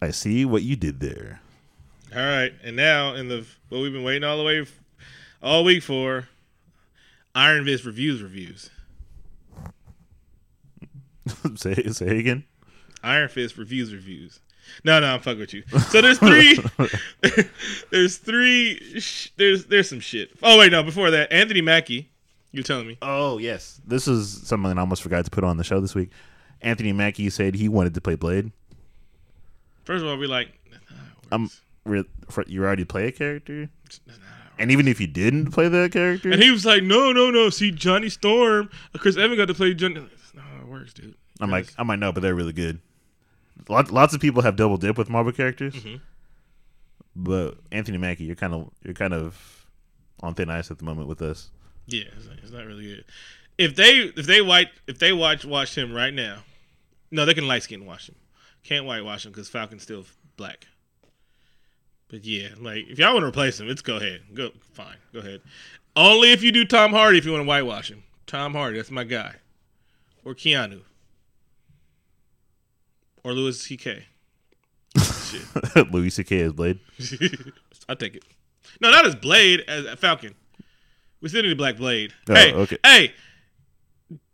I 0.00 0.10
see 0.10 0.44
what 0.44 0.62
you 0.62 0.76
did 0.76 1.00
there. 1.00 1.40
All 2.14 2.22
right, 2.22 2.52
and 2.64 2.74
now 2.76 3.14
in 3.14 3.28
the 3.28 3.46
what 3.68 3.80
we've 3.80 3.92
been 3.92 4.04
waiting 4.04 4.24
all 4.24 4.38
the 4.38 4.44
way 4.44 4.66
all 5.42 5.64
week 5.64 5.82
for, 5.82 6.28
Iron 7.34 7.64
Fist 7.64 7.84
reviews 7.84 8.22
reviews. 8.22 8.70
say 11.56 11.74
say 11.88 12.18
again. 12.18 12.44
Iron 13.02 13.28
Fist 13.28 13.58
reviews 13.58 13.92
reviews. 13.92 14.40
No, 14.84 15.00
no, 15.00 15.14
I'm 15.14 15.20
fucking 15.20 15.40
with 15.40 15.54
you. 15.54 15.62
So 15.90 16.00
there's 16.00 16.18
three. 16.18 16.58
there's 17.90 18.16
three. 18.16 18.80
Sh- 19.00 19.30
there's 19.36 19.66
there's 19.66 19.88
some 19.88 20.00
shit. 20.00 20.30
Oh 20.42 20.58
wait, 20.58 20.72
no. 20.72 20.82
Before 20.82 21.10
that, 21.10 21.32
Anthony 21.32 21.60
Mackie. 21.60 22.10
You're 22.50 22.64
telling 22.64 22.86
me? 22.86 22.98
Oh 23.02 23.38
yes, 23.38 23.80
this 23.86 24.08
is 24.08 24.46
something 24.46 24.76
I 24.76 24.80
almost 24.80 25.02
forgot 25.02 25.24
to 25.24 25.30
put 25.30 25.44
on 25.44 25.56
the 25.56 25.64
show 25.64 25.80
this 25.80 25.94
week. 25.94 26.10
Anthony 26.62 26.92
Mackie 26.92 27.30
said 27.30 27.54
he 27.54 27.68
wanted 27.68 27.94
to 27.94 28.00
play 28.00 28.14
Blade. 28.14 28.52
First 29.84 30.02
of 30.02 30.10
all, 30.10 30.16
we 30.16 30.26
like. 30.26 30.48
Um, 31.30 31.50
you 32.46 32.64
already 32.64 32.84
play 32.84 33.08
a 33.08 33.12
character, 33.12 33.68
and 34.58 34.70
even 34.70 34.88
if 34.88 35.00
you 35.00 35.06
didn't 35.06 35.50
play 35.52 35.68
that 35.68 35.92
character, 35.92 36.30
and 36.30 36.42
he 36.42 36.50
was 36.50 36.64
like, 36.64 36.82
"No, 36.82 37.12
no, 37.12 37.30
no. 37.30 37.50
See, 37.50 37.70
Johnny 37.70 38.08
Storm, 38.08 38.70
Chris 38.94 39.16
Evans 39.16 39.36
got 39.36 39.48
to 39.48 39.54
play 39.54 39.74
Johnny." 39.74 40.06
How 40.36 40.60
it 40.62 40.68
works, 40.68 40.94
dude. 40.94 41.14
I'm 41.40 41.50
like, 41.50 41.72
I 41.78 41.82
might 41.84 41.98
know, 41.98 42.12
but 42.12 42.22
they're 42.22 42.34
really 42.34 42.52
good. 42.52 42.80
Lots, 43.68 43.90
lots 43.90 44.14
of 44.14 44.20
people 44.20 44.42
have 44.42 44.56
double 44.56 44.76
dip 44.76 44.96
with 44.98 45.08
Marvel 45.10 45.32
characters, 45.32 45.74
Mm-hmm. 45.74 45.96
but 47.16 47.56
Anthony 47.72 47.98
Mackie, 47.98 48.24
you're 48.24 48.36
kind 48.36 48.54
of 48.54 48.70
you're 48.84 48.94
kind 48.94 49.12
of 49.14 49.66
on 50.20 50.34
thin 50.34 50.50
ice 50.50 50.70
at 50.70 50.78
the 50.78 50.84
moment 50.84 51.08
with 51.08 51.22
us. 51.22 51.50
Yeah, 51.86 52.04
it's 52.16 52.26
not, 52.26 52.36
it's 52.42 52.50
not 52.52 52.66
really 52.66 52.84
good. 52.86 53.04
If 53.56 53.74
they 53.76 54.12
if 54.16 54.26
they 54.26 54.40
white 54.42 54.68
if 54.86 54.98
they 54.98 55.12
watch 55.12 55.44
watch 55.44 55.76
him 55.76 55.92
right 55.92 56.14
now, 56.14 56.38
no, 57.10 57.24
they 57.24 57.34
can 57.34 57.46
light 57.48 57.62
skin 57.64 57.84
watch 57.86 58.08
him. 58.08 58.14
Can't 58.62 58.84
whitewash 58.86 59.24
him 59.26 59.32
because 59.32 59.48
Falcon's 59.48 59.82
still 59.82 60.04
black. 60.36 60.66
But 62.08 62.24
yeah, 62.24 62.48
like 62.60 62.86
if 62.88 62.98
y'all 62.98 63.12
want 63.12 63.22
to 63.24 63.28
replace 63.28 63.58
him, 63.60 63.68
it's 63.68 63.82
go 63.82 63.96
ahead, 63.96 64.22
go 64.34 64.50
fine, 64.72 64.96
go 65.12 65.20
ahead. 65.20 65.40
Only 65.96 66.32
if 66.32 66.42
you 66.42 66.52
do 66.52 66.64
Tom 66.64 66.92
Hardy 66.92 67.18
if 67.18 67.24
you 67.24 67.32
want 67.32 67.42
to 67.42 67.48
whitewash 67.48 67.90
him. 67.90 68.04
Tom 68.26 68.52
Hardy, 68.52 68.76
that's 68.78 68.90
my 68.90 69.04
guy, 69.04 69.34
or 70.24 70.34
Keanu, 70.34 70.82
or 73.24 73.32
Louis 73.32 73.58
C.K. 73.58 74.06
Louis 75.90 76.10
C.K. 76.10 76.40
as 76.40 76.52
Blade. 76.52 76.80
I'll 77.88 77.96
take 77.96 78.16
it. 78.16 78.24
No, 78.80 78.90
not 78.90 79.06
as 79.06 79.14
Blade, 79.14 79.64
as 79.68 79.84
a 79.84 79.96
Falcon. 79.96 80.34
We 81.20 81.28
still 81.28 81.42
need 81.42 81.52
a 81.52 81.56
Black 81.56 81.76
Blade. 81.76 82.12
Oh, 82.28 82.34
hey, 82.34 82.52
okay. 82.52 82.78
hey, 82.84 83.12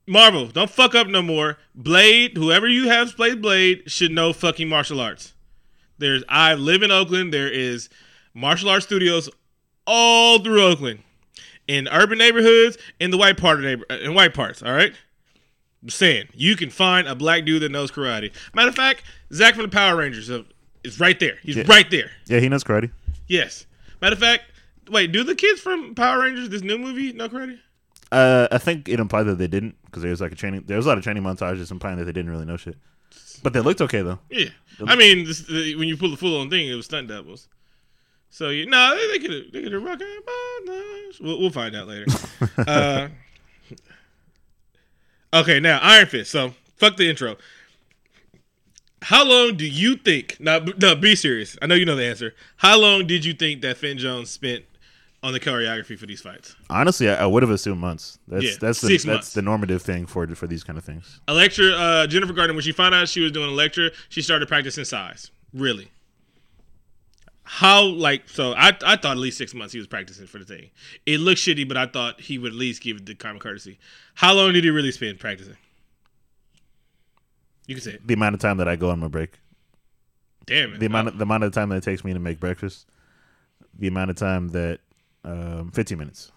Marvel, 0.07 0.47
don't 0.49 0.71
fuck 0.71 0.95
up 0.95 1.07
no 1.07 1.23
more. 1.23 1.59
Blade, 1.75 2.37
whoever 2.37 2.69
you 2.69 2.89
have 2.89 3.17
played 3.17 3.41
Blade, 3.41 3.85
should 3.87 4.13
know 4.13 4.33
fucking 4.33 4.69
martial 4.69 5.01
arts. 5.01 5.33
There's 5.99 6.23
I 6.29 6.55
live 6.55 6.83
in 6.83 6.91
Oakland. 6.91 7.33
There 7.33 7.49
is 7.49 7.89
martial 8.35 8.69
arts 8.69 8.85
studios 8.85 9.31
all 9.87 10.39
through 10.41 10.63
Oakland, 10.63 11.01
in 11.67 11.89
urban 11.89 12.19
neighborhoods, 12.19 12.77
in 13.01 13.11
the 13.11 13.17
white 13.17 13.39
part 13.39 13.59
of 13.59 13.65
neighbor, 13.65 13.87
uh, 13.89 13.95
in 13.95 14.15
white 14.15 14.35
parts. 14.35 14.63
All 14.63 14.73
right. 14.73 14.93
I'm 15.85 15.91
saying 15.91 16.29
you 16.35 16.57
can 16.57 16.71
find 16.71 17.07
a 17.07 17.15
black 17.15 17.45
dude 17.45 17.63
that 17.63 17.71
knows 17.71 17.91
karate. 17.91 18.33
Matter 18.55 18.71
of 18.71 18.75
fact, 18.75 19.03
Zach 19.33 19.55
from 19.55 19.65
the 19.65 19.69
Power 19.69 19.97
Rangers 19.97 20.31
is 20.83 20.99
right 20.99 21.21
there. 21.21 21.37
He's 21.43 21.57
Yeah. 21.57 21.65
right 21.69 21.89
there. 21.91 22.11
Yeah, 22.27 22.41
he 22.41 22.49
knows 22.49 22.65
karate. 22.65 22.91
Yes. 23.29 23.67
Matter 24.01 24.15
of 24.15 24.19
fact, 24.21 24.45
wait, 24.91 25.13
do 25.13 25.23
the 25.23 25.35
kids 25.35 25.61
from 25.61 25.95
Power 25.95 26.23
Rangers, 26.23 26.49
this 26.49 26.63
new 26.63 26.79
movie, 26.79 27.13
know 27.13 27.29
karate? 27.29 27.59
Uh, 28.11 28.49
I 28.51 28.59
think 28.59 28.89
it 28.89 28.99
implied 28.99 29.25
that 29.25 29.37
they 29.37 29.47
didn't 29.47 29.77
because 29.85 30.03
there 30.03 30.11
was 30.11 30.21
like 30.23 30.33
a 30.33 30.37
training. 30.37 30.65
There 30.67 30.77
was 30.77 30.87
a 30.87 30.89
lot 30.89 30.99
of 30.99 31.05
training 31.05 31.23
montages 31.23 31.71
implying 31.71 31.99
that 31.99 32.05
they 32.05 32.13
didn't 32.13 32.31
really 32.31 32.45
know 32.47 32.57
shit. 32.57 32.77
But 33.43 33.53
they 33.53 33.61
looked 33.61 33.83
okay 33.83 34.01
though. 34.03 34.21
Yeah. 34.31 34.49
I 34.87 34.97
mean, 34.97 35.25
this, 35.27 35.41
the, 35.41 35.75
when 35.77 35.87
you 35.89 35.97
pull 35.97 36.11
the 36.11 36.17
full 36.17 36.41
on 36.41 36.49
thing, 36.49 36.67
it 36.67 36.75
was 36.75 36.87
stunt 36.87 37.09
doubles. 37.09 37.49
So 38.31 38.49
you 38.49 38.67
no, 38.67 38.97
they, 38.97 39.19
they 39.19 39.29
could 39.29 39.53
they 39.53 39.63
could 39.63 39.73
have 39.73 39.83
rock. 39.83 40.01
We'll, 41.21 41.39
we'll 41.41 41.51
find 41.51 41.77
out 41.77 41.87
later. 41.87 42.07
uh, 42.59 43.09
okay, 45.35 45.61
now 45.61 45.79
Iron 45.83 46.07
Fist. 46.07 46.31
So 46.31 46.55
fuck 46.77 46.97
the 46.97 47.09
intro. 47.09 47.37
How 49.03 49.23
long 49.23 49.57
do 49.57 49.67
you 49.67 49.97
think? 49.97 50.39
Now, 50.41 50.61
no, 50.81 50.95
be 50.95 51.15
serious. 51.15 51.59
I 51.61 51.67
know 51.67 51.75
you 51.75 51.85
know 51.85 51.97
the 51.97 52.05
answer. 52.05 52.35
How 52.57 52.79
long 52.81 53.07
did 53.07 53.23
you 53.25 53.35
think 53.35 53.61
that 53.61 53.77
Finn 53.77 53.99
Jones 53.99 54.31
spent 54.31 54.65
on 55.23 55.35
the 55.35 55.41
choreography 55.41 55.99
for 55.99 56.07
these 56.07 56.23
fights? 56.23 56.57
Honestly, 56.71 57.11
I, 57.11 57.17
I 57.25 57.27
would 57.27 57.43
have 57.43 57.51
assumed 57.51 57.81
months. 57.81 58.19
That's 58.27 58.45
Yeah, 58.45 58.51
that's 58.59 58.81
the, 58.81 58.87
six 58.89 59.05
that's 59.05 59.15
months. 59.15 59.33
the 59.35 59.43
normative 59.43 59.83
thing 59.83 60.07
for 60.07 60.27
for 60.35 60.47
these 60.47 60.65
kind 60.65 60.79
of 60.79 60.85
things. 60.85 61.21
Elektra, 61.29 61.67
uh, 61.73 62.07
Jennifer 62.07 62.33
Gardner, 62.33 62.55
when 62.55 62.63
she 62.63 62.73
found 62.73 62.95
out 62.95 63.07
she 63.09 63.21
was 63.21 63.31
doing 63.31 63.51
Elektra, 63.51 63.91
she 64.09 64.23
started 64.23 64.49
practicing 64.49 64.85
size. 64.87 65.31
Really. 65.53 65.91
How 67.45 67.83
like 67.85 68.29
so? 68.29 68.55
I 68.55 68.69
I 68.85 68.97
thought 68.97 69.13
at 69.13 69.19
least 69.19 69.37
six 69.39 69.53
months 69.55 69.73
he 69.73 69.79
was 69.79 69.87
practicing 69.87 70.27
for 70.27 70.39
the 70.39 70.45
thing. 70.47 70.71
It 71.05 71.21
looked 71.21 71.41
shitty, 71.41 71.69
but 71.69 71.77
I 71.77 71.87
thought 71.87 72.21
he 72.21 72.39
would 72.39 72.53
at 72.53 72.59
least 72.59 72.83
give 72.83 72.97
it 72.97 73.07
the 73.07 73.15
common 73.15 73.39
courtesy. 73.39 73.79
How 74.15 74.33
long 74.33 74.53
did 74.55 74.65
he 74.65 74.71
really 74.71 74.91
spend 74.93 75.21
practicing? 75.21 75.57
You 77.67 77.75
can 77.75 77.83
say 77.85 77.93
it. 77.93 78.07
The 78.07 78.15
amount 78.15 78.35
of 78.35 78.41
time 78.41 78.57
that 78.59 78.69
I 78.69 78.77
go 78.77 78.91
on 78.91 78.99
my 78.99 79.09
break, 79.09 79.39
Damn 80.47 80.75
it. 80.75 80.81
the 80.81 80.87
amount 80.87 81.09
of, 81.09 81.19
the 81.19 81.23
amount 81.25 81.45
of 81.45 81.53
time 81.53 81.69
that 81.71 81.77
it 81.77 81.83
takes 81.83 82.05
me 82.05 82.13
to 82.13 82.19
make 82.19 82.41
breakfast, 82.41 82.87
the 83.79 83.89
amount 83.89 84.11
of 84.11 84.17
time 84.17 84.49
that 84.49 84.81
um, 85.25 85.71
fifteen 85.73 85.99
minutes. 85.99 86.31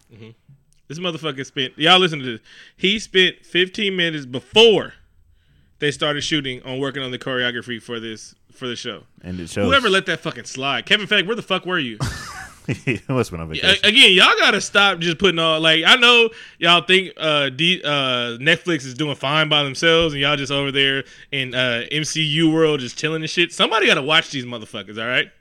This 0.87 0.99
motherfucker 0.99 1.45
spent. 1.45 1.77
Y'all 1.77 1.99
listen 1.99 2.19
to 2.19 2.25
this. 2.25 2.39
He 2.77 2.97
spent 2.99 3.45
15 3.45 3.93
minutes 3.93 4.25
before 4.25 4.93
they 5.79 5.91
started 5.91 6.21
shooting 6.21 6.63
on 6.63 6.79
working 6.79 7.03
on 7.03 7.11
the 7.11 7.19
choreography 7.19 7.81
for 7.81 7.99
this 7.99 8.35
for 8.57 8.67
the 8.67 8.75
show. 8.75 9.03
And 9.21 9.39
it 9.39 9.49
shows. 9.49 9.65
Whoever 9.65 9.89
let 9.89 10.05
that 10.07 10.19
fucking 10.19 10.45
slide, 10.45 10.85
Kevin 10.85 11.07
Feige, 11.07 11.25
where 11.25 11.35
the 11.35 11.41
fuck 11.41 11.65
were 11.65 11.79
you? 11.79 11.97
must 13.07 13.07
have 13.07 13.31
been 13.31 13.39
on 13.39 13.49
vacation. 13.49 13.85
Again, 13.85 14.11
y'all 14.11 14.35
gotta 14.37 14.59
stop 14.59 14.99
just 14.99 15.17
putting 15.17 15.39
on 15.39 15.61
like 15.61 15.83
I 15.85 15.95
know 15.95 16.29
y'all 16.57 16.81
think 16.81 17.13
uh, 17.15 17.49
D, 17.49 17.81
uh 17.83 18.37
Netflix 18.39 18.85
is 18.85 18.93
doing 18.93 19.15
fine 19.15 19.47
by 19.47 19.63
themselves 19.63 20.13
and 20.13 20.21
y'all 20.21 20.35
just 20.35 20.51
over 20.51 20.71
there 20.71 21.05
in 21.31 21.55
uh 21.55 21.85
MCU 21.91 22.53
world 22.53 22.81
just 22.81 22.97
chilling 22.97 23.21
and 23.21 23.29
shit. 23.29 23.53
Somebody 23.53 23.87
gotta 23.87 24.01
watch 24.01 24.31
these 24.31 24.45
motherfuckers, 24.45 25.01
all 25.01 25.07
right? 25.07 25.31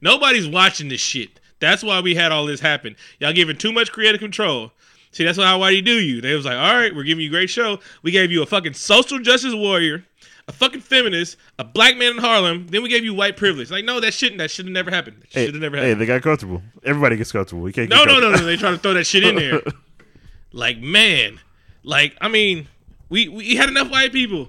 Nobody's 0.00 0.48
watching 0.48 0.88
this 0.88 1.00
shit. 1.00 1.40
That's 1.58 1.82
why 1.82 2.00
we 2.00 2.14
had 2.14 2.30
all 2.30 2.46
this 2.46 2.60
happen. 2.60 2.94
Y'all 3.18 3.32
giving 3.32 3.56
too 3.56 3.72
much 3.72 3.90
creative 3.90 4.20
control. 4.20 4.70
See, 5.10 5.24
that's 5.24 5.38
how 5.38 5.58
why 5.58 5.70
you 5.70 5.80
do 5.80 5.98
you. 5.98 6.20
They 6.20 6.34
was 6.34 6.44
like, 6.44 6.58
all 6.58 6.74
right, 6.74 6.94
we're 6.94 7.04
giving 7.04 7.22
you 7.22 7.30
a 7.30 7.32
great 7.32 7.48
show. 7.48 7.80
We 8.02 8.10
gave 8.10 8.30
you 8.30 8.42
a 8.42 8.46
fucking 8.46 8.74
social 8.74 9.18
justice 9.18 9.54
warrior, 9.54 10.04
a 10.48 10.52
fucking 10.52 10.80
feminist, 10.80 11.36
a 11.58 11.64
black 11.64 11.96
man 11.96 12.12
in 12.12 12.18
Harlem. 12.18 12.68
Then 12.68 12.82
we 12.82 12.88
gave 12.88 13.04
you 13.04 13.14
white 13.14 13.36
privilege. 13.36 13.70
Like, 13.70 13.84
no, 13.84 14.00
that 14.00 14.14
shouldn't. 14.14 14.38
That 14.38 14.50
should 14.50 14.66
have 14.66 14.72
never 14.72 14.90
happened. 14.90 15.22
That 15.32 15.46
should 15.46 15.54
have 15.54 15.62
never 15.62 15.76
happened. 15.76 15.94
hey, 15.94 15.98
they 15.98 16.06
got 16.06 16.22
comfortable. 16.22 16.62
Everybody 16.84 17.16
gets 17.16 17.32
comfortable. 17.32 17.62
We 17.62 17.72
can't. 17.72 17.90
No, 17.90 18.04
get 18.04 18.08
no, 18.08 18.20
no, 18.20 18.30
no. 18.30 18.44
They 18.44 18.56
try 18.56 18.70
to 18.70 18.78
throw 18.78 18.94
that 18.94 19.04
shit 19.06 19.24
in 19.24 19.36
there. 19.36 19.62
Like, 20.52 20.78
man. 20.78 21.38
Like, 21.82 22.16
I 22.18 22.28
mean, 22.28 22.66
we 23.10 23.28
we 23.28 23.56
had 23.56 23.68
enough 23.68 23.90
white 23.90 24.10
people. 24.10 24.48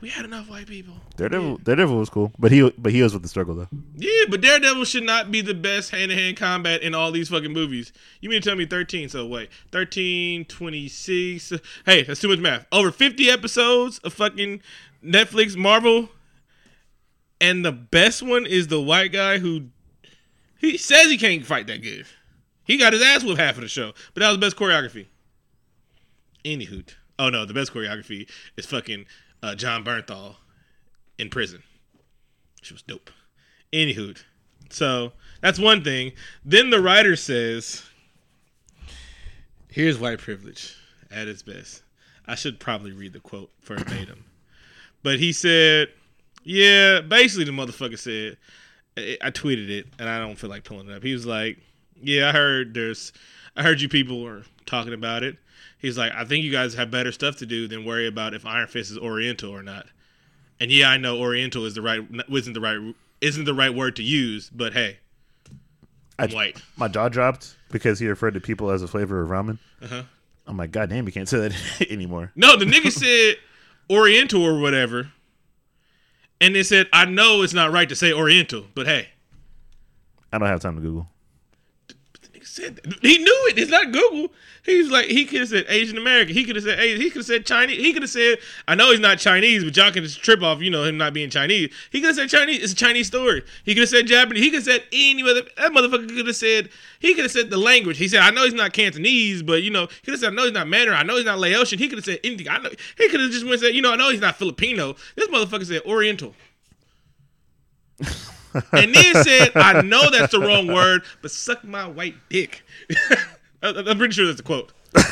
We 0.00 0.10
had 0.10 0.24
enough 0.24 0.48
white 0.48 0.66
people. 0.66 0.94
Daredevil, 1.16 1.58
Daredevil 1.58 1.98
was 1.98 2.08
cool, 2.10 2.32
but 2.38 2.52
he 2.52 2.70
but 2.78 2.92
he 2.92 3.02
was 3.02 3.12
with 3.14 3.22
the 3.22 3.28
struggle 3.28 3.54
though. 3.56 3.68
Yeah, 3.96 4.26
but 4.28 4.40
Daredevil 4.40 4.84
should 4.84 5.02
not 5.02 5.32
be 5.32 5.40
the 5.40 5.54
best 5.54 5.90
hand 5.90 6.10
to 6.10 6.16
hand 6.16 6.36
combat 6.36 6.82
in 6.82 6.94
all 6.94 7.10
these 7.10 7.30
fucking 7.30 7.52
movies. 7.52 7.92
You 8.20 8.28
mean 8.28 8.40
to 8.40 8.48
tell 8.48 8.56
me 8.56 8.66
13? 8.66 9.08
So 9.08 9.26
wait, 9.26 9.48
13, 9.72 10.44
26. 10.44 11.52
Hey, 11.84 12.02
that's 12.02 12.20
too 12.20 12.28
much 12.28 12.38
math. 12.38 12.66
Over 12.70 12.92
50 12.92 13.28
episodes 13.28 13.98
of 14.00 14.12
fucking 14.12 14.60
Netflix 15.04 15.56
Marvel. 15.56 16.08
And 17.40 17.64
the 17.64 17.72
best 17.72 18.22
one 18.22 18.46
is 18.46 18.66
the 18.66 18.80
white 18.80 19.12
guy 19.12 19.38
who 19.38 19.68
he 20.58 20.76
says 20.76 21.06
he 21.06 21.16
can't 21.16 21.46
fight 21.46 21.68
that 21.68 21.82
good. 21.82 22.06
He 22.64 22.76
got 22.76 22.92
his 22.92 23.02
ass 23.02 23.24
with 23.24 23.38
half 23.38 23.54
of 23.54 23.62
the 23.62 23.68
show, 23.68 23.92
but 24.12 24.20
that 24.20 24.28
was 24.28 24.36
the 24.36 24.40
best 24.40 24.56
choreography. 24.56 25.06
Anywho, 26.44 26.84
oh 27.18 27.30
no, 27.30 27.44
the 27.46 27.54
best 27.54 27.72
choreography 27.72 28.28
is 28.56 28.66
fucking 28.66 29.06
uh, 29.42 29.54
Jon 29.54 29.84
Bernthal 29.84 30.36
in 31.18 31.30
prison. 31.30 31.62
She 32.60 32.74
was 32.74 32.82
dope. 32.82 33.10
Anywho, 33.72 34.20
so 34.68 35.12
that's 35.40 35.58
one 35.58 35.82
thing. 35.82 36.12
Then 36.44 36.70
the 36.70 36.80
writer 36.80 37.16
says, 37.16 37.84
"Here's 39.68 39.98
white 39.98 40.18
privilege 40.18 40.76
at 41.10 41.28
its 41.28 41.42
best." 41.42 41.82
I 42.26 42.34
should 42.34 42.60
probably 42.60 42.92
read 42.92 43.14
the 43.14 43.20
quote 43.20 43.50
verbatim, 43.62 44.24
but 45.02 45.18
he 45.18 45.32
said, 45.32 45.88
"Yeah, 46.44 47.00
basically 47.00 47.44
the 47.44 47.52
motherfucker 47.52 47.98
said." 47.98 48.36
I 48.96 49.30
tweeted 49.30 49.68
it, 49.70 49.86
and 50.00 50.08
I 50.08 50.18
don't 50.18 50.34
feel 50.36 50.50
like 50.50 50.64
pulling 50.64 50.88
it 50.88 50.94
up. 50.96 51.04
He 51.04 51.12
was 51.12 51.24
like, 51.24 51.58
"Yeah, 52.02 52.28
I 52.30 52.32
heard 52.32 52.74
there's, 52.74 53.12
I 53.56 53.62
heard 53.62 53.80
you 53.80 53.88
people 53.88 54.22
were 54.22 54.42
talking 54.66 54.92
about 54.92 55.22
it." 55.22 55.36
He's 55.78 55.96
like, 55.96 56.12
"I 56.12 56.24
think 56.24 56.44
you 56.44 56.50
guys 56.50 56.74
have 56.74 56.90
better 56.90 57.12
stuff 57.12 57.36
to 57.36 57.46
do 57.46 57.68
than 57.68 57.84
worry 57.84 58.08
about 58.08 58.34
if 58.34 58.44
Iron 58.44 58.66
Fist 58.66 58.90
is 58.90 58.98
Oriental 58.98 59.50
or 59.52 59.62
not." 59.62 59.86
And 60.58 60.72
yeah, 60.72 60.90
I 60.90 60.96
know 60.96 61.18
Oriental 61.18 61.64
is 61.64 61.74
the 61.76 61.82
right 61.82 62.00
isn't 62.28 62.52
the 62.54 62.60
right 62.60 62.94
isn't 63.20 63.44
the 63.44 63.54
right 63.54 63.72
word 63.72 63.94
to 63.96 64.02
use, 64.02 64.50
but 64.50 64.72
hey, 64.72 64.98
I'm 66.18 66.30
I- 66.30 66.34
white. 66.34 66.62
My 66.76 66.88
jaw 66.88 67.08
dropped 67.08 67.56
because 67.70 68.00
he 68.00 68.08
referred 68.08 68.34
to 68.34 68.40
people 68.40 68.70
as 68.70 68.82
a 68.82 68.88
flavor 68.88 69.22
of 69.22 69.28
ramen. 69.30 69.58
Uh-huh. 69.80 70.02
I'm 70.46 70.56
like, 70.56 70.72
God 70.72 70.88
damn, 70.90 71.06
you 71.06 71.12
can't 71.12 71.28
say 71.28 71.38
that 71.48 71.86
anymore. 71.90 72.32
No, 72.34 72.56
the 72.56 72.64
nigga 72.64 72.90
said 72.90 73.36
Oriental 73.90 74.42
or 74.42 74.58
whatever, 74.58 75.12
and 76.40 76.54
they 76.54 76.62
said, 76.62 76.88
"I 76.92 77.04
know 77.04 77.42
it's 77.42 77.54
not 77.54 77.72
right 77.72 77.88
to 77.88 77.96
say 77.96 78.12
Oriental, 78.12 78.66
but 78.74 78.86
hey." 78.86 79.08
I 80.32 80.38
don't 80.38 80.48
have 80.48 80.60
time 80.60 80.76
to 80.76 80.82
Google. 80.82 81.08
He 82.58 82.64
said 82.64 82.76
that. 82.76 82.98
he 83.02 83.18
knew 83.18 83.46
it. 83.48 83.58
It's 83.58 83.70
not 83.70 83.92
Google. 83.92 84.32
He's 84.64 84.90
like 84.90 85.06
he 85.06 85.24
could 85.24 85.40
have 85.40 85.48
said 85.48 85.64
Asian 85.68 85.96
American. 85.96 86.34
He 86.34 86.44
could 86.44 86.56
have 86.56 86.64
said 86.64 86.78
Asian. 86.78 87.00
He 87.00 87.10
could 87.10 87.20
have 87.20 87.26
said 87.26 87.46
Chinese. 87.46 87.78
He 87.78 87.92
could 87.92 88.02
have 88.02 88.10
said 88.10 88.38
I 88.66 88.74
know 88.74 88.90
he's 88.90 89.00
not 89.00 89.18
Chinese, 89.18 89.64
but 89.64 89.76
y'all 89.76 89.92
can 89.92 90.02
just 90.02 90.22
trip 90.22 90.42
off 90.42 90.60
you 90.60 90.70
know 90.70 90.84
him 90.84 90.98
not 90.98 91.14
being 91.14 91.30
Chinese. 91.30 91.72
He 91.90 92.00
could 92.00 92.08
have 92.08 92.16
said 92.16 92.28
Chinese. 92.28 92.62
It's 92.62 92.72
a 92.72 92.76
Chinese 92.76 93.06
story. 93.06 93.44
He 93.64 93.74
could 93.74 93.82
have 93.82 93.88
said 93.88 94.06
Japanese. 94.06 94.42
He 94.42 94.50
could 94.50 94.56
have 94.56 94.64
said 94.64 94.82
any 94.92 95.22
other. 95.22 95.42
That 95.56 95.72
motherfucker 95.72 96.08
could 96.08 96.26
have 96.26 96.36
said. 96.36 96.70
He 96.98 97.14
could 97.14 97.24
have 97.24 97.32
said 97.32 97.50
the 97.50 97.56
language. 97.56 97.96
He 97.96 98.08
said 98.08 98.20
I 98.20 98.30
know 98.30 98.44
he's 98.44 98.54
not 98.54 98.72
Cantonese, 98.72 99.42
but 99.42 99.62
you 99.62 99.70
know 99.70 99.86
he 99.86 100.00
could 100.04 100.14
have 100.14 100.20
said 100.20 100.32
I 100.32 100.34
know 100.34 100.44
he's 100.44 100.52
not 100.52 100.68
Mandarin. 100.68 100.98
I 100.98 101.02
know 101.04 101.16
he's 101.16 101.24
not 101.24 101.38
Laotian. 101.38 101.78
He 101.78 101.88
could 101.88 101.98
have 101.98 102.04
said 102.04 102.20
anything. 102.24 102.48
I 102.48 102.58
know 102.58 102.70
he 102.96 103.08
could 103.08 103.20
have 103.20 103.30
just 103.30 103.44
went 103.44 103.54
and 103.54 103.62
said 103.62 103.74
you 103.74 103.82
know 103.82 103.92
I 103.92 103.96
know 103.96 104.10
he's 104.10 104.20
not 104.20 104.36
Filipino. 104.36 104.96
This 105.16 105.28
motherfucker 105.28 105.64
said 105.64 105.82
Oriental. 105.86 106.34
and 108.72 108.94
then 108.94 109.24
said, 109.24 109.52
I 109.54 109.82
know 109.82 110.10
that's 110.10 110.32
the 110.32 110.40
wrong 110.40 110.66
word, 110.68 111.02
but 111.22 111.30
suck 111.30 111.64
my 111.64 111.86
white 111.86 112.14
dick. 112.28 112.62
I'm 113.62 113.98
pretty 113.98 114.12
sure 114.14 114.26
that's 114.26 114.40
a 114.40 114.44
quote. 114.44 114.72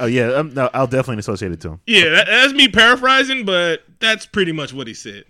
Oh 0.00 0.06
yeah, 0.06 0.32
um, 0.32 0.52
no, 0.52 0.68
I'll 0.74 0.88
definitely 0.88 1.20
associate 1.20 1.52
it 1.52 1.60
to 1.60 1.70
him. 1.70 1.80
Yeah, 1.86 2.08
that, 2.08 2.26
that's 2.26 2.52
me 2.52 2.66
paraphrasing, 2.66 3.44
but 3.44 3.84
that's 4.00 4.26
pretty 4.26 4.50
much 4.50 4.72
what 4.72 4.88
he 4.88 4.94
said. 4.94 5.24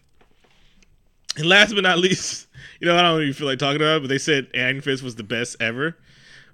And 1.36 1.46
last 1.46 1.74
but 1.74 1.82
not 1.82 1.98
least, 1.98 2.46
you 2.80 2.86
know, 2.86 2.96
I 2.96 3.02
don't 3.02 3.20
even 3.20 3.34
feel 3.34 3.46
like 3.46 3.58
talking 3.58 3.76
about 3.76 3.98
it, 3.98 4.00
but 4.00 4.08
they 4.08 4.16
said 4.16 4.48
Iron 4.54 4.80
Fist 4.80 5.02
was 5.02 5.16
the 5.16 5.22
best 5.22 5.56
ever. 5.60 5.98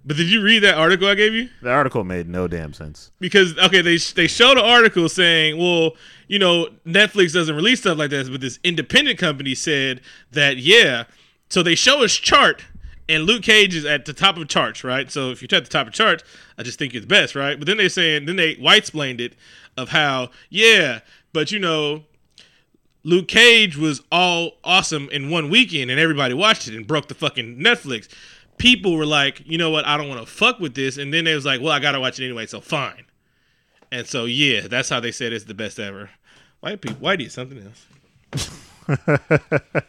But 0.05 0.16
did 0.16 0.28
you 0.30 0.42
read 0.42 0.61
that 0.61 0.76
article 0.76 1.07
I 1.07 1.14
gave 1.14 1.32
you? 1.32 1.48
The 1.62 1.70
article 1.70 2.03
made 2.03 2.28
no 2.28 2.48
damn 2.48 2.72
sense. 2.72 3.12
because 3.20 3.57
okay, 3.59 3.82
they 3.82 3.98
they 3.98 4.26
showed 4.26 4.59
an 4.59 4.64
article 4.64 5.09
saying, 5.09 5.59
well, 5.59 5.92
you 6.26 6.38
know, 6.38 6.68
Netflix 6.84 7.32
doesn't 7.32 7.55
release 7.55 7.80
stuff 7.80 7.98
like 7.98 8.11
this, 8.11 8.28
but 8.28 8.40
this 8.40 8.59
independent 8.64 9.18
company 9.18 9.55
said 9.55 10.00
that 10.32 10.57
yeah. 10.57 11.05
So 11.50 11.62
they 11.62 11.74
show 11.74 12.03
us 12.03 12.14
chart, 12.14 12.64
and 13.09 13.24
Luke 13.24 13.42
Cage 13.42 13.76
is 13.76 13.84
at 13.84 14.05
the 14.05 14.12
top 14.12 14.36
of 14.38 14.48
charts, 14.48 14.82
right? 14.82 15.11
So 15.11 15.30
if 15.30 15.40
you're 15.40 15.57
at 15.57 15.64
the 15.64 15.70
top 15.70 15.86
of 15.86 15.92
charts, 15.92 16.24
I 16.59 16.62
just 16.62 16.78
think 16.78 16.94
it's 16.94 17.07
best, 17.07 17.34
right? 17.36 17.59
But 17.59 17.66
then 17.66 17.76
they 17.76 17.88
saying, 17.88 18.24
then 18.26 18.36
they 18.36 18.55
white 18.55 18.78
explained 18.78 19.20
it 19.20 19.34
of 19.76 19.90
how 19.90 20.30
yeah, 20.50 21.00
but 21.32 21.53
you 21.53 21.59
know. 21.59 22.05
Luke 23.05 23.26
Cage 23.26 23.76
was 23.76 24.00
all 24.12 24.53
awesome 24.62 25.09
in 25.11 25.28
one 25.28 25.50
weekend 25.50 25.90
and 25.90 25.98
everybody 25.98 26.34
watched 26.34 26.68
it 26.68 26.74
and 26.76 26.86
broke 26.86 27.09
the 27.09 27.14
fucking 27.14 27.57
Netflix. 27.59 28.07
People 28.62 28.96
were 28.96 29.04
like, 29.06 29.42
you 29.44 29.58
know 29.58 29.70
what, 29.70 29.84
I 29.86 29.96
don't 29.96 30.08
want 30.08 30.20
to 30.20 30.26
fuck 30.26 30.60
with 30.60 30.74
this. 30.74 30.96
And 30.96 31.12
then 31.12 31.24
they 31.24 31.34
was 31.34 31.44
like, 31.44 31.60
well, 31.60 31.72
I 31.72 31.80
gotta 31.80 31.98
watch 32.00 32.20
it 32.20 32.24
anyway, 32.24 32.46
so 32.46 32.60
fine. 32.60 33.04
And 33.90 34.06
so 34.06 34.24
yeah, 34.24 34.68
that's 34.68 34.88
how 34.88 35.00
they 35.00 35.10
said 35.12 35.32
it's 35.32 35.44
the 35.46 35.54
best 35.54 35.78
ever. 35.80 36.10
White 36.60 36.80
people, 36.80 36.98
whitey 36.98 37.26
is 37.26 37.32
something 37.34 37.60
else. 37.66 37.86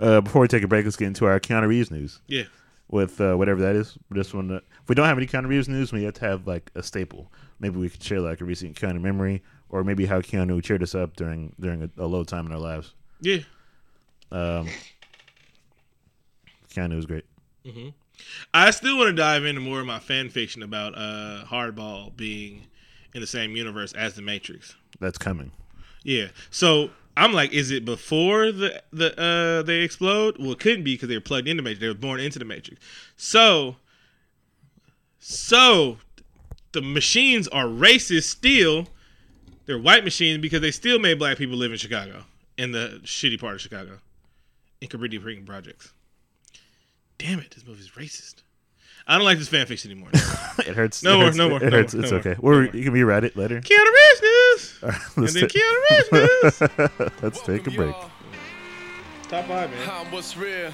Uh, 0.00 0.20
before 0.20 0.42
we 0.42 0.48
take 0.48 0.64
a 0.64 0.66
break, 0.68 0.84
let's 0.84 0.96
get 0.96 1.06
into 1.06 1.24
our 1.24 1.38
Keanu 1.38 1.68
Reeves 1.68 1.88
news 1.88 2.18
Yeah, 2.26 2.44
with 2.88 3.20
uh, 3.20 3.36
whatever 3.36 3.60
that 3.60 3.76
is. 3.76 3.96
This 4.10 4.34
one, 4.34 4.50
uh, 4.50 4.56
if 4.82 4.88
we 4.88 4.96
don't 4.96 5.06
have 5.06 5.16
any 5.16 5.26
Keanu 5.26 5.46
Reeves 5.46 5.68
news, 5.68 5.92
we 5.92 6.02
have 6.02 6.14
to 6.14 6.24
have 6.24 6.48
like 6.48 6.72
a 6.74 6.82
staple. 6.82 7.30
Maybe 7.60 7.78
we 7.78 7.88
could 7.88 8.02
share 8.02 8.18
like 8.20 8.40
a 8.40 8.44
recent 8.44 8.74
Keanu 8.74 9.00
memory, 9.00 9.44
or 9.68 9.84
maybe 9.84 10.06
how 10.06 10.20
Keanu 10.20 10.60
cheered 10.64 10.82
us 10.82 10.96
up 10.96 11.14
during 11.14 11.54
during 11.60 11.84
a, 11.84 11.90
a 11.96 12.06
low 12.06 12.24
time 12.24 12.46
in 12.46 12.52
our 12.52 12.58
lives. 12.58 12.92
yeah. 13.20 13.38
Um, 14.32 14.68
Keanu 16.74 16.96
was 16.96 17.06
great. 17.06 17.24
I 18.52 18.70
still 18.70 18.96
want 18.96 19.08
to 19.08 19.14
dive 19.14 19.44
into 19.44 19.60
more 19.60 19.80
of 19.80 19.86
my 19.86 19.98
fan 19.98 20.28
fiction 20.30 20.62
about 20.62 20.94
uh, 20.96 21.44
Hardball 21.46 22.16
being 22.16 22.66
in 23.14 23.20
the 23.20 23.26
same 23.26 23.56
universe 23.56 23.92
as 23.92 24.14
the 24.14 24.22
Matrix. 24.22 24.74
That's 25.00 25.18
coming. 25.18 25.50
Yeah. 26.02 26.28
So 26.50 26.90
I'm 27.16 27.32
like, 27.32 27.52
is 27.52 27.70
it 27.70 27.84
before 27.84 28.52
the 28.52 28.82
the 28.92 29.18
uh 29.20 29.62
they 29.62 29.80
explode? 29.80 30.36
Well, 30.38 30.52
it 30.52 30.60
couldn't 30.60 30.84
be 30.84 30.94
because 30.94 31.08
they 31.08 31.16
were 31.16 31.20
plugged 31.20 31.48
into 31.48 31.62
Matrix. 31.62 31.80
They 31.80 31.88
were 31.88 31.94
born 31.94 32.20
into 32.20 32.38
the 32.38 32.44
Matrix. 32.44 32.80
So, 33.16 33.76
so 35.18 35.98
the 36.72 36.82
machines 36.82 37.48
are 37.48 37.66
racist 37.66 38.24
still. 38.24 38.88
They're 39.66 39.78
white 39.78 40.04
machines 40.04 40.40
because 40.42 40.60
they 40.60 40.70
still 40.70 40.98
made 40.98 41.18
black 41.18 41.38
people 41.38 41.56
live 41.56 41.72
in 41.72 41.78
Chicago, 41.78 42.24
in 42.58 42.72
the 42.72 43.00
shitty 43.04 43.40
part 43.40 43.54
of 43.54 43.60
Chicago, 43.62 43.98
in 44.82 44.88
Cabrini 44.88 45.18
Freaking 45.18 45.46
projects. 45.46 45.92
Damn 47.24 47.38
it, 47.38 47.52
this 47.54 47.66
movie's 47.66 47.88
racist. 47.92 48.42
I 49.06 49.16
don't 49.16 49.24
like 49.24 49.38
this 49.38 49.48
fanfiction 49.48 49.86
anymore. 49.86 50.10
It 50.66 50.76
hurts. 50.76 51.02
No 51.02 51.14
it 51.14 51.16
more, 51.16 51.24
hurts, 51.24 51.36
no 51.36 51.48
more, 51.48 51.62
It 51.62 51.70
no 51.70 51.76
hurts. 51.78 51.94
more, 51.94 52.02
it's 52.04 52.12
no 52.12 52.18
okay. 52.18 52.34
more, 52.40 52.52
We're, 52.52 52.64
no 52.66 52.72
you 52.72 52.84
can 52.84 52.92
rewrite 52.92 53.24
it 53.24 53.34
later. 53.36 53.60
Keanu 53.60 53.84
Reeves 53.84 54.22
news, 54.22 54.78
All 54.82 54.88
right, 54.90 55.00
and 55.16 55.22
let's, 55.22 55.34
then 55.34 55.48
ta- 55.48 55.54
Keanu 55.54 55.78
Reeves 55.90 56.10
news. 56.12 56.60
let's 57.22 57.40
take 57.42 57.66
a 57.66 57.70
break. 57.70 57.94
Top 59.28 59.46
five, 59.46 59.70
man. 59.70 59.86
How 59.88 60.04
what's 60.10 60.36
real? 60.36 60.70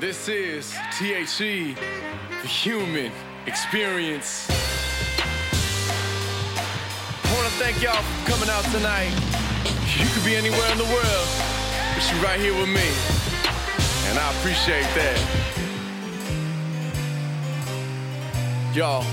This 0.00 0.28
is 0.28 0.74
THE, 1.00 1.74
the 2.42 2.46
human 2.46 3.10
experience. 3.46 4.46
I 7.24 7.34
wanna 7.34 7.48
thank 7.56 7.82
y'all 7.82 8.02
for 8.02 8.30
coming 8.30 8.48
out 8.50 8.64
tonight. 8.66 9.12
You 9.98 10.06
could 10.14 10.24
be 10.26 10.36
anywhere 10.36 10.70
in 10.72 10.78
the 10.78 10.84
world, 10.84 11.28
but 11.94 12.12
you're 12.12 12.22
right 12.22 12.38
here 12.38 12.54
with 12.54 12.68
me. 12.68 13.25
And 14.16 14.24
I 14.24 14.38
appreciate 14.38 14.88
that. 14.96 15.18
Y'all, 18.74 19.04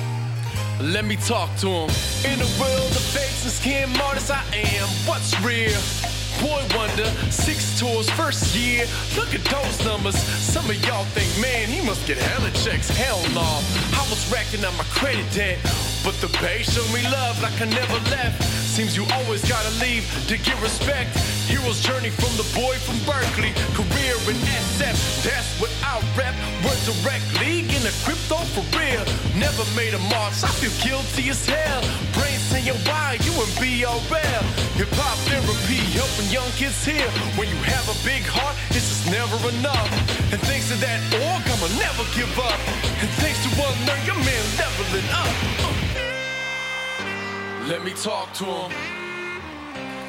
let 0.79 1.03
me 1.03 1.17
talk 1.17 1.53
to 1.57 1.67
him. 1.67 1.89
In 2.23 2.39
the 2.39 2.47
world 2.55 2.91
of 2.91 3.03
fakes 3.11 3.43
and 3.43 3.51
scam 3.51 3.99
artists, 4.01 4.31
I 4.31 4.41
am 4.55 4.87
what's 5.03 5.37
real. 5.41 5.75
Boy 6.39 6.63
Wonder, 6.73 7.03
six 7.29 7.77
tours 7.77 8.09
first 8.11 8.55
year. 8.55 8.85
Look 9.17 9.35
at 9.35 9.43
those 9.43 9.85
numbers. 9.85 10.15
Some 10.15 10.69
of 10.69 10.85
y'all 10.87 11.03
think, 11.11 11.27
man, 11.41 11.67
he 11.67 11.85
must 11.85 12.07
get 12.07 12.17
hella 12.17 12.51
checks. 12.51 12.87
Hell 12.87 13.19
no. 13.35 13.43
I 13.43 14.07
was 14.09 14.23
racking 14.31 14.63
up 14.63 14.73
my 14.77 14.85
credit 14.85 15.29
debt. 15.33 15.59
But 16.05 16.15
the 16.21 16.29
pay 16.39 16.63
showed 16.63 16.87
me 16.93 17.03
love 17.11 17.41
like 17.43 17.59
I 17.59 17.65
never 17.65 17.99
left. 18.09 18.62
Seems 18.73 18.97
you 18.97 19.05
always 19.13 19.45
gotta 19.45 19.69
leave 19.77 20.01
to 20.25 20.35
get 20.35 20.57
respect. 20.57 21.13
Hero's 21.45 21.77
journey 21.79 22.09
from 22.09 22.33
the 22.41 22.47
boy 22.57 22.73
from 22.81 22.97
Berkeley. 23.05 23.53
Career 23.77 24.17
in 24.25 24.33
SF, 24.33 24.97
that's 25.21 25.45
what 25.61 25.69
I 25.85 26.01
rep. 26.17 26.33
Word 26.65 26.81
direct 26.81 27.21
league 27.37 27.69
in 27.69 27.85
the 27.85 27.93
crypto 28.01 28.41
for 28.57 28.65
real. 28.73 29.05
Never 29.37 29.61
made 29.77 29.93
a 29.93 30.01
mark, 30.09 30.33
so 30.33 30.49
I 30.49 30.53
feel 30.57 30.73
guilty 30.81 31.29
as 31.29 31.45
hell. 31.45 31.85
Brain 32.17 32.33
saying 32.49 32.73
why 32.89 33.21
you 33.21 33.37
and 33.37 33.53
BRL. 33.61 34.41
Hip 34.81 34.89
hop 34.97 35.21
therapy 35.29 35.77
helping 35.93 36.33
young 36.33 36.49
kids 36.57 36.81
here. 36.81 37.13
When 37.37 37.45
you 37.53 37.59
have 37.69 37.85
a 37.93 37.97
big 38.01 38.25
heart, 38.25 38.57
it's 38.73 38.89
just 38.89 39.05
never 39.05 39.37
enough. 39.53 39.85
And 40.33 40.41
thanks 40.49 40.73
to 40.73 40.77
that 40.81 40.97
org, 41.21 41.45
I'ma 41.45 41.69
never 41.77 42.09
give 42.17 42.33
up. 42.41 42.57
And 43.05 43.09
thanks 43.21 43.37
to 43.45 43.49
one 43.53 43.77
nerd, 43.85 44.01
your 44.09 44.17
man 44.17 44.43
leveling 44.57 45.09
up. 45.13 45.29
Uh. 45.61 45.92
Let 47.67 47.83
me 47.85 47.91
talk 47.93 48.33
to 48.33 48.43
him. 48.45 48.71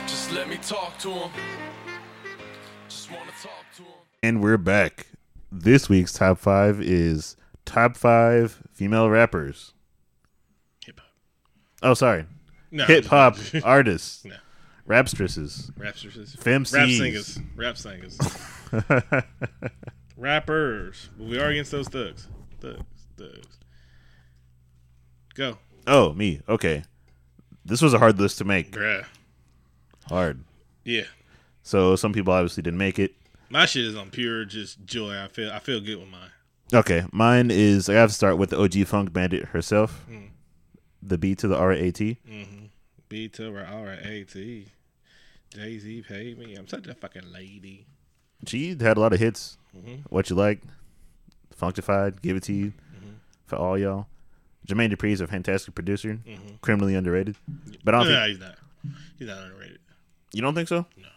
Just 0.07 0.33
let 0.33 0.49
me 0.49 0.57
talk 0.57 0.99
to 0.99 1.11
him. 1.11 1.31
Just 2.89 3.11
wanna 3.11 3.31
talk 3.43 3.65
to 3.77 3.83
him. 3.83 3.93
And 4.23 4.43
we're 4.43 4.57
back. 4.59 5.07
This 5.53 5.89
week's 5.89 6.13
top 6.13 6.39
five 6.39 6.81
is 6.81 7.37
top 7.65 7.97
five 7.97 8.61
female 8.73 9.09
rappers. 9.09 9.73
Hip 10.85 10.99
hop. 10.99 11.11
Oh, 11.83 11.95
sorry, 11.95 12.27
No, 12.73 12.85
hip 12.87 13.05
hop 13.07 13.37
artists, 13.65 14.25
No. 14.25 14.35
rapstresses, 14.89 15.71
Rapstresses. 15.79 16.37
Femcs. 16.37 16.73
Rap 16.75 16.89
singers. 16.89 17.39
Rap 17.55 17.77
singers. 17.79 18.19
Rappers. 20.17 21.09
But 21.17 21.27
we 21.29 21.39
are 21.39 21.49
against 21.49 21.71
those 21.71 21.89
thugs. 21.89 22.27
Thugs. 22.61 22.83
Thugs. 23.17 23.59
Go. 25.35 25.59
oh, 25.87 26.13
me. 26.15 26.41
Okay, 26.49 26.83
this 27.65 27.81
was 27.83 27.95
a 27.95 27.99
hard 27.99 28.19
list 28.19 28.39
to 28.39 28.45
make. 28.45 28.73
Bruh. 28.73 29.05
Hard. 30.09 30.45
Yeah. 30.85 31.05
So 31.63 31.97
some 31.97 32.13
people 32.13 32.33
obviously 32.33 32.63
didn't 32.63 32.79
make 32.79 32.99
it. 32.99 33.15
My 33.49 33.67
shit 33.67 33.85
is 33.85 33.97
on 33.97 34.11
pure 34.11 34.45
just 34.45 34.85
joy. 34.85 35.17
I 35.19 35.29
feel 35.29 35.51
I 35.51 35.59
feel 35.59 35.81
good 35.81 35.99
with 35.99 36.09
mine. 36.09 36.31
Okay, 36.73 37.05
mine 37.13 37.51
is 37.51 37.89
I 37.89 37.95
have 37.95 38.11
to 38.11 38.15
start 38.15 38.37
with 38.39 38.51
the 38.51 38.61
OG 38.61 38.87
Funk 38.87 39.13
Bandit 39.13 39.47
herself. 39.47 40.05
Hmm. 40.09 40.27
The 41.03 41.19
B 41.19 41.35
to 41.37 41.47
the 41.49 41.57
R 41.57 41.73
A 41.73 41.91
T. 41.91 42.19
B 43.09 43.29
to 43.29 43.55
R 43.55 43.65
R 43.65 43.93
A 44.03 44.25
T. 44.25 44.67
Jay 45.55 45.79
Z 45.79 46.03
paid 46.09 46.39
me. 46.39 46.55
I'm 46.57 46.67
such 46.67 46.87
a 46.89 46.95
fucking 46.95 47.31
lady. 47.33 47.87
She 48.47 48.71
had 48.71 48.97
a 48.97 49.01
lot 49.01 49.13
of 49.13 49.21
hits. 49.21 49.57
Mm-hmm. 49.77 50.03
What 50.09 50.29
you 50.31 50.37
like, 50.37 50.63
Funkdafied, 51.59 52.21
Give 52.23 52.37
It 52.37 52.43
to 52.45 52.53
You, 52.53 52.67
Mm-hmm. 52.97 53.11
for 53.47 53.57
all 53.57 53.79
y'all. 53.79 54.07
Jermaine 54.67 54.93
Dupri 54.95 55.11
is 55.13 55.21
a 55.21 55.27
fantastic 55.27 55.75
producer, 55.75 56.19
criminally 56.63 56.95
underrated. 56.95 57.37
But 57.85 57.95
I 57.95 57.99
don't 57.99 58.09
no, 58.13 58.15
think 58.21 58.29
he's 58.29 58.39
not. 58.41 58.55
He's 59.19 59.29
not 59.29 59.43
underrated. 59.45 59.79
you 60.33 60.43
don't 60.43 60.55
think 60.55 60.69
so. 60.69 60.87
No. 60.97 61.09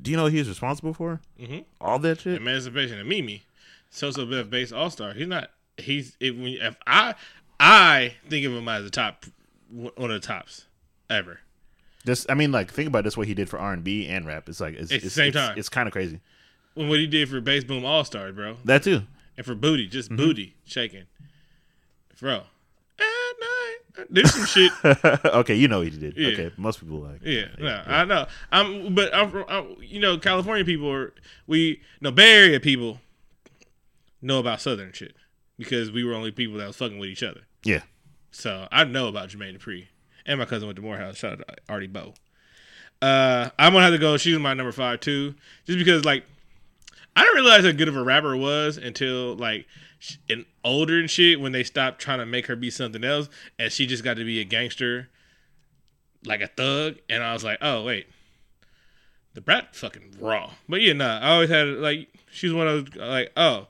Do 0.00 0.10
you 0.10 0.16
know 0.16 0.24
what 0.24 0.32
he's 0.32 0.48
responsible 0.48 0.92
for? 0.94 1.20
Mhm. 1.40 1.64
All 1.80 1.98
that 2.00 2.20
shit. 2.20 2.36
Emancipation 2.40 2.98
and 2.98 3.08
Mimi, 3.08 3.42
So 3.90 4.10
So 4.10 4.24
Def 4.44 4.72
All 4.72 4.90
Star. 4.90 5.12
He's 5.14 5.26
not. 5.26 5.50
He's 5.78 6.16
if, 6.20 6.34
if 6.36 6.76
I 6.86 7.14
I 7.58 8.14
think 8.28 8.44
of 8.46 8.52
him 8.52 8.68
as 8.68 8.84
the 8.84 8.90
top 8.90 9.24
one 9.70 9.92
of 9.98 10.08
the 10.10 10.20
tops 10.26 10.66
ever. 11.10 11.40
Just, 12.04 12.30
I 12.30 12.34
mean, 12.34 12.52
like, 12.52 12.70
think 12.70 12.86
about 12.88 13.02
this: 13.04 13.16
what 13.16 13.26
he 13.26 13.34
did 13.34 13.48
for 13.48 13.58
R 13.58 13.72
and 13.72 13.82
B 13.82 14.06
and 14.06 14.26
rap. 14.26 14.48
It's 14.48 14.60
like 14.60 14.74
it's, 14.74 14.92
It's 14.92 15.02
the 15.02 15.06
it's 15.06 15.14
same 15.14 15.28
it's, 15.28 15.36
time. 15.36 15.58
It's 15.58 15.68
kind 15.68 15.88
of 15.88 15.92
crazy. 15.92 16.20
When 16.74 16.88
what 16.88 16.98
he 17.00 17.06
did 17.06 17.28
for 17.28 17.40
Bass 17.40 17.64
Boom 17.64 17.84
All 17.84 18.04
Stars, 18.04 18.34
bro, 18.34 18.58
That 18.64 18.82
too. 18.82 19.02
and 19.36 19.44
for 19.46 19.54
Booty, 19.54 19.86
just 19.88 20.10
Mm-hmm. 20.10 20.16
Booty 20.22 20.54
shaking, 20.64 21.04
bro. 22.20 22.42
At 22.98 23.04
night, 23.40 24.06
there's 24.10 24.34
some 24.34 24.46
shit. 24.46 24.72
okay, 25.24 25.54
you 25.54 25.68
know 25.68 25.78
what 25.78 25.88
he 25.88 25.98
did. 25.98 26.16
Yeah. 26.16 26.28
Okay, 26.28 26.52
most 26.56 26.80
people 26.80 27.00
like. 27.00 27.20
Yeah, 27.22 27.46
no, 27.58 27.82
I 27.86 28.04
know. 28.04 28.26
I'm, 28.50 28.94
but 28.94 29.14
I'm, 29.14 29.44
I'm, 29.48 29.76
you 29.80 30.00
know, 30.00 30.18
California 30.18 30.64
people 30.64 30.90
are 30.90 31.12
we 31.46 31.82
no 32.00 32.10
Bay 32.10 32.32
Area 32.32 32.60
people 32.60 33.00
know 34.22 34.38
about 34.38 34.60
Southern 34.60 34.92
shit 34.92 35.14
because 35.58 35.90
we 35.90 36.04
were 36.04 36.14
only 36.14 36.30
people 36.30 36.58
that 36.58 36.66
was 36.66 36.76
fucking 36.76 36.98
with 36.98 37.10
each 37.10 37.22
other. 37.22 37.42
Yeah. 37.64 37.82
So 38.30 38.68
I 38.70 38.84
know 38.84 39.08
about 39.08 39.30
Jermaine 39.30 39.58
Dupri. 39.58 39.86
And 40.26 40.40
my 40.40 40.44
cousin 40.44 40.66
went 40.66 40.76
to 40.76 40.82
Morehouse. 40.82 41.16
Shout 41.16 41.40
out 41.40 41.46
to 41.46 41.56
Artie 41.68 41.86
Bow. 41.86 42.12
Uh, 43.00 43.50
I'm 43.58 43.72
gonna 43.72 43.84
have 43.84 43.92
to 43.92 43.98
go. 43.98 44.16
She's 44.16 44.38
my 44.38 44.54
number 44.54 44.72
five 44.72 45.00
too, 45.00 45.34
just 45.66 45.78
because 45.78 46.04
like 46.04 46.24
I 47.16 47.22
didn't 47.22 47.34
realize 47.36 47.64
how 47.64 47.72
good 47.72 47.88
of 47.88 47.96
a 47.96 48.04
rapper 48.04 48.36
was 48.36 48.76
until 48.76 49.34
like 49.34 49.66
and 50.28 50.44
older 50.62 51.00
and 51.00 51.10
shit 51.10 51.40
when 51.40 51.52
they 51.52 51.64
stopped 51.64 52.00
trying 52.00 52.18
to 52.18 52.26
make 52.26 52.46
her 52.46 52.56
be 52.56 52.70
something 52.70 53.02
else, 53.02 53.28
and 53.58 53.72
she 53.72 53.86
just 53.86 54.04
got 54.04 54.18
to 54.18 54.24
be 54.24 54.40
a 54.40 54.44
gangster, 54.44 55.08
like 56.24 56.42
a 56.42 56.46
thug. 56.46 56.96
And 57.08 57.22
I 57.24 57.32
was 57.32 57.42
like, 57.42 57.58
oh 57.62 57.82
wait, 57.84 58.06
the 59.34 59.40
brat 59.40 59.74
fucking 59.74 60.16
raw. 60.20 60.50
But 60.68 60.82
yeah, 60.82 60.92
nah, 60.92 61.20
I 61.20 61.30
always 61.30 61.50
had 61.50 61.66
like 61.68 62.08
she's 62.30 62.52
one 62.52 62.68
of 62.68 62.92
those 62.92 63.02
like 63.02 63.32
oh 63.36 63.68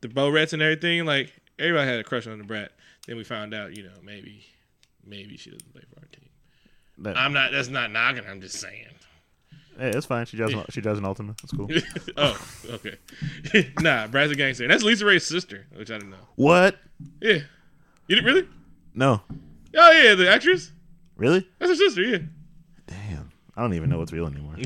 the 0.00 0.08
Bo 0.08 0.28
Rats 0.28 0.52
and 0.52 0.60
everything. 0.60 1.04
Like 1.04 1.32
everybody 1.58 1.88
had 1.88 2.00
a 2.00 2.04
crush 2.04 2.26
on 2.26 2.38
the 2.38 2.44
brat. 2.44 2.72
Then 3.06 3.16
we 3.16 3.24
found 3.24 3.54
out, 3.54 3.76
you 3.76 3.84
know, 3.84 3.94
maybe 4.04 4.44
maybe 5.06 5.36
she 5.36 5.50
doesn't 5.50 5.72
play 5.72 5.82
for 5.88 6.00
our 6.00 6.08
team. 6.08 6.28
That, 6.98 7.16
I'm 7.16 7.32
not. 7.32 7.52
That's 7.52 7.68
not 7.68 7.90
knocking. 7.90 8.24
I'm 8.28 8.40
just 8.40 8.60
saying. 8.60 8.86
Hey, 9.78 9.90
it's 9.90 10.06
fine. 10.06 10.26
She 10.26 10.36
does. 10.36 10.54
She 10.70 10.80
does 10.80 10.98
an 10.98 11.04
ultimate. 11.04 11.36
That's 11.38 11.52
cool. 11.52 11.68
oh, 12.16 12.48
okay. 12.70 12.96
nah, 13.80 14.06
Brat's 14.06 14.32
a 14.32 14.34
gangster. 14.34 14.68
That's 14.68 14.84
LisaRaye's 14.84 15.26
sister, 15.26 15.66
which 15.74 15.90
I 15.90 15.94
didn't 15.94 16.10
know. 16.10 16.16
what? 16.36 16.76
Yeah, 17.20 17.40
you 18.06 18.16
didn't 18.16 18.24
really? 18.24 18.48
No. 18.94 19.22
Oh 19.76 19.90
yeah, 19.92 20.14
the 20.14 20.30
actress. 20.30 20.72
Really? 21.16 21.46
That's 21.58 21.70
her 21.70 21.76
sister. 21.76 22.02
Yeah. 22.02 22.18
Damn. 22.86 23.32
I 23.56 23.62
don't 23.62 23.74
even 23.74 23.90
know 23.90 23.98
what's 23.98 24.12
real 24.12 24.26
anymore. 24.26 24.56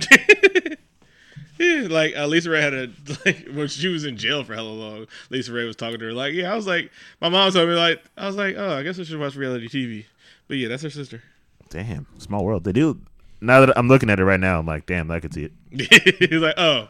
Yeah, 1.59 1.87
like 1.89 2.15
uh, 2.15 2.27
LisaRaye 2.27 2.61
had 2.61 2.75
a 2.75 2.91
like 3.25 3.49
when 3.55 3.69
she 3.69 3.89
was 3.89 4.05
in 4.05 4.17
jail 4.17 4.45
for 4.45 4.55
hella 4.55 4.69
long. 4.69 5.07
LisaRaye 5.31 5.67
was 5.67 5.77
talking 5.77 5.99
to 5.99 6.05
her 6.07 6.13
like, 6.13 6.35
yeah, 6.35 6.53
I 6.53 6.57
was 6.57 6.67
like, 6.67 6.91
my 7.21 7.29
mom 7.29 7.51
told 7.51 7.69
me 7.69 7.75
like, 7.75 8.03
I 8.17 8.27
was 8.27 8.37
like, 8.37 8.57
oh, 8.59 8.77
I 8.77 8.83
guess 8.83 8.99
I 8.99 9.05
should 9.05 9.19
watch 9.19 9.37
reality 9.37 9.69
TV. 9.69 10.05
But 10.49 10.59
yeah, 10.59 10.69
that's 10.69 10.83
her 10.83 10.91
sister. 10.91 11.23
Damn. 11.71 12.07
Small 12.19 12.45
world. 12.45 12.65
They 12.65 12.73
do. 12.73 13.01
Now 13.47 13.64
that 13.64 13.78
I'm 13.78 13.86
looking 13.86 14.11
at 14.11 14.18
it 14.18 14.24
right 14.24 14.40
now, 14.40 14.59
I'm 14.59 14.66
like, 14.66 14.86
damn, 14.86 15.11
I 15.11 15.20
could 15.20 15.32
see 15.32 15.44
it. 15.44 15.53
He's 16.30 16.40
like, 16.40 16.55
oh, 16.59 16.88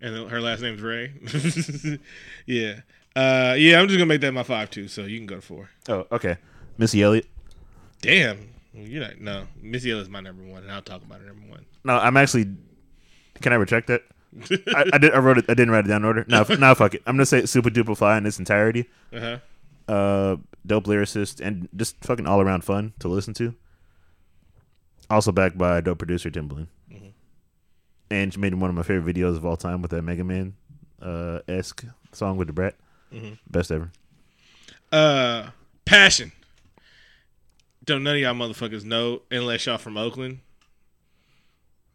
and 0.00 0.28
her 0.30 0.40
last 0.40 0.60
name's 0.60 0.82
Ray. 0.82 1.12
yeah, 2.46 2.80
uh, 3.14 3.54
yeah. 3.56 3.80
I'm 3.80 3.86
just 3.86 3.96
gonna 3.96 4.06
make 4.06 4.20
that 4.22 4.32
my 4.32 4.42
five 4.42 4.70
too. 4.70 4.88
So 4.88 5.02
you 5.02 5.18
can 5.18 5.26
go 5.26 5.36
to 5.36 5.40
four. 5.40 5.70
Oh, 5.88 6.06
okay. 6.10 6.38
Missy 6.76 7.02
Elliott. 7.02 7.26
Damn, 8.02 8.48
you're 8.74 9.02
not. 9.02 9.20
No, 9.20 9.46
Missy 9.62 9.92
Elliott's 9.92 10.10
my 10.10 10.20
number 10.20 10.42
one, 10.42 10.64
and 10.64 10.72
I'll 10.72 10.82
talk 10.82 11.02
about 11.02 11.20
her 11.20 11.26
number 11.26 11.48
one. 11.48 11.64
No, 11.84 11.96
I'm 11.96 12.16
actually. 12.16 12.50
Can 13.40 13.52
I 13.52 13.56
retract 13.56 13.86
that? 13.86 14.02
I, 14.74 14.84
I 14.92 14.98
did. 14.98 15.12
I 15.12 15.18
wrote 15.18 15.38
it. 15.38 15.44
I 15.48 15.54
didn't 15.54 15.70
write 15.70 15.84
it 15.84 15.88
down 15.88 16.02
in 16.02 16.04
order. 16.04 16.24
No, 16.28 16.44
no, 16.58 16.74
fuck 16.74 16.94
it. 16.94 17.02
I'm 17.06 17.14
gonna 17.16 17.26
say 17.26 17.42
Supa 17.42 17.70
Dupa 17.70 17.96
Fly 17.96 18.18
in 18.18 18.26
its 18.26 18.38
entirety. 18.38 18.88
Uh 19.12 19.20
huh. 19.20 19.38
Uh, 19.92 20.36
dope 20.66 20.86
lyricist 20.86 21.40
and 21.40 21.68
just 21.76 21.96
fucking 22.04 22.26
all 22.26 22.40
around 22.40 22.64
fun 22.64 22.92
to 22.98 23.06
listen 23.06 23.32
to. 23.34 23.54
Also 25.08 25.32
backed 25.32 25.56
by 25.56 25.80
dope 25.80 25.98
producer 25.98 26.30
Timbaland, 26.30 26.66
and 28.10 28.32
she 28.32 28.40
made 28.40 28.54
one 28.54 28.70
of 28.70 28.76
my 28.76 28.82
favorite 28.82 29.14
videos 29.14 29.36
of 29.36 29.46
all 29.46 29.56
time 29.56 29.82
with 29.82 29.90
that 29.92 30.02
Mega 30.02 30.24
Man 30.24 30.54
uh, 31.00 31.40
esque 31.48 31.84
song 32.12 32.36
with 32.36 32.48
the 32.48 32.52
brat. 32.52 32.74
Best 33.48 33.70
ever. 33.70 33.90
Uh, 34.92 35.50
passion. 35.84 36.32
Don't 37.84 38.02
none 38.02 38.16
of 38.16 38.20
y'all 38.20 38.34
motherfuckers 38.34 38.84
know 38.84 39.22
unless 39.30 39.64
y'all 39.66 39.78
from 39.78 39.96
Oakland. 39.96 40.40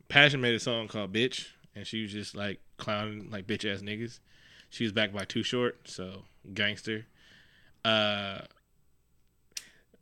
Passion 0.07 0.41
made 0.41 0.55
a 0.55 0.59
song 0.59 0.87
called 0.87 1.13
"Bitch," 1.13 1.47
and 1.75 1.85
she 1.85 2.01
was 2.01 2.11
just 2.11 2.33
like 2.35 2.59
clowning 2.77 3.29
like 3.29 3.45
bitch 3.45 3.71
ass 3.71 3.81
niggas. 3.81 4.19
She 4.69 4.85
was 4.85 4.93
backed 4.93 5.13
by 5.13 5.25
Too 5.25 5.43
Short, 5.43 5.79
so 5.85 6.23
gangster. 6.53 7.05
Uh, 7.83 8.39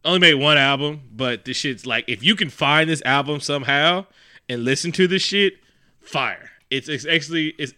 only 0.05 0.19
made 0.19 0.35
one 0.35 0.57
album, 0.57 1.01
but 1.11 1.45
this 1.45 1.57
shit's 1.57 1.85
like 1.85 2.05
if 2.07 2.23
you 2.23 2.35
can 2.35 2.49
find 2.49 2.89
this 2.89 3.01
album 3.05 3.39
somehow 3.39 4.05
and 4.47 4.63
listen 4.63 4.91
to 4.93 5.07
this 5.07 5.21
shit, 5.21 5.55
fire. 5.99 6.49
It's, 6.69 6.87
it's 6.87 7.05
actually 7.05 7.49
it's 7.57 7.73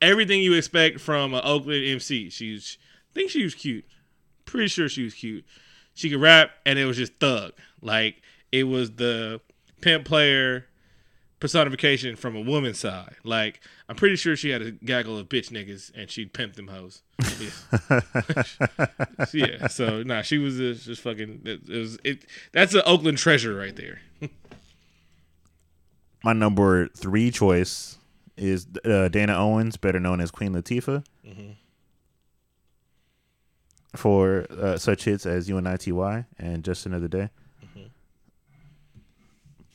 everything 0.00 0.40
you 0.40 0.54
expect 0.54 1.00
from 1.00 1.34
an 1.34 1.40
Oakland 1.44 1.84
MC. 1.84 2.30
She's 2.30 2.78
I 3.10 3.14
think 3.14 3.30
she 3.30 3.44
was 3.44 3.54
cute. 3.54 3.84
Pretty 4.44 4.68
sure 4.68 4.88
she 4.88 5.04
was 5.04 5.14
cute. 5.14 5.44
She 5.94 6.10
could 6.10 6.20
rap 6.20 6.50
and 6.66 6.78
it 6.78 6.86
was 6.86 6.96
just 6.96 7.14
thug. 7.20 7.52
Like 7.80 8.22
it 8.50 8.64
was 8.64 8.92
the 8.92 9.40
pimp 9.80 10.04
player 10.04 10.66
personification 11.42 12.14
from 12.14 12.36
a 12.36 12.40
woman's 12.40 12.78
side. 12.78 13.16
Like 13.24 13.60
I'm 13.88 13.96
pretty 13.96 14.14
sure 14.14 14.36
she 14.36 14.50
had 14.50 14.62
a 14.62 14.70
gaggle 14.70 15.18
of 15.18 15.28
bitch 15.28 15.50
niggas 15.50 15.90
and 15.92 16.08
she'd 16.08 16.32
pimp 16.32 16.54
them 16.54 16.68
hoes. 16.68 17.02
Yeah. 17.40 18.00
yeah. 19.32 19.66
So 19.66 20.04
nah, 20.04 20.22
she 20.22 20.38
was 20.38 20.58
just, 20.58 20.84
just 20.86 21.02
fucking. 21.02 21.40
It, 21.44 21.68
it 21.68 21.78
was 21.78 21.98
it. 22.04 22.26
That's 22.52 22.74
an 22.74 22.82
Oakland 22.86 23.18
treasure 23.18 23.56
right 23.56 23.74
there. 23.74 24.00
My 26.22 26.32
number 26.32 26.86
three 26.86 27.32
choice 27.32 27.98
is 28.36 28.68
uh, 28.84 29.08
Dana 29.08 29.34
Owens, 29.34 29.76
better 29.76 29.98
known 29.98 30.20
as 30.20 30.30
Queen 30.30 30.54
Latifah, 30.54 31.02
for 33.96 34.46
uh, 34.48 34.78
such 34.78 35.06
hits 35.06 35.26
as 35.26 35.48
"UNITY" 35.48 35.58
and 35.58 35.68
I 35.68 35.76
T 35.76 35.90
Y 35.90 36.24
and 36.38 36.62
"Just 36.62 36.86
Another 36.86 37.08
Day." 37.08 37.30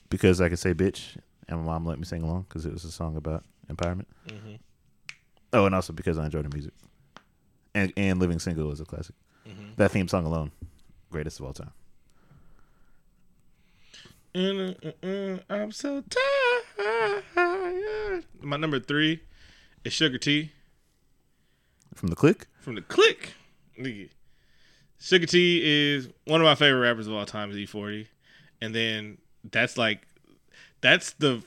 Because 0.10 0.40
I 0.40 0.48
can 0.48 0.56
say 0.56 0.74
"bitch" 0.74 1.18
and 1.48 1.60
my 1.60 1.66
mom 1.66 1.86
let 1.86 1.98
me 2.00 2.06
sing 2.06 2.24
along 2.24 2.46
because 2.48 2.66
it 2.66 2.74
was 2.74 2.84
a 2.84 2.92
song 2.92 3.16
about 3.16 3.44
empowerment. 3.72 4.06
Mm-hmm. 4.28 4.56
Oh, 5.54 5.66
and 5.66 5.74
also 5.74 5.94
because 5.94 6.18
I 6.18 6.26
enjoy 6.26 6.42
the 6.42 6.50
music, 6.50 6.74
and 7.74 7.94
and 7.96 8.20
"Living 8.20 8.40
Single" 8.40 8.72
is 8.72 8.82
a 8.82 8.86
classic. 8.86 9.16
Mm-hmm. 9.48 9.72
That 9.78 9.92
theme 9.92 10.08
song 10.08 10.26
alone, 10.26 10.52
greatest 11.10 11.40
of 11.40 11.46
all 11.46 11.54
time. 11.54 11.72
I'm 14.36 15.72
so 15.72 16.04
tired. 17.36 18.26
My 18.42 18.58
number 18.58 18.80
three 18.80 19.22
is 19.84 19.94
Suga-T 19.94 20.52
From 21.96 22.10
the 22.10 22.16
click, 22.16 22.46
from 22.60 22.76
the 22.76 22.82
Click. 22.82 23.34
Suga-T 25.00 25.62
is 25.64 26.10
one 26.26 26.42
of 26.42 26.46
my 26.46 26.56
favorite 26.56 26.82
rappers 26.82 27.08
of 27.08 27.14
all 27.14 27.26
time. 27.26 27.50
Is 27.50 27.58
E40, 27.58 28.08
and 28.62 28.76
then 28.76 29.18
that's 29.50 29.78
like 29.78 30.08
that's 30.82 31.12
the 31.14 31.44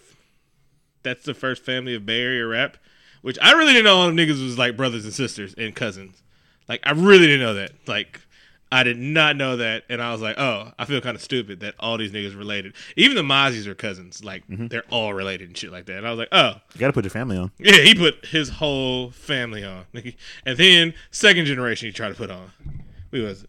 that's 1.02 1.24
the 1.24 1.34
first 1.34 1.64
family 1.64 1.94
of 1.94 2.04
Bay 2.04 2.20
Area 2.20 2.46
rap, 2.46 2.76
which 3.22 3.38
I 3.40 3.52
really 3.52 3.72
didn't 3.72 3.84
know 3.84 3.96
all 3.96 4.06
them 4.06 4.16
niggas 4.16 4.42
was 4.42 4.58
like 4.58 4.76
brothers 4.76 5.04
and 5.04 5.14
sisters 5.14 5.54
and 5.56 5.74
cousins. 5.74 6.22
Like 6.68 6.80
I 6.84 6.92
really 6.92 7.26
didn't 7.26 7.40
know 7.40 7.54
that. 7.54 7.72
Like 7.86 8.20
I 8.72 8.84
did 8.84 8.98
not 8.98 9.36
know 9.36 9.56
that, 9.56 9.82
and 9.88 10.00
I 10.00 10.12
was 10.12 10.20
like, 10.20 10.38
oh, 10.38 10.72
I 10.78 10.84
feel 10.84 11.00
kind 11.00 11.16
of 11.16 11.22
stupid 11.22 11.60
that 11.60 11.74
all 11.80 11.98
these 11.98 12.12
niggas 12.12 12.38
related. 12.38 12.74
Even 12.96 13.16
the 13.16 13.22
Mozzies 13.22 13.66
are 13.66 13.74
cousins. 13.74 14.22
Like 14.22 14.46
mm-hmm. 14.46 14.68
they're 14.68 14.84
all 14.90 15.12
related 15.12 15.48
and 15.48 15.56
shit 15.56 15.72
like 15.72 15.86
that. 15.86 15.98
And 15.98 16.06
I 16.06 16.10
was 16.10 16.18
like, 16.18 16.28
oh, 16.30 16.54
you 16.74 16.80
got 16.80 16.86
to 16.86 16.92
put 16.92 17.04
your 17.04 17.10
family 17.10 17.36
on. 17.36 17.50
yeah, 17.58 17.78
he 17.78 17.94
put 17.94 18.24
his 18.26 18.48
whole 18.48 19.10
family 19.10 19.64
on, 19.64 19.86
and 20.46 20.56
then 20.56 20.94
second 21.10 21.46
generation 21.46 21.88
he 21.88 21.92
tried 21.92 22.10
to 22.10 22.14
put 22.14 22.30
on. 22.30 22.52
We 23.10 23.22
was 23.22 23.44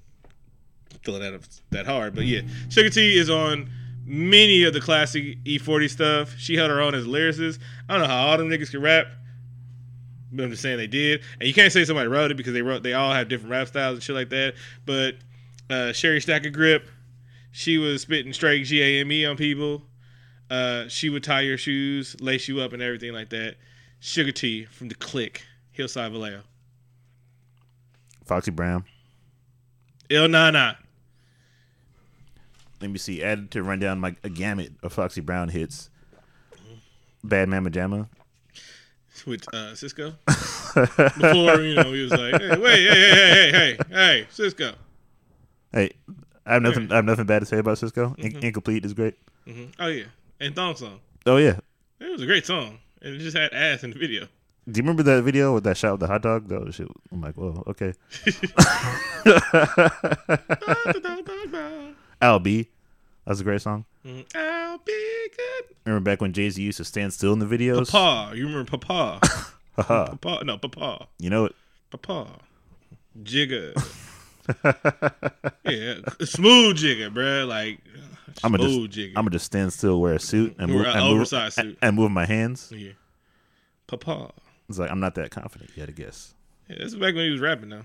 feeling 1.03 1.21
that 1.21 1.59
that 1.69 1.85
hard, 1.85 2.15
but 2.15 2.25
yeah, 2.25 2.41
Suga-T 2.69 3.17
is 3.17 3.29
on 3.29 3.69
many 4.11 4.65
of 4.65 4.73
the 4.73 4.81
classic 4.81 5.41
E40 5.45 5.89
stuff. 5.89 6.37
She 6.37 6.57
held 6.57 6.69
her 6.69 6.81
own 6.81 6.93
as 6.93 7.05
a 7.05 7.07
lyricist. 7.07 7.59
I 7.87 7.93
don't 7.93 8.01
know 8.01 8.13
how 8.13 8.27
all 8.27 8.37
them 8.37 8.49
niggas 8.49 8.69
can 8.69 8.81
rap, 8.81 9.07
but 10.33 10.43
I'm 10.43 10.49
just 10.49 10.61
saying 10.61 10.77
they 10.77 10.87
did. 10.87 11.21
And 11.39 11.47
you 11.47 11.53
can't 11.53 11.71
say 11.71 11.85
somebody 11.85 12.09
wrote 12.09 12.29
it 12.29 12.35
because 12.35 12.51
they 12.51 12.61
wrote. 12.61 12.83
They 12.83 12.93
all 12.93 13.13
have 13.13 13.29
different 13.29 13.51
rap 13.51 13.69
styles 13.69 13.93
and 13.93 14.03
shit 14.03 14.15
like 14.15 14.29
that. 14.29 14.55
But 14.85 15.15
uh, 15.69 15.93
Sherry 15.93 16.19
Stacker 16.19 16.49
Grip, 16.49 16.89
she 17.51 17.77
was 17.77 18.01
spitting 18.01 18.33
straight 18.33 18.65
G 18.65 18.81
A 18.81 19.01
M 19.01 19.11
E 19.13 19.25
on 19.25 19.37
people. 19.37 19.83
Uh, 20.49 20.89
she 20.89 21.07
would 21.07 21.23
tie 21.23 21.41
your 21.41 21.57
shoes, 21.57 22.17
lace 22.19 22.49
you 22.49 22.59
up, 22.59 22.73
and 22.73 22.81
everything 22.81 23.13
like 23.13 23.29
that. 23.29 23.55
Suga-T 24.01 24.65
from 24.65 24.89
the 24.89 24.95
Click, 24.95 25.43
Hillside 25.71 26.11
Vallejo. 26.11 26.41
Foxy 28.25 28.51
Brown. 28.51 28.83
Ill 30.09 30.27
Na 30.27 30.51
Na. 30.51 30.73
Let 32.81 32.91
me 32.91 32.97
see. 32.97 33.23
Added 33.23 33.51
to 33.51 33.63
run 33.63 33.79
down 33.79 33.99
my 33.99 34.15
a 34.23 34.29
gamut 34.29 34.73
of 34.83 34.93
Foxy 34.93 35.21
Brown 35.21 35.49
hits. 35.49 35.89
Bad 37.23 37.49
Mama 37.49 37.69
Jamma. 37.69 38.07
with 39.27 39.47
uh, 39.53 39.73
Sisqó. 39.73 40.15
Before 41.19 41.61
you 41.61 41.75
know, 41.75 41.91
he 41.93 42.01
was 42.03 42.11
like, 42.11 42.41
"Hey, 42.41 42.57
wait, 42.57 42.87
hey, 42.87 42.89
hey, 42.89 42.89
hey, 42.89 43.51
hey, 43.51 43.51
hey, 43.51 43.77
hey, 43.89 44.27
Sisqó." 44.31 44.73
Hey, 45.71 45.91
I 46.45 46.53
have 46.53 46.61
nothing. 46.63 46.91
I 46.91 46.95
have 46.95 47.05
nothing 47.05 47.25
bad 47.25 47.39
to 47.39 47.45
say 47.45 47.59
about 47.59 47.77
Sisqó. 47.77 48.17
In- 48.17 48.43
Incomplete 48.43 48.83
is 48.85 48.93
great. 48.93 49.15
hmm 49.45 49.65
Oh 49.79 49.87
yeah, 49.87 50.05
and 50.39 50.55
Thong 50.55 50.75
Song. 50.75 50.99
Oh 51.27 51.37
yeah. 51.37 51.59
It 51.99 52.09
was 52.11 52.21
a 52.23 52.25
great 52.25 52.45
song, 52.47 52.79
and 53.03 53.13
it 53.15 53.19
just 53.19 53.37
had 53.37 53.53
ass 53.53 53.83
in 53.83 53.91
the 53.91 53.99
video. 53.99 54.27
Do 54.69 54.77
you 54.77 54.83
remember 54.83 55.03
that 55.03 55.23
video 55.23 55.53
with 55.53 55.63
that 55.65 55.77
shot 55.77 55.91
with 55.93 55.99
the 56.01 56.07
hot 56.07 56.21
dog? 56.23 56.47
That 56.47 56.73
shit. 56.73 56.87
I'm 57.11 57.21
like, 57.21 57.35
whoa, 57.35 57.63
okay. 57.67 57.93
B. 62.39 62.69
That's 63.25 63.39
a 63.39 63.43
great 63.43 63.61
song. 63.61 63.85
Mm-hmm. 64.05 64.37
I'll 64.37 64.77
be 64.79 65.27
good. 65.35 65.75
Remember 65.85 66.03
back 66.03 66.21
when 66.21 66.33
Jay 66.33 66.49
Z 66.49 66.61
used 66.61 66.77
to 66.77 66.85
stand 66.85 67.13
still 67.13 67.33
in 67.33 67.39
the 67.39 67.45
videos? 67.45 67.91
Papa, 67.91 68.35
you 68.35 68.47
remember 68.47 68.77
Papa? 68.77 69.19
Papa, 69.75 70.43
no, 70.43 70.57
Papa, 70.57 71.07
you 71.19 71.29
know 71.29 71.45
it. 71.45 71.55
Papa, 71.91 72.27
Jigga. 73.23 73.73
yeah, 75.65 76.25
smooth 76.25 76.77
Jigga, 76.77 77.13
bruh. 77.13 77.47
Like 77.47 77.79
I'm 78.43 78.51
gonna 78.51 78.63
smooth 78.69 78.91
just, 78.91 78.99
Jigga. 78.99 79.09
I'm 79.09 79.23
gonna 79.23 79.29
just 79.31 79.45
stand 79.45 79.73
still, 79.73 80.01
wear 80.01 80.13
a 80.15 80.19
suit, 80.19 80.55
and 80.57 80.71
move, 80.71 80.85
an 80.85 80.97
and, 80.97 81.17
move 81.17 81.27
suit. 81.27 81.77
and 81.81 81.95
move 81.95 82.11
my 82.11 82.25
hands. 82.25 82.71
yeah. 82.75 82.91
Papa. 83.87 84.31
It's 84.69 84.79
like 84.79 84.89
I'm 84.89 84.99
not 84.99 85.15
that 85.15 85.31
confident 85.31 85.71
yet. 85.75 85.89
I 85.89 85.91
guess. 85.91 86.33
Yeah, 86.69 86.77
this 86.79 86.87
is 86.87 86.95
back 86.95 87.13
when 87.15 87.25
he 87.25 87.31
was 87.31 87.41
rapping. 87.41 87.69
Now 87.69 87.83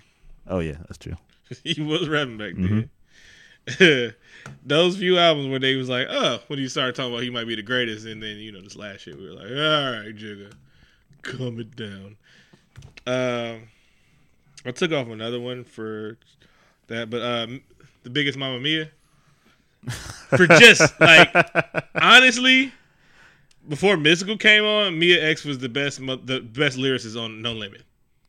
Oh 0.49 0.61
yeah, 0.61 0.77
that's 0.81 0.99
true. 0.99 1.17
he 1.65 1.83
was 1.83 2.09
rapping 2.09 2.39
back 2.39 2.55
then. 2.55 2.65
Mm-hmm. 2.65 2.81
Those 4.65 4.97
few 4.97 5.19
albums 5.19 5.49
where 5.49 5.59
they 5.59 5.75
was 5.75 5.89
like, 5.89 6.07
oh, 6.09 6.41
when 6.47 6.59
you 6.59 6.69
started 6.69 6.95
talking 6.95 7.13
about 7.13 7.23
he 7.23 7.31
might 7.31 7.47
be 7.47 7.57
the 7.57 7.63
greatest, 7.63 8.07
and 8.07 8.23
then 8.23 8.37
you 8.37 8.53
know 8.53 8.61
this 8.61 8.77
last 8.77 9.01
shit, 9.01 9.17
we 9.19 9.29
were 9.29 9.35
like, 9.35 9.51
all 9.51 9.93
right, 9.93 10.17
Jigga, 10.17 10.53
calm 11.23 11.59
it 11.59 11.75
down. 11.75 12.17
Um, 13.07 13.69
I 14.65 14.71
took 14.73 14.93
off 14.93 15.09
another 15.09 15.41
one 15.41 15.65
for 15.65 16.17
that, 16.87 17.11
but 17.11 17.23
um, 17.23 17.63
the 18.03 18.11
biggest 18.11 18.39
Mamma 18.39 18.61
Mia 18.61 18.91
for 20.37 20.47
just 20.47 20.99
like 21.01 21.31
honestly. 21.95 22.73
Before 23.69 23.97
Mystikal 23.97 24.39
came 24.39 24.63
on, 24.63 24.97
Mia 24.97 25.29
X 25.29 25.45
was 25.45 25.59
the 25.59 25.69
best, 25.69 25.99
the 25.99 26.41
best 26.53 26.79
lyricist 26.79 27.21
on 27.21 27.43
No 27.43 27.53
Limit. 27.53 27.83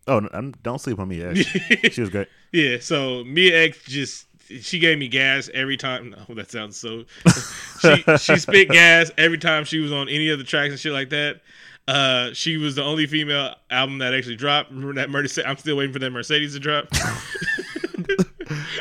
Oh, 0.08 0.28
I'm, 0.34 0.52
don't 0.64 0.80
sleep 0.80 0.98
on 1.00 1.10
me. 1.10 1.18
Yet. 1.18 1.38
she 1.94 2.02
was 2.02 2.10
great. 2.10 2.28
Yeah, 2.52 2.78
so 2.80 3.24
Mia 3.24 3.66
X 3.66 3.84
just 3.84 4.26
she 4.62 4.80
gave 4.80 4.98
me 4.98 5.08
gas 5.08 5.50
every 5.54 5.78
time. 5.78 6.12
No, 6.12 6.18
that 6.36 6.52
sounds 6.52 6.78
so. 6.78 7.04
she 7.82 8.04
she 8.18 8.38
spit 8.38 8.70
gas 8.70 9.12
every 9.18 9.38
time 9.38 9.66
she 9.66 9.80
was 9.80 9.92
on 9.92 10.10
any 10.10 10.30
of 10.30 10.38
the 10.38 10.44
tracks 10.44 10.72
and 10.72 10.80
shit 10.80 10.94
like 10.94 11.10
that. 11.10 11.42
Uh, 11.88 12.34
she 12.34 12.58
was 12.58 12.76
the 12.76 12.84
only 12.84 13.08
female 13.08 13.56
album 13.70 14.00
that 14.00 14.14
actually 14.14 14.36
dropped. 14.36 14.72
Remember 14.72 14.96
that 14.96 15.10
Mercedes? 15.10 15.46
I'm 15.48 15.58
still 15.58 15.78
waiting 15.78 15.94
for 15.94 16.00
that 16.00 16.10
Mercedes 16.10 16.54
to 16.54 16.60
drop. 16.60 16.88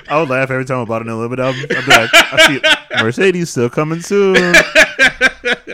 I 0.09 0.21
would 0.21 0.29
laugh 0.29 0.51
every 0.51 0.65
time 0.65 0.81
I 0.81 0.85
bought 0.85 1.03
an 1.03 1.09
Unlimited 1.09 1.45
album. 1.45 1.61
I'd 1.71 1.85
be 1.85 1.91
like, 1.91 2.11
I 2.13 2.47
see. 2.49 3.03
Mercedes 3.05 3.51
still 3.51 3.71
coming 3.71 4.01
soon. 4.01 4.37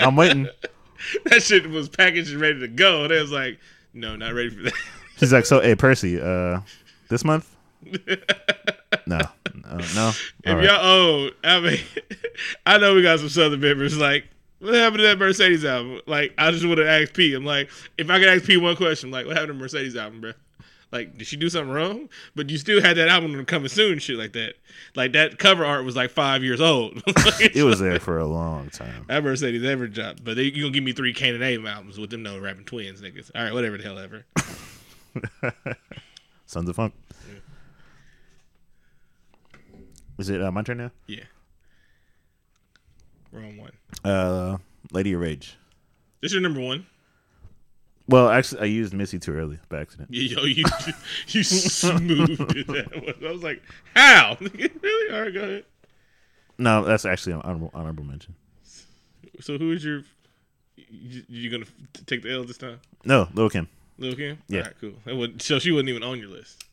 I'm 0.01 0.16
waiting. 0.16 0.49
that 1.24 1.43
shit 1.43 1.68
was 1.70 1.88
packaged 1.88 2.32
and 2.32 2.40
ready 2.40 2.61
to 2.61 2.68
go. 2.68 3.05
And 3.05 3.12
it 3.12 3.20
was 3.20 3.32
like, 3.32 3.59
no, 3.95 4.16
not 4.16 4.34
ready 4.34 4.51
for 4.51 4.62
that. 4.62 4.74
She's 5.16 5.32
like, 5.32 5.47
so 5.47 5.61
hey 5.61 5.74
Percy, 5.74 6.20
uh, 6.20 6.61
this 7.09 7.24
month? 7.24 7.49
No, 9.07 9.18
no, 9.55 9.76
no. 9.95 10.12
If 10.45 10.55
right. 10.55 10.64
y'all, 10.64 10.84
old, 10.84 11.32
I 11.45 11.61
mean, 11.61 11.80
I 12.66 12.78
know 12.78 12.95
we 12.95 13.03
got 13.03 13.18
some 13.20 13.28
Southern 13.28 13.61
members. 13.61 13.97
Like, 13.97 14.24
what 14.59 14.74
happened 14.74 14.99
to 14.99 15.03
that 15.05 15.18
Mercedes 15.18 15.64
album? 15.64 16.01
Like, 16.07 16.34
I 16.38 16.51
just 16.51 16.64
want 16.64 16.78
to 16.78 16.88
ask 16.88 17.12
P. 17.12 17.34
I'm 17.34 17.45
like, 17.45 17.70
if 17.99 18.11
I 18.11 18.18
could 18.18 18.28
ask 18.28 18.45
P 18.45 18.57
one 18.57 18.76
question, 18.76 19.11
like, 19.11 19.26
what 19.26 19.36
happened 19.36 19.55
to 19.55 19.62
Mercedes 19.62 19.97
album, 19.97 20.20
bro? 20.20 20.32
Like, 20.93 21.16
did 21.16 21.26
she 21.26 21.36
do 21.36 21.49
something 21.49 21.72
wrong? 21.72 22.11
But 22.36 22.51
you 22.51 22.59
still 22.59 22.82
had 22.82 22.99
that 22.99 23.09
album 23.09 23.43
coming 23.47 23.68
soon, 23.68 23.99
shit 23.99 24.18
like 24.18 24.34
that. 24.34 24.55
Like 24.95 25.12
that 25.12 25.38
cover 25.38 25.64
art 25.64 25.86
was 25.86 25.97
like 25.97 26.11
five 26.11 26.45
years 26.45 26.61
old. 26.61 27.03
It 27.40 27.64
was 27.64 27.80
there 27.80 27.99
for 27.99 28.18
a 28.18 28.26
long 28.26 28.68
time. 28.70 29.07
that 29.09 29.24
Mercedes 29.24 29.64
ever 29.64 29.88
dropped. 29.88 30.22
But 30.22 30.36
they, 30.36 30.45
you 30.45 30.62
gonna 30.62 30.72
give 30.72 30.84
me 30.84 30.93
three 30.93 31.14
Canon 31.14 31.43
A 31.43 31.57
albums 31.66 31.99
with 31.99 32.11
them 32.11 32.22
no 32.22 32.38
rapping 32.38 32.64
twins 32.64 33.01
niggas. 33.01 33.30
All 33.34 33.43
right, 33.43 33.53
whatever 33.55 33.78
the 33.78 33.84
hell 33.84 33.99
ever. 33.99 34.26
Sons 36.47 36.68
of 36.68 36.76
Funk. 36.76 36.93
Is 40.22 40.28
it 40.28 40.40
uh, 40.40 40.52
my 40.52 40.62
turn 40.62 40.76
now? 40.76 40.92
Yeah. 41.08 41.24
Wrong 43.32 43.56
one. 43.56 43.72
Uh, 44.04 44.58
Lady 44.92 45.14
of 45.14 45.20
Rage. 45.20 45.56
This 46.20 46.28
is 46.30 46.34
your 46.34 46.42
number 46.42 46.60
one. 46.60 46.86
Well, 48.06 48.28
actually, 48.28 48.60
I 48.60 48.64
used 48.66 48.94
Missy 48.94 49.18
too 49.18 49.34
early 49.34 49.58
by 49.68 49.80
accident. 49.80 50.10
Yeah, 50.12 50.38
Yo, 50.38 50.44
you 50.44 50.62
you 51.26 51.42
smoothed 51.42 52.38
that 52.38 53.02
one. 53.04 53.28
I 53.28 53.32
was 53.32 53.42
like, 53.42 53.64
how? 53.96 54.36
really? 54.40 55.12
All 55.12 55.22
right, 55.22 55.34
go 55.34 55.40
ahead. 55.42 55.64
No, 56.56 56.84
that's 56.84 57.04
actually 57.04 57.32
an 57.32 57.40
honorable, 57.42 57.72
honorable 57.74 58.04
mention. 58.04 58.36
So 59.40 59.58
who 59.58 59.72
is 59.72 59.84
your? 59.84 60.04
You, 60.76 61.24
you 61.28 61.50
gonna 61.50 61.66
take 62.06 62.22
the 62.22 62.32
L 62.32 62.44
this 62.44 62.58
time, 62.58 62.78
No, 63.04 63.26
Lil 63.34 63.50
Kim. 63.50 63.66
Lil 63.98 64.14
Kim? 64.14 64.38
Yeah. 64.46 64.60
Right, 64.60 64.74
cool. 64.80 64.92
Would, 65.04 65.42
so 65.42 65.58
she 65.58 65.72
wasn't 65.72 65.88
even 65.88 66.04
on 66.04 66.20
your 66.20 66.28
list. 66.28 66.64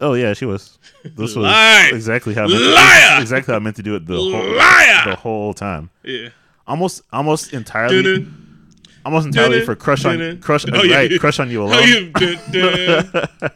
Oh 0.00 0.14
yeah, 0.14 0.32
she 0.32 0.44
was. 0.44 0.78
This 1.02 1.16
was 1.16 1.36
Liar! 1.38 1.94
exactly 1.94 2.34
how 2.34 2.44
I 2.44 2.48
meant, 2.48 2.60
Liar! 2.62 3.20
exactly 3.20 3.52
how 3.52 3.56
I 3.56 3.60
meant 3.60 3.76
to 3.76 3.82
do 3.82 3.94
it 3.96 4.06
the 4.06 4.14
whole 4.16 4.30
Liar! 4.30 5.10
the 5.10 5.16
whole 5.16 5.54
time. 5.54 5.90
Yeah. 6.04 6.28
Almost 6.66 7.02
almost 7.12 7.52
entirely 7.52 8.02
Dun-dun, 8.02 8.68
almost 9.04 9.26
entirely 9.26 9.58
dun-dun, 9.58 9.66
for 9.66 9.74
crush 9.76 10.04
on 10.04 10.18
dun-dun. 10.18 10.40
crush 10.40 10.64
Oh, 10.72 10.82
yeah, 10.84 10.96
right, 10.96 11.10
yeah. 11.10 11.18
crush 11.18 11.40
on 11.40 11.50
you 11.50 11.62
Oh, 11.62 11.66
alone. 11.66 11.88
you, 11.88 12.10
dun, 12.12 12.38
dun. 12.52 13.50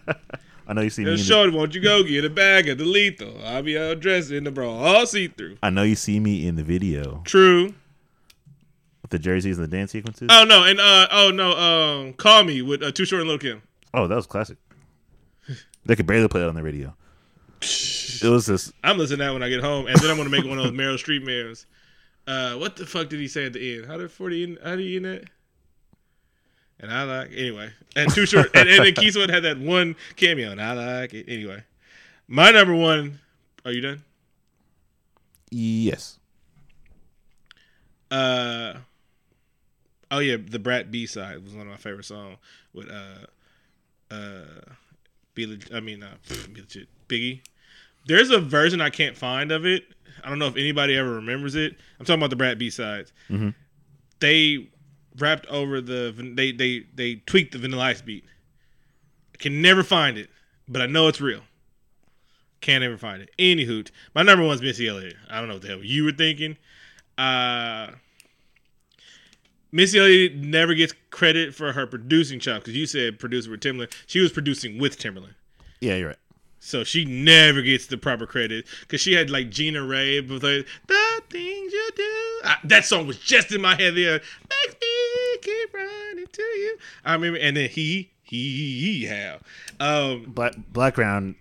I 0.67 0.73
know 0.75 0.81
you 0.81 0.91
see 0.91 1.05
me. 1.05 1.11
In 1.11 1.17
the, 1.17 1.23
Shorty, 1.23 1.53
won't 1.53 1.75
you 1.75 1.81
go 1.83 2.03
get 2.03 2.25
a 2.25 2.31
bag 2.31 2.69
of 2.69 2.79
the 2.79 2.85
lethal? 2.87 3.35
I'll 3.45 3.63
be 3.63 3.77
out 3.79 4.01
dressed 4.01 4.31
in 4.31 4.45
the 4.45 4.51
bra, 4.51 4.69
all 4.71 5.07
see 5.07 5.29
through. 5.29 5.59
I 5.63 5.71
know 5.71 5.83
you 5.83 5.95
see 5.95 6.19
me 6.21 6.47
in 6.47 6.57
the 6.57 6.63
video 6.65 7.21
True. 7.25 7.75
with 9.03 9.11
the 9.11 9.19
jerseys 9.19 9.59
and 9.59 9.71
the 9.71 9.77
dance 9.77 9.91
sequences. 9.93 10.29
Oh 10.31 10.45
no, 10.45 10.65
and 10.65 10.81
uh, 10.81 11.07
oh 11.11 11.31
no, 11.31 11.53
um, 11.57 12.13
call 12.15 12.45
me 12.45 12.63
with 12.63 12.83
uh, 12.83 12.91
Too 12.91 13.05
Short 13.05 13.21
and 13.21 13.29
Lil 13.29 13.39
Kim. 13.39 13.63
Oh, 13.93 14.07
that 14.09 14.15
was 14.17 14.27
classic. 14.27 14.57
They 15.85 15.97
could 15.97 16.07
barely 16.07 16.29
play 16.29 16.43
it 16.43 16.49
on 16.49 16.55
the 16.55 16.63
radio. 16.63 16.95
It 17.61 18.29
was 18.29 18.47
this. 18.47 18.73
I'm 18.83 18.99
listening 18.99 19.19
to 19.19 19.25
that 19.25 19.33
when 19.33 19.43
I 19.43 19.49
get 19.49 19.61
home, 19.61 19.87
and 19.87 19.97
then 19.97 20.11
I'm 20.11 20.17
gonna 20.17 20.31
make 20.31 20.45
one 20.45 20.59
of 20.59 20.65
those 20.65 20.73
Meryl 20.73 20.95
Streep 20.95 21.23
memes. 21.23 21.67
Uh, 22.27 22.57
what 22.57 22.77
the 22.77 22.87
fuck 22.87 23.09
did 23.09 23.21
he 23.21 23.29
say 23.29 23.47
at 23.47 23.53
the 23.53 23.77
end? 23.77 23.87
How 23.87 23.97
did 23.97 24.11
forty? 24.11 24.45
In, 24.45 24.59
how 24.63 24.77
do 24.77 24.83
you 24.83 24.97
end 24.97 25.07
that? 25.07 25.25
And 26.81 26.93
I 26.93 27.05
like 27.05 27.31
anyway. 27.33 27.71
And 27.95 28.13
too 28.13 28.27
short. 28.27 28.51
and, 28.55 28.69
and 28.69 28.85
then 28.85 28.95
Keyswood 28.95 29.31
had 29.31 29.45
that 29.45 29.59
one 29.59 29.97
cameo, 30.17 30.51
and 30.51 30.61
I 30.61 30.73
like 30.73 31.15
it 31.15 31.27
anyway. 31.29 31.63
My 32.29 32.51
number 32.51 32.75
one. 32.75 33.21
Are 33.65 33.71
you 33.71 33.81
done? 33.81 34.03
Yes. 35.51 36.19
Uh. 38.11 38.75
Oh 40.11 40.19
yeah, 40.19 40.37
the 40.45 40.59
Brat 40.59 40.91
B 40.91 41.07
side 41.07 41.43
was 41.43 41.55
one 41.55 41.67
of 41.67 41.71
my 41.71 41.77
favorite 41.77 42.05
songs 42.05 42.39
with 42.75 42.91
uh 42.91 43.27
uh 44.13 44.73
Be 45.35 45.59
I 45.73 45.81
mean 45.81 46.03
uh 46.03 46.15
Be 46.53 46.61
Legit 46.61 46.89
Biggie. 47.09 47.41
There's 48.07 48.31
a 48.31 48.39
version 48.39 48.81
I 48.81 48.91
can't 48.91 49.17
find 49.17 49.53
of 49.53 49.65
it. 49.65 49.85
I 50.25 50.29
don't 50.29 50.39
know 50.39 50.47
if 50.49 50.57
anybody 50.57 50.97
ever 50.97 51.15
remembers 51.15 51.55
it. 51.55 51.77
I'm 51.99 52.05
talking 52.07 52.21
about 52.21 52.31
the 52.31 52.37
Brat 52.37 52.59
B 52.59 52.69
sides. 52.71 53.13
Mhm. 53.31 53.55
They 54.21 54.69
rapped 55.19 55.47
over 55.47 55.81
the 55.81 56.13
they 56.37 56.53
they 56.53 56.85
they 56.95 57.17
tweaked 57.27 57.53
the 57.53 57.59
Vanilla 57.59 57.85
Ice 57.85 58.03
beat. 58.03 58.25
I 59.35 59.39
can 59.39 59.63
never 59.63 59.83
find 59.83 60.19
it, 60.19 60.31
but 60.69 60.83
I 60.83 60.87
know 60.87 61.09
it's 61.09 61.21
real. 61.21 61.43
Can't 62.61 62.85
ever 62.85 62.97
find 62.97 63.23
it. 63.23 63.31
Anywho, 63.39 63.91
my 64.15 64.23
number 64.23 64.45
one's 64.45 64.63
Missy 64.63 64.87
Elliott. 64.89 65.17
I 65.29 65.39
don't 65.39 65.49
know 65.49 65.55
what 65.55 65.63
the 65.63 65.69
hell 65.69 65.83
you 65.83 66.05
were 66.05 66.13
thinking. 66.13 66.57
Uh 67.19 67.93
Missy 69.73 69.99
Elliott 69.99 70.37
never 70.37 70.75
gets 70.75 70.95
credit 71.11 71.55
for 71.55 71.73
her 71.73 71.87
producing 71.87 72.39
chops 72.39 72.61
because 72.61 72.77
you 72.77 72.87
said 72.87 73.19
producer 73.19 73.51
with 73.51 73.61
Timbaland. 73.61 73.93
She 74.07 74.21
was 74.21 74.31
producing 74.31 74.79
with 74.79 74.99
Timbaland. 74.99 75.35
Yeah, 75.81 75.97
you're 75.97 76.09
right. 76.09 76.17
So 76.61 76.85
she 76.85 77.05
never 77.05 77.61
gets 77.63 77.87
the 77.87 77.97
proper 77.97 78.27
credit 78.27 78.67
because 78.83 79.01
she 79.01 79.15
had 79.15 79.31
like 79.31 79.51
Gina 79.51 79.85
Ray 79.85 80.21
with 80.21 80.45
like, 80.45 80.67
the 80.87 81.23
things 81.29 81.73
you 81.73 81.91
do. 81.97 82.41
I, 82.45 82.57
that 82.65 82.85
song 82.85 83.07
was 83.07 83.19
just 83.19 83.51
in 83.51 83.61
my 83.61 83.75
head 83.75 83.97
there. 83.97 84.21
Makes 84.21 84.77
me 84.81 85.39
keep 85.41 85.75
running 85.75 86.27
to 86.31 86.43
you. 86.43 86.77
I 87.05 87.15
remember, 87.15 87.39
and 87.41 87.57
then 87.57 87.69
he, 87.69 88.13
he, 88.23 88.79
he, 88.79 89.07
how. 89.07 89.39
Um, 89.81 90.25
Black 90.29 90.55
Blackground. 90.73 91.35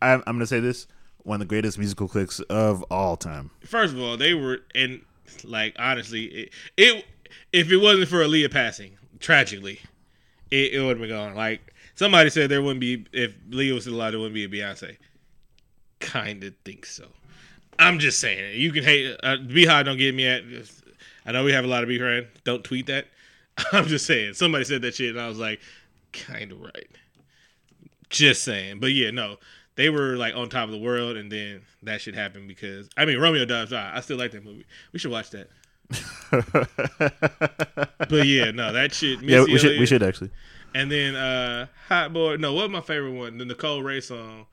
I'm, 0.00 0.22
I'm 0.26 0.36
gonna 0.36 0.46
say 0.46 0.60
this: 0.60 0.86
one 1.24 1.40
of 1.40 1.48
the 1.48 1.52
greatest 1.52 1.78
musical 1.78 2.06
clicks 2.06 2.38
of 2.40 2.84
all 2.90 3.16
time. 3.16 3.50
first 3.64 3.94
of 3.94 4.00
all, 4.00 4.16
they 4.16 4.34
were, 4.34 4.60
and 4.74 5.00
Like 5.44 5.76
honestly, 5.78 6.24
it, 6.24 6.52
it 6.76 7.04
if 7.52 7.70
it 7.70 7.76
wasn't 7.76 8.08
for 8.08 8.18
Aaliyah 8.18 8.50
passing 8.50 8.96
tragically, 9.20 9.80
it, 10.50 10.74
it 10.74 10.80
would 10.80 10.98
have 10.98 11.08
been 11.08 11.10
gone. 11.10 11.34
Like 11.34 11.74
somebody 11.94 12.30
said, 12.30 12.50
there 12.50 12.62
wouldn't 12.62 12.80
be 12.80 13.06
if 13.12 13.34
Leah 13.50 13.74
was 13.74 13.86
alive, 13.86 14.12
there 14.12 14.20
wouldn't 14.20 14.34
be 14.34 14.44
a 14.44 14.48
Beyonce. 14.48 14.96
Kind 16.00 16.44
of 16.44 16.54
think 16.64 16.86
so. 16.86 17.06
I'm 17.78 17.98
just 17.98 18.20
saying. 18.20 18.60
You 18.60 18.72
can 18.72 18.84
hate 18.84 19.16
uh, 19.22 19.36
Beyhive. 19.36 19.84
Don't 19.86 19.98
get 19.98 20.14
me 20.14 20.26
at. 20.26 20.42
I 21.26 21.32
know 21.32 21.44
we 21.44 21.52
have 21.52 21.64
a 21.64 21.68
lot 21.68 21.82
of 21.82 21.96
friends. 21.96 22.26
Don't 22.44 22.62
tweet 22.62 22.86
that. 22.86 23.06
I'm 23.72 23.86
just 23.86 24.06
saying. 24.06 24.34
Somebody 24.34 24.64
said 24.64 24.82
that 24.82 24.94
shit, 24.94 25.10
and 25.10 25.20
I 25.20 25.28
was 25.28 25.38
like, 25.38 25.60
kind 26.12 26.52
of 26.52 26.60
right. 26.60 26.88
Just 28.10 28.44
saying. 28.44 28.80
But 28.80 28.92
yeah, 28.92 29.10
no, 29.10 29.38
they 29.76 29.90
were 29.90 30.16
like 30.16 30.34
on 30.34 30.48
top 30.48 30.64
of 30.64 30.70
the 30.70 30.78
world, 30.78 31.16
and 31.16 31.30
then 31.30 31.62
that 31.82 32.00
shit 32.00 32.14
happened 32.14 32.48
because 32.48 32.88
I 32.96 33.04
mean 33.04 33.18
Romeo 33.18 33.44
Dobbs. 33.44 33.72
I 33.72 34.00
still 34.00 34.18
like 34.18 34.32
that 34.32 34.44
movie. 34.44 34.66
We 34.92 34.98
should 34.98 35.10
watch 35.10 35.30
that. 35.30 35.48
but 38.08 38.26
yeah, 38.26 38.50
no, 38.50 38.72
that 38.72 38.94
shit. 38.94 39.20
yeah, 39.20 39.40
Missy 39.40 39.52
we 39.52 39.58
should 39.58 39.80
we 39.80 39.86
should 39.86 40.02
actually. 40.02 40.30
And 40.74 40.90
then 40.90 41.14
uh 41.14 41.66
Hot 41.88 42.12
Boy. 42.12 42.36
No, 42.36 42.52
what 42.52 42.62
was 42.62 42.70
my 42.70 42.80
favorite 42.80 43.12
one? 43.12 43.38
The 43.38 43.44
Nicole 43.44 43.82
Wray 43.82 44.00
song. 44.00 44.46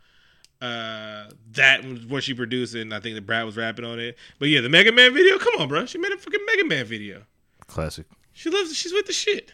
Uh, 0.61 1.27
that 1.53 1.83
was 1.83 2.05
what 2.05 2.23
she 2.23 2.35
produced, 2.35 2.75
and 2.75 2.93
I 2.93 2.99
think 2.99 3.15
that 3.15 3.25
Brat 3.25 3.47
was 3.47 3.57
rapping 3.57 3.83
on 3.83 3.99
it. 3.99 4.15
But 4.37 4.49
yeah, 4.49 4.61
the 4.61 4.69
Mega 4.69 4.91
Man 4.91 5.11
video. 5.11 5.39
Come 5.39 5.59
on, 5.59 5.67
bro. 5.67 5.87
She 5.87 5.97
made 5.97 6.11
a 6.11 6.17
fucking 6.17 6.45
Mega 6.45 6.65
Man 6.65 6.85
video. 6.85 7.23
Classic. 7.65 8.05
She 8.33 8.49
loves. 8.49 8.75
She's 8.75 8.93
with 8.93 9.07
the 9.07 9.13
shit. 9.13 9.51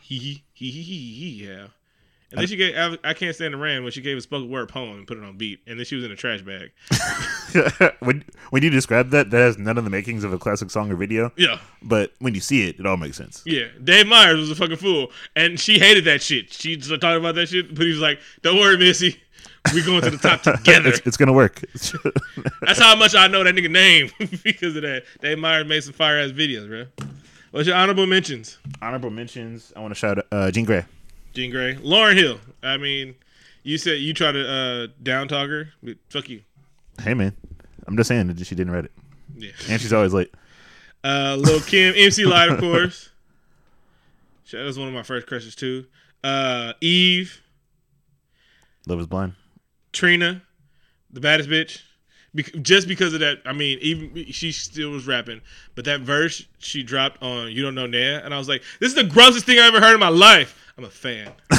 Hee 0.00 0.18
hee 0.18 0.44
hee 0.52 0.70
hee 0.70 0.82
hee. 0.82 1.46
Yeah. 1.46 1.66
And 2.30 2.40
then 2.40 2.46
she 2.46 2.56
gave. 2.56 2.76
I, 2.76 2.98
I 3.04 3.14
can't 3.14 3.34
stand 3.34 3.54
the 3.54 3.58
rain 3.58 3.82
when 3.84 3.92
she 3.92 4.02
gave 4.02 4.18
a 4.18 4.20
spoken 4.20 4.50
word 4.50 4.68
poem 4.68 4.98
and 4.98 5.06
put 5.06 5.16
it 5.16 5.24
on 5.24 5.38
beat, 5.38 5.60
and 5.66 5.78
then 5.78 5.86
she 5.86 5.94
was 5.94 6.04
in 6.04 6.12
a 6.12 6.16
trash 6.16 6.42
bag. 6.42 6.72
when 8.00 8.22
when 8.50 8.62
you 8.62 8.68
describe 8.68 9.10
that, 9.10 9.30
that 9.30 9.38
has 9.38 9.56
none 9.56 9.78
of 9.78 9.84
the 9.84 9.90
makings 9.90 10.24
of 10.24 10.32
a 10.34 10.38
classic 10.38 10.70
song 10.70 10.92
or 10.92 10.96
video. 10.96 11.32
Yeah. 11.36 11.58
But 11.82 12.12
when 12.18 12.34
you 12.34 12.40
see 12.42 12.68
it, 12.68 12.78
it 12.78 12.84
all 12.84 12.98
makes 12.98 13.16
sense. 13.16 13.42
Yeah, 13.46 13.68
Dave 13.82 14.06
Meyers 14.06 14.38
was 14.38 14.50
a 14.50 14.54
fucking 14.54 14.76
fool, 14.76 15.10
and 15.36 15.58
she 15.58 15.78
hated 15.78 16.04
that 16.04 16.20
shit. 16.20 16.52
She 16.52 16.76
was 16.76 16.88
talking 16.88 17.16
about 17.16 17.34
that 17.36 17.48
shit, 17.48 17.74
but 17.74 17.84
he 17.84 17.90
was 17.90 18.00
like, 18.00 18.20
"Don't 18.42 18.58
worry, 18.58 18.76
Missy, 18.76 19.18
we 19.72 19.82
going 19.82 20.02
to 20.02 20.10
the 20.10 20.18
top 20.18 20.42
together." 20.42 20.90
It's, 20.90 21.00
it's 21.06 21.16
gonna 21.16 21.32
work. 21.32 21.62
That's 22.60 22.78
how 22.78 22.94
much 22.94 23.14
I 23.14 23.28
know 23.28 23.42
that 23.42 23.54
nigga 23.54 23.70
name 23.70 24.10
because 24.44 24.76
of 24.76 24.82
that. 24.82 25.04
Dave 25.22 25.38
Meyers 25.38 25.66
made 25.66 25.82
some 25.82 25.94
fire 25.94 26.18
ass 26.18 26.32
videos, 26.32 26.68
bro. 26.68 27.06
What's 27.52 27.66
your 27.66 27.76
honorable 27.76 28.06
mentions? 28.06 28.58
Honorable 28.82 29.08
mentions. 29.08 29.72
I 29.74 29.80
want 29.80 29.92
to 29.92 29.98
shout 29.98 30.18
out 30.18 30.26
uh, 30.30 30.50
Jean 30.50 30.66
Grae. 30.66 30.84
Jean 31.38 31.52
Grae, 31.52 31.78
Lauryn 31.78 32.16
Hill. 32.16 32.40
I 32.64 32.78
mean, 32.78 33.14
you 33.62 33.78
said 33.78 34.00
you 34.00 34.12
try 34.12 34.32
to 34.32 34.48
uh, 34.50 34.86
down 35.04 35.28
talk 35.28 35.48
her. 35.48 35.68
but 35.80 35.96
Fuck 36.10 36.28
you. 36.28 36.42
Hey 37.00 37.14
man, 37.14 37.32
I'm 37.86 37.96
just 37.96 38.08
saying 38.08 38.26
that 38.26 38.44
she 38.44 38.56
didn't 38.56 38.72
read 38.72 38.86
it, 38.86 38.92
Yeah. 39.36 39.50
and 39.70 39.80
she's 39.80 39.92
always 39.92 40.12
late. 40.12 40.34
Uh, 41.04 41.36
Lil 41.38 41.60
Kim, 41.60 41.94
MC 41.96 42.24
Lyte, 42.24 42.48
of 42.48 42.58
course. 42.58 43.10
That 44.50 44.64
was 44.64 44.76
one 44.80 44.88
of 44.88 44.94
my 44.94 45.04
first 45.04 45.28
crushes 45.28 45.54
too. 45.54 45.86
Uh, 46.24 46.72
Eve, 46.80 47.40
Love 48.88 48.98
is 48.98 49.06
blind. 49.06 49.34
Trina, 49.92 50.42
the 51.12 51.20
baddest 51.20 51.48
bitch. 51.48 51.82
Just 52.62 52.88
because 52.88 53.14
of 53.14 53.20
that, 53.20 53.38
I 53.44 53.52
mean, 53.52 53.78
even 53.80 54.26
she 54.30 54.52
still 54.52 54.90
was 54.90 55.06
rapping, 55.06 55.40
but 55.74 55.84
that 55.86 56.00
verse 56.00 56.44
she 56.58 56.82
dropped 56.82 57.22
on 57.22 57.50
"You 57.50 57.62
Don't 57.62 57.74
Know 57.74 57.86
Nia," 57.86 58.24
and 58.24 58.34
I 58.34 58.38
was 58.38 58.48
like, 58.48 58.62
"This 58.80 58.90
is 58.90 58.94
the 58.94 59.04
grossest 59.04 59.46
thing 59.46 59.58
I 59.58 59.66
ever 59.66 59.80
heard 59.80 59.94
in 59.94 60.00
my 60.00 60.08
life." 60.08 60.54
I'm 60.76 60.84
a 60.84 60.90
fan. 60.90 61.32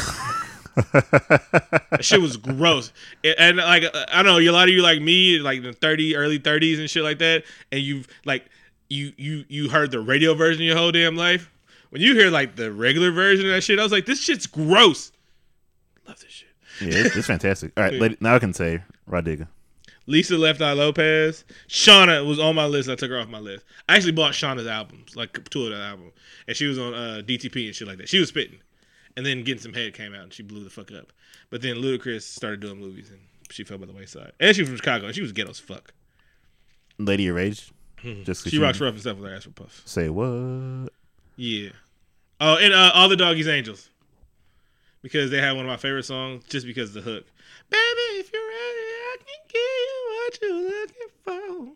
that 0.93 1.99
shit 2.01 2.21
was 2.21 2.38
gross, 2.38 2.93
and, 3.23 3.36
and, 3.38 3.57
like 3.57 3.84
uh, 3.84 4.05
I 4.11 4.23
don't 4.23 4.34
know, 4.34 4.39
a 4.39 4.51
lot 4.53 4.69
of 4.69 4.73
you 4.73 4.82
like 4.82 5.01
me, 5.01 5.39
like 5.39 5.57
in 5.57 5.63
the 5.63 5.73
30, 5.73 6.15
early 6.15 6.39
30s 6.39 6.80
and 6.80 6.89
shit 6.89 7.03
like 7.03 7.19
that, 7.19 7.43
and 7.71 7.82
you've 7.82 8.07
like 8.25 8.45
you 8.89 9.11
you 9.17 9.45
you 9.49 9.69
heard 9.69 9.91
the 9.91 9.99
radio 9.99 10.34
version 10.34 10.63
your 10.63 10.77
whole 10.77 10.91
damn 10.91 11.15
life. 11.15 11.51
When 11.89 12.01
you 12.01 12.13
hear 12.15 12.30
like 12.30 12.55
the 12.55 12.71
regular 12.71 13.11
version 13.11 13.45
of 13.47 13.51
that 13.51 13.61
shit, 13.61 13.80
I 13.80 13.84
was 13.84 13.91
like, 13.91 14.05
"This 14.05 14.21
shit's 14.21 14.47
gross." 14.47 15.11
Love 16.07 16.19
this 16.19 16.30
shit. 16.30 16.47
Yeah, 16.82 17.05
it's, 17.05 17.15
it's 17.15 17.27
fantastic. 17.27 17.73
All 17.75 17.84
right, 17.84 17.93
Yeah. 17.95 17.99
let- 17.99 18.21
now 18.21 18.36
I 18.36 18.39
can 18.39 18.53
say 18.53 18.84
Rah 19.05 19.21
Digga. 19.21 19.47
Lisa 20.10 20.38
Left 20.38 20.60
Eye 20.62 20.74
Lopez. 20.74 21.45
Shawnna 21.68 22.26
was 22.28 22.39
on 22.39 22.55
my 22.55 22.66
list. 22.66 22.89
I 22.89 22.95
took 22.95 23.12
her 23.12 23.20
off 23.20 23.30
my 23.30 23.39
list. 23.39 23.64
I 23.88 23.95
actually 23.95 24.14
bought 24.14 24.34
Shawnna's 24.34 24.66
albums, 24.68 25.16
like 25.16 25.47
two 25.49 25.66
of 25.66 25.70
the 25.72 25.78
album, 25.78 26.12
and 26.47 26.57
she 26.57 26.66
was 26.66 26.80
on 26.80 26.93
uh, 26.95 27.22
DTP 27.26 27.68
and 27.68 27.76
shit 27.76 27.88
like 27.88 27.99
that. 27.99 28.10
She 28.10 28.20
was 28.20 28.30
spitting, 28.30 28.60
and 29.16 29.24
then 29.26 29.43
Getting 29.43 29.62
Some 29.62 29.74
Head 29.74 29.93
came 29.93 30.16
out 30.16 30.24
and 30.24 30.34
she 30.34 30.41
blew 30.43 30.64
the 30.64 30.70
fuck 30.72 30.91
up. 30.91 31.14
But 31.51 31.62
then 31.62 31.76
Ludacris 31.76 32.24
started 32.24 32.60
doing 32.60 32.80
movies 32.80 33.10
and 33.12 33.20
she 33.51 33.64
fell 33.64 33.78
by 33.78 33.86
the 33.86 33.93
wayside. 33.93 34.32
And 34.39 34.55
she 34.55 34.62
was 34.64 34.70
from 34.70 34.78
Chicago 34.78 35.05
and 35.07 35.16
she 35.16 35.22
was 35.22 35.32
ghetto 35.32 35.51
as 35.51 35.60
fuck. 35.60 35.93
Lady 36.97 37.28
of 37.28 37.36
Rage. 37.36 37.72
Just 38.03 38.43
'cause 38.43 38.43
Hmm. 38.43 38.49
She 38.49 38.57
rocks 38.60 38.80
rough 38.80 38.93
and 38.93 39.01
stuff 39.01 39.18
with 39.18 39.30
her 39.30 39.36
ass 39.36 39.43
for 39.43 39.49
puffs. 39.51 39.82
Say 39.86 40.10
what? 40.10 40.89
Yeah. 41.36 41.70
Oh, 42.41 42.55
and 42.57 42.74
uh, 42.74 42.91
All 42.93 43.10
the 43.10 43.16
Doggy's 43.16 43.47
Angels. 43.47 43.89
Because 45.01 45.32
they 45.32 45.39
had 45.41 45.51
one 45.53 45.66
of 45.66 45.70
my 45.70 45.78
favorite 45.78 46.03
songs 46.03 46.43
just 46.49 46.66
because 46.66 46.89
of 46.95 47.03
the 47.03 47.12
hook. 47.12 47.26
Baby, 47.70 48.20
if 48.20 48.32
you're 48.34 48.49
can 50.30 50.39
give 50.41 50.49
you 50.49 50.63
what 50.65 50.73
you're 51.23 51.51
looking 51.51 51.75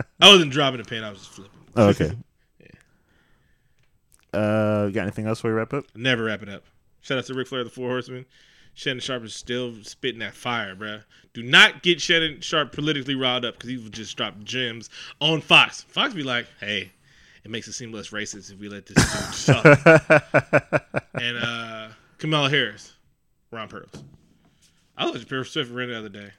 I 0.20 0.28
wasn't 0.28 0.52
dropping 0.52 0.80
a 0.80 0.84
pen, 0.84 1.04
I 1.04 1.10
was 1.10 1.18
just 1.18 1.30
flipping. 1.30 1.58
Oh, 1.76 1.88
okay. 1.88 2.12
Uh, 4.34 4.88
got 4.90 5.02
anything 5.02 5.26
else 5.26 5.38
before 5.38 5.52
we 5.52 5.56
wrap 5.56 5.72
up? 5.72 5.86
Never 5.96 6.24
wrap 6.24 6.42
it 6.42 6.50
up. 6.50 6.62
Shout 7.00 7.16
out 7.16 7.24
to 7.24 7.34
Ric 7.34 7.46
Flair, 7.48 7.64
the 7.64 7.70
Four 7.70 7.88
Horsemen. 7.88 8.26
Shannon 8.74 9.00
Sharpe 9.00 9.24
is 9.24 9.34
still 9.34 9.74
spitting 9.82 10.20
that 10.20 10.34
fire, 10.34 10.76
bruh. 10.76 11.02
Do 11.32 11.42
not 11.42 11.82
get 11.82 12.00
Shannon 12.00 12.40
Sharpe 12.40 12.72
politically 12.72 13.14
riled 13.14 13.44
up 13.44 13.54
because 13.54 13.70
he 13.70 13.78
will 13.78 13.88
just 13.88 14.16
drop 14.16 14.38
gems 14.44 14.90
on 15.20 15.40
Fox. 15.40 15.82
Fox 15.88 16.14
be 16.14 16.22
like, 16.22 16.46
hey, 16.60 16.92
it 17.42 17.50
makes 17.50 17.66
it 17.66 17.72
seem 17.72 17.90
less 17.90 18.10
racist 18.10 18.52
if 18.52 18.58
we 18.60 18.68
let 18.68 18.86
this 18.86 19.46
dude 19.46 19.56
talk. 19.56 21.02
and 21.14 21.38
uh, 21.38 21.88
Kamala 22.18 22.50
Harris, 22.50 22.94
Ron 23.50 23.68
Pearls. 23.68 24.04
I 24.98 25.06
watched 25.06 25.28
Pacific 25.28 25.74
Rim 25.74 25.88
the 25.90 25.98
other 25.98 26.08
day. 26.08 26.30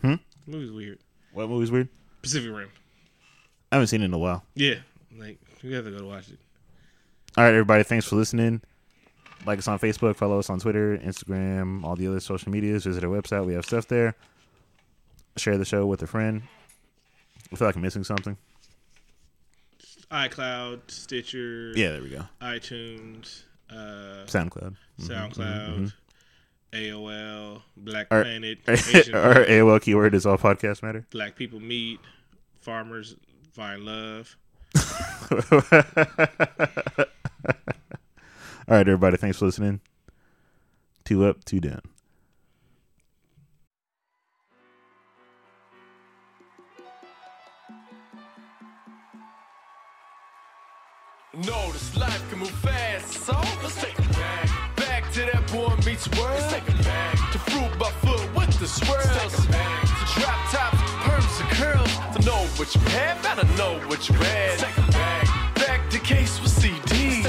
Hmm? 0.00 0.14
The 0.46 0.52
movie's 0.52 0.72
weird. 0.72 0.98
What 1.32 1.48
movie's 1.48 1.70
weird? 1.70 1.88
Pacific 2.22 2.50
Rim. 2.50 2.70
I 3.70 3.76
haven't 3.76 3.88
seen 3.88 4.02
it 4.02 4.06
in 4.06 4.14
a 4.14 4.18
while. 4.18 4.42
Yeah, 4.54 4.76
like 5.16 5.38
you 5.62 5.74
have 5.76 5.84
to 5.84 5.90
go 5.92 5.98
to 5.98 6.06
watch 6.06 6.28
it. 6.30 6.38
All 7.36 7.44
right, 7.44 7.50
everybody. 7.50 7.82
Thanks 7.84 8.06
for 8.06 8.16
listening. 8.16 8.62
Like 9.46 9.58
us 9.58 9.68
on 9.68 9.78
Facebook, 9.78 10.16
follow 10.16 10.38
us 10.38 10.50
on 10.50 10.58
Twitter, 10.58 10.98
Instagram, 10.98 11.84
all 11.84 11.94
the 11.94 12.06
other 12.08 12.20
social 12.20 12.50
medias. 12.50 12.84
Visit 12.84 13.04
our 13.04 13.10
website. 13.10 13.44
We 13.46 13.54
have 13.54 13.64
stuff 13.64 13.86
there. 13.86 14.14
Share 15.36 15.56
the 15.56 15.64
show 15.64 15.86
with 15.86 16.02
a 16.02 16.06
friend. 16.06 16.42
I 17.52 17.56
feel 17.56 17.68
like 17.68 17.76
I'm 17.76 17.82
missing 17.82 18.04
something. 18.04 18.36
iCloud, 20.10 20.90
Stitcher, 20.90 21.72
Yeah, 21.76 21.92
there 21.92 22.02
we 22.02 22.10
go. 22.10 22.24
iTunes, 22.42 23.42
uh, 23.70 24.24
SoundCloud. 24.26 24.74
SoundCloud, 25.00 25.92
AOL, 26.72 27.62
Black 27.76 28.06
Our, 28.10 28.22
Planet, 28.22 28.58
Asian 28.68 29.14
our 29.14 29.44
AOL 29.44 29.80
keyword 29.82 30.14
is 30.14 30.26
all 30.26 30.38
podcast 30.38 30.82
matter. 30.82 31.06
Black 31.10 31.36
People 31.36 31.60
Meet, 31.60 32.00
Farmers 32.60 33.16
Find 33.52 33.82
Love. 33.82 34.36
All 38.68 38.76
right, 38.76 38.86
everybody. 38.86 39.16
Thanks 39.16 39.38
for 39.38 39.46
listening. 39.46 39.80
Two 41.04 41.24
up, 41.24 41.44
two 41.44 41.58
down. 41.60 41.80
Have, 62.88 63.22
gotta 63.22 63.46
know 63.56 63.78
what 63.88 64.08
you 64.08 64.14
had. 64.16 64.60
Back. 65.54 65.88
To 65.90 65.98
case 65.98 66.40
with 66.40 66.52
CDs. 66.52 67.24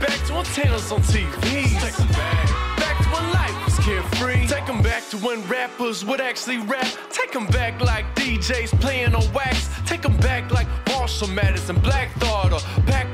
Back. 0.00 0.26
To 0.26 0.34
antennas 0.34 0.92
on 0.92 1.00
TV. 1.02 1.72
Let's 1.80 1.98
back. 2.16 2.98
To 3.02 3.08
when 3.08 3.32
life 3.32 3.64
was 3.64 3.78
carefree. 3.78 4.46
Take 4.46 4.68
'em 4.68 4.82
back 4.82 5.08
to 5.10 5.16
when 5.18 5.42
rappers 5.48 6.04
would 6.04 6.20
actually 6.20 6.58
rap. 6.58 6.86
Take 7.10 7.34
'em 7.34 7.46
back 7.46 7.80
like 7.80 8.04
DJs 8.14 8.72
playing 8.80 9.14
on 9.14 9.24
wax. 9.32 9.68
Take 9.86 10.04
'em 10.04 10.16
back 10.18 10.50
like 10.52 10.66
Marshall 11.02 11.30
and 11.68 11.82
Black 11.82 12.12
Thought. 12.20 12.52
Or 12.52 12.60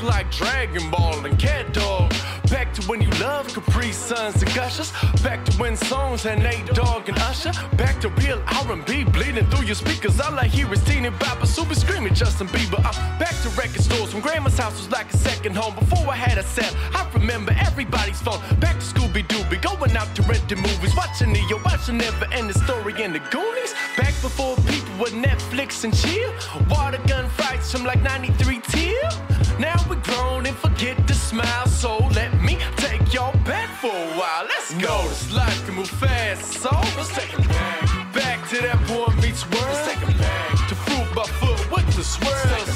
like 0.03 0.31
Dragon 0.31 0.91
Ball 0.91 1.25
and 1.25 1.39
Cat 1.39 1.73
Dog. 1.73 2.11
Back 2.51 2.75
to 2.75 2.83
when 2.89 3.01
you 3.01 3.09
loved 3.13 3.55
Capri 3.55 3.93
Suns 3.93 4.43
and 4.43 4.55
Gushers. 4.55 4.93
Back 5.23 5.45
to 5.47 5.53
when 5.57 5.75
songs 5.75 6.23
had 6.23 6.39
Nate 6.39 6.67
Dogg 6.67 7.09
and 7.09 7.19
Usher. 7.19 7.53
Back 7.77 8.01
to 8.03 8.09
real 8.21 8.43
R&B 8.47 9.05
bleeding 9.05 9.47
through 9.47 9.67
your 9.67 9.75
speakers. 9.75 10.21
All 10.21 10.39
I 10.39 10.47
hear 10.47 10.71
is 10.73 10.83
Teen 10.85 11.05
and 11.07 11.19
Baba 11.19 11.47
Super 11.47 11.75
screaming 11.75 12.15
Justin 12.15 12.49
Bieber. 12.49 12.79
I'm 12.79 13.19
back 13.19 13.37
to 13.43 13.49
record 13.51 13.81
stores 13.81 14.13
when 14.13 14.23
Grandma's 14.23 14.59
house 14.59 14.77
was 14.79 14.91
like 14.91 15.13
a 15.13 15.17
second 15.17 15.57
home. 15.57 15.75
Before 15.75 16.07
I 16.09 16.17
had 16.17 16.37
a 16.37 16.43
cell, 16.43 16.73
I 16.95 17.09
remember 17.15 17.55
everybody's 17.59 18.21
phone. 18.21 18.41
Back 18.61 18.81
to 18.81 18.85
Scooby 18.85 19.27
Dooby, 19.29 19.61
going 19.63 19.97
out 19.97 20.15
to 20.17 20.23
rent 20.23 20.47
the 20.49 20.57
movies, 20.57 20.95
watching 20.95 21.33
Neo, 21.33 21.61
watching 21.65 21.99
Never 21.99 22.27
Ending 22.33 22.61
Story 22.65 22.95
in 23.03 23.13
the 23.13 23.21
Goonies. 23.31 23.73
Back 23.97 24.15
before 24.21 24.57
people 24.69 24.88
with 24.99 25.13
Netflix 25.13 25.85
and 25.85 25.95
chill. 25.97 26.33
Water 26.69 27.01
gun 27.07 27.29
fights 27.31 27.71
from 27.71 27.85
like 27.85 28.03
93 28.03 28.61
till. 28.69 29.11
Now 29.59 29.77
we're 29.89 30.03
grown 30.03 30.47
and 30.47 30.57
forget 30.57 31.07
to 31.07 31.15
smile, 31.15 31.67
so 31.67 31.99
let 32.15 32.33
me 32.41 32.59
take 32.77 33.13
y'all 33.15 33.37
back 33.45 33.71
for 33.81 33.91
a 33.91 34.09
while. 34.19 34.45
Let's 34.45 34.75
go. 34.75 35.03
This 35.09 35.33
life 35.33 35.65
can 35.67 35.75
move 35.75 35.89
fast, 35.89 36.53
so 36.61 36.71
let's 36.97 37.15
take 37.15 37.33
it 37.33 37.49
back. 37.49 38.13
Back 38.13 38.49
to 38.51 38.57
that 38.63 38.79
boy 38.89 39.13
meets 39.23 39.45
world. 39.51 39.67
Let's 39.67 39.93
take 39.93 40.03
it 40.09 40.19
back. 40.19 40.69
To 40.69 40.75
fruit 40.75 41.09
by 41.15 41.25
foot 41.41 41.61
with 41.71 41.97
the 41.97 42.05
swirls. 42.05 42.75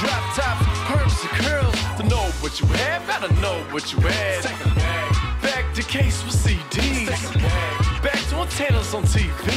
Drop 0.00 0.24
tops, 0.34 0.66
perms 0.88 1.18
and 1.22 1.34
curls. 1.42 1.78
To 1.98 2.02
know 2.08 2.24
what 2.42 2.60
you 2.60 2.66
have, 2.66 3.06
gotta 3.06 3.32
know 3.40 3.58
what 3.70 3.92
you 3.92 4.00
had. 4.00 4.44
Back. 4.44 5.42
back 5.42 5.74
to 5.74 5.82
case 5.82 6.24
with 6.24 6.34
CDs. 6.34 7.08
Back 8.02 8.20
to 8.30 8.36
antennas 8.36 8.94
on 8.94 9.04
TV. 9.04 9.55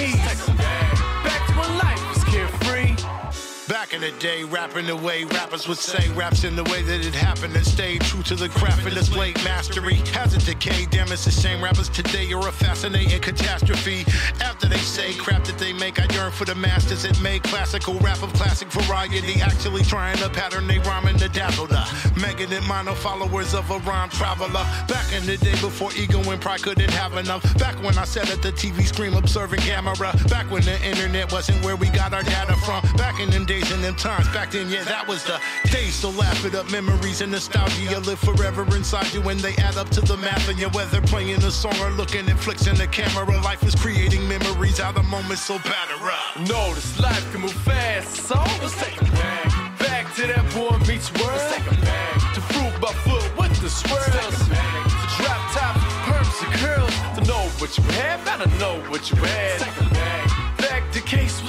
Back 3.89 4.03
in 4.03 4.13
the 4.13 4.19
day, 4.19 4.43
rapping 4.43 4.85
the 4.85 4.95
way 4.95 5.23
rappers 5.23 5.67
would 5.67 5.79
say 5.79 6.09
raps 6.09 6.43
in 6.43 6.55
the 6.55 6.63
way 6.65 6.83
that 6.83 7.03
it 7.03 7.15
happened 7.15 7.55
and 7.55 7.65
stayed 7.65 8.01
true 8.01 8.21
to 8.21 8.35
the 8.35 8.47
craft 8.49 8.85
and 8.85 8.93
displayed 8.93 9.35
mastery. 9.43 9.95
Hasn't 10.13 10.45
decayed, 10.45 10.91
damn, 10.91 11.11
it's 11.11 11.25
the 11.25 11.31
same 11.31 11.59
rappers 11.59 11.89
today 11.89 12.31
are 12.31 12.47
a 12.47 12.51
fascinating 12.51 13.19
catastrophe. 13.19 14.05
After 14.41 14.67
they 14.67 14.77
say 14.77 15.13
crap 15.13 15.43
that 15.45 15.57
they 15.57 15.73
make, 15.73 15.99
I 15.99 16.05
yearn 16.13 16.31
for 16.31 16.45
the 16.45 16.53
masters 16.53 17.01
that 17.01 17.19
make 17.23 17.41
classical 17.41 17.95
rap 17.95 18.21
of 18.21 18.31
classic 18.33 18.71
variety. 18.71 19.41
Actually 19.41 19.81
trying 19.81 20.17
to 20.17 20.29
pattern 20.29 20.67
they 20.67 20.77
rhyme 20.79 21.07
in 21.07 21.17
the 21.17 21.29
dazzle. 21.29 21.65
The 21.65 21.81
Megan 22.21 22.53
and 22.53 22.67
Mono 22.67 22.93
followers 22.93 23.55
of 23.55 23.71
a 23.71 23.79
rhyme 23.79 24.09
traveler. 24.09 24.65
Back 24.87 25.11
in 25.13 25.25
the 25.25 25.37
day 25.37 25.59
before 25.61 25.89
ego 25.97 26.21
and 26.29 26.39
pride 26.39 26.61
couldn't 26.61 26.91
have 26.91 27.17
enough. 27.17 27.41
Back 27.57 27.81
when 27.81 27.97
I 27.97 28.03
sat 28.03 28.29
at 28.29 28.43
the 28.43 28.51
TV 28.51 28.85
screen 28.85 29.15
observing 29.15 29.61
camera. 29.61 30.13
Back 30.29 30.51
when 30.51 30.61
the 30.61 30.79
internet 30.85 31.31
wasn't 31.31 31.65
where 31.65 31.75
we 31.75 31.89
got 31.89 32.13
our 32.13 32.21
data 32.21 32.55
from. 32.57 32.83
Back 32.95 33.19
in 33.19 33.31
them 33.31 33.45
days 33.45 33.78
and 33.79 33.95
them 33.95 33.95
times. 33.95 34.27
Back 34.29 34.51
then, 34.51 34.69
yeah, 34.69 34.83
that 34.83 35.07
was 35.07 35.23
the 35.23 35.39
days. 35.71 35.95
So 35.95 36.09
laugh 36.11 36.43
it 36.45 36.55
up, 36.55 36.69
memories 36.71 37.21
and 37.21 37.31
nostalgia 37.31 37.99
live 37.99 38.19
forever 38.19 38.63
inside 38.75 39.11
you 39.13 39.21
when 39.21 39.37
they 39.37 39.53
add 39.55 39.77
up 39.77 39.89
to 39.89 40.01
the 40.01 40.17
math. 40.17 40.49
And 40.49 40.59
your 40.59 40.69
whether 40.71 41.01
playing 41.01 41.43
a 41.43 41.51
song 41.51 41.77
or 41.79 41.91
looking 41.91 42.27
at 42.29 42.39
flicks 42.39 42.67
in 42.67 42.75
the 42.75 42.87
camera, 42.87 43.25
life 43.41 43.63
is 43.63 43.75
creating 43.75 44.27
memories 44.27 44.79
out 44.79 44.97
of 44.97 45.05
moments. 45.05 45.43
So 45.43 45.57
batter 45.59 46.05
up. 46.05 46.47
No, 46.47 46.73
this 46.73 46.99
life 46.99 47.23
can 47.31 47.41
move 47.41 47.53
fast, 47.53 48.27
so 48.27 48.35
let's 48.61 48.75
take 48.81 49.01
it 49.01 49.11
back. 49.13 49.79
Back 49.79 50.13
to 50.15 50.27
that 50.27 50.45
boy 50.53 50.77
meets 50.87 51.11
world. 51.13 51.39
Let's 51.39 51.55
take 51.55 51.71
it 51.71 51.81
back. 51.81 52.33
To 52.35 52.41
fruit 52.41 52.75
by 52.81 52.93
foot 53.07 53.37
with 53.37 53.61
the 53.61 53.69
swirls. 53.69 54.05
To 54.05 55.05
drop 55.17 55.41
tops, 55.55 55.83
perms 56.07 56.37
and 56.43 56.53
curls. 56.59 56.95
To 57.15 57.21
know 57.25 57.43
what 57.59 57.77
you 57.77 57.83
have, 58.01 58.25
gotta 58.25 58.49
know 58.59 58.81
what 58.89 59.09
you 59.09 59.15
had. 59.17 59.59
Back. 59.59 60.57
back 60.57 60.91
to 60.91 61.01
case 61.01 61.41
with 61.41 61.48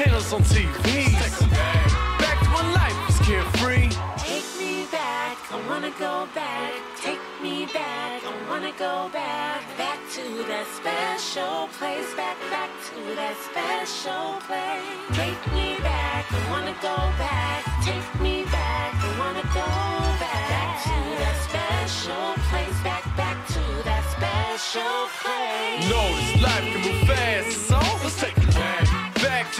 Back 0.00 0.08
to 0.08 0.34
on 0.34 0.42
TV. 0.44 1.12
Back 1.12 2.40
to 2.40 2.48
when 2.56 2.72
life 2.72 2.96
was 3.06 3.18
carefree. 3.18 3.90
Take 4.16 4.48
me 4.58 4.86
back, 4.90 5.36
I 5.52 5.60
wanna 5.68 5.92
go 5.98 6.26
back. 6.34 6.72
Take 6.96 7.20
me 7.42 7.66
back, 7.66 8.24
I 8.24 8.32
wanna 8.48 8.72
go 8.78 9.10
back. 9.12 9.60
Back 9.76 9.98
to 10.16 10.24
that 10.48 10.66
special 10.72 11.68
place. 11.76 12.14
Back, 12.14 12.38
back 12.48 12.70
to 12.88 13.14
that 13.14 13.36
special 13.44 14.40
place. 14.48 14.80
Take 15.20 15.42
me 15.52 15.76
back, 15.84 16.24
I 16.32 16.50
wanna 16.50 16.74
go 16.80 16.96
back. 17.20 17.60
Take 17.84 18.08
me 18.22 18.44
back, 18.44 18.94
I 19.04 19.10
wanna 19.20 19.44
go 19.52 19.68
back. 20.16 20.48
Back 20.48 20.82
to 20.88 20.96
that 21.20 21.36
special 21.44 22.26
place. 22.48 22.78
Back, 22.80 23.04
back 23.18 23.36
to 23.48 23.62
that 23.84 24.04
special 24.16 24.96
place. 25.20 25.90
No, 25.92 26.00
this 26.16 26.40
life 26.40 26.64
can 26.72 26.80
move 26.88 27.06
fast, 27.06 27.68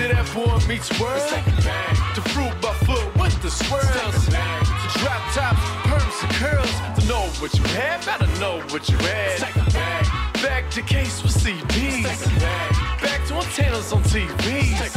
To 0.00 0.08
that 0.08 0.32
boy 0.32 0.66
meets 0.66 0.88
world. 0.98 1.20
Back. 1.30 2.14
To 2.14 2.22
fruit 2.32 2.58
by 2.62 2.72
foot 2.88 3.04
with 3.20 3.36
the 3.42 3.50
swirls. 3.50 3.84
To 3.84 4.98
drop 4.98 5.20
tops, 5.34 5.60
perms 5.84 6.24
and 6.24 6.32
curls. 6.40 6.72
To 6.98 7.06
know 7.06 7.28
what 7.38 7.52
you 7.52 7.64
have, 7.76 8.06
gotta 8.06 8.26
know 8.40 8.60
what 8.70 8.88
you 8.88 8.96
had. 8.96 9.40
Back. 9.40 10.32
back 10.40 10.70
to 10.70 10.80
case 10.80 11.22
with 11.22 11.32
CDs. 11.32 12.02
Back. 12.02 13.02
back 13.02 13.26
to 13.28 13.34
antennas 13.34 13.92
on 13.92 14.02
TV. 14.04 14.72
Back. 14.78 14.94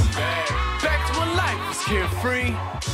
back 0.81 1.11
to 1.11 1.19
when 1.19 1.35
life 1.35 1.67
was 1.67 1.83
carefree. 1.83 2.92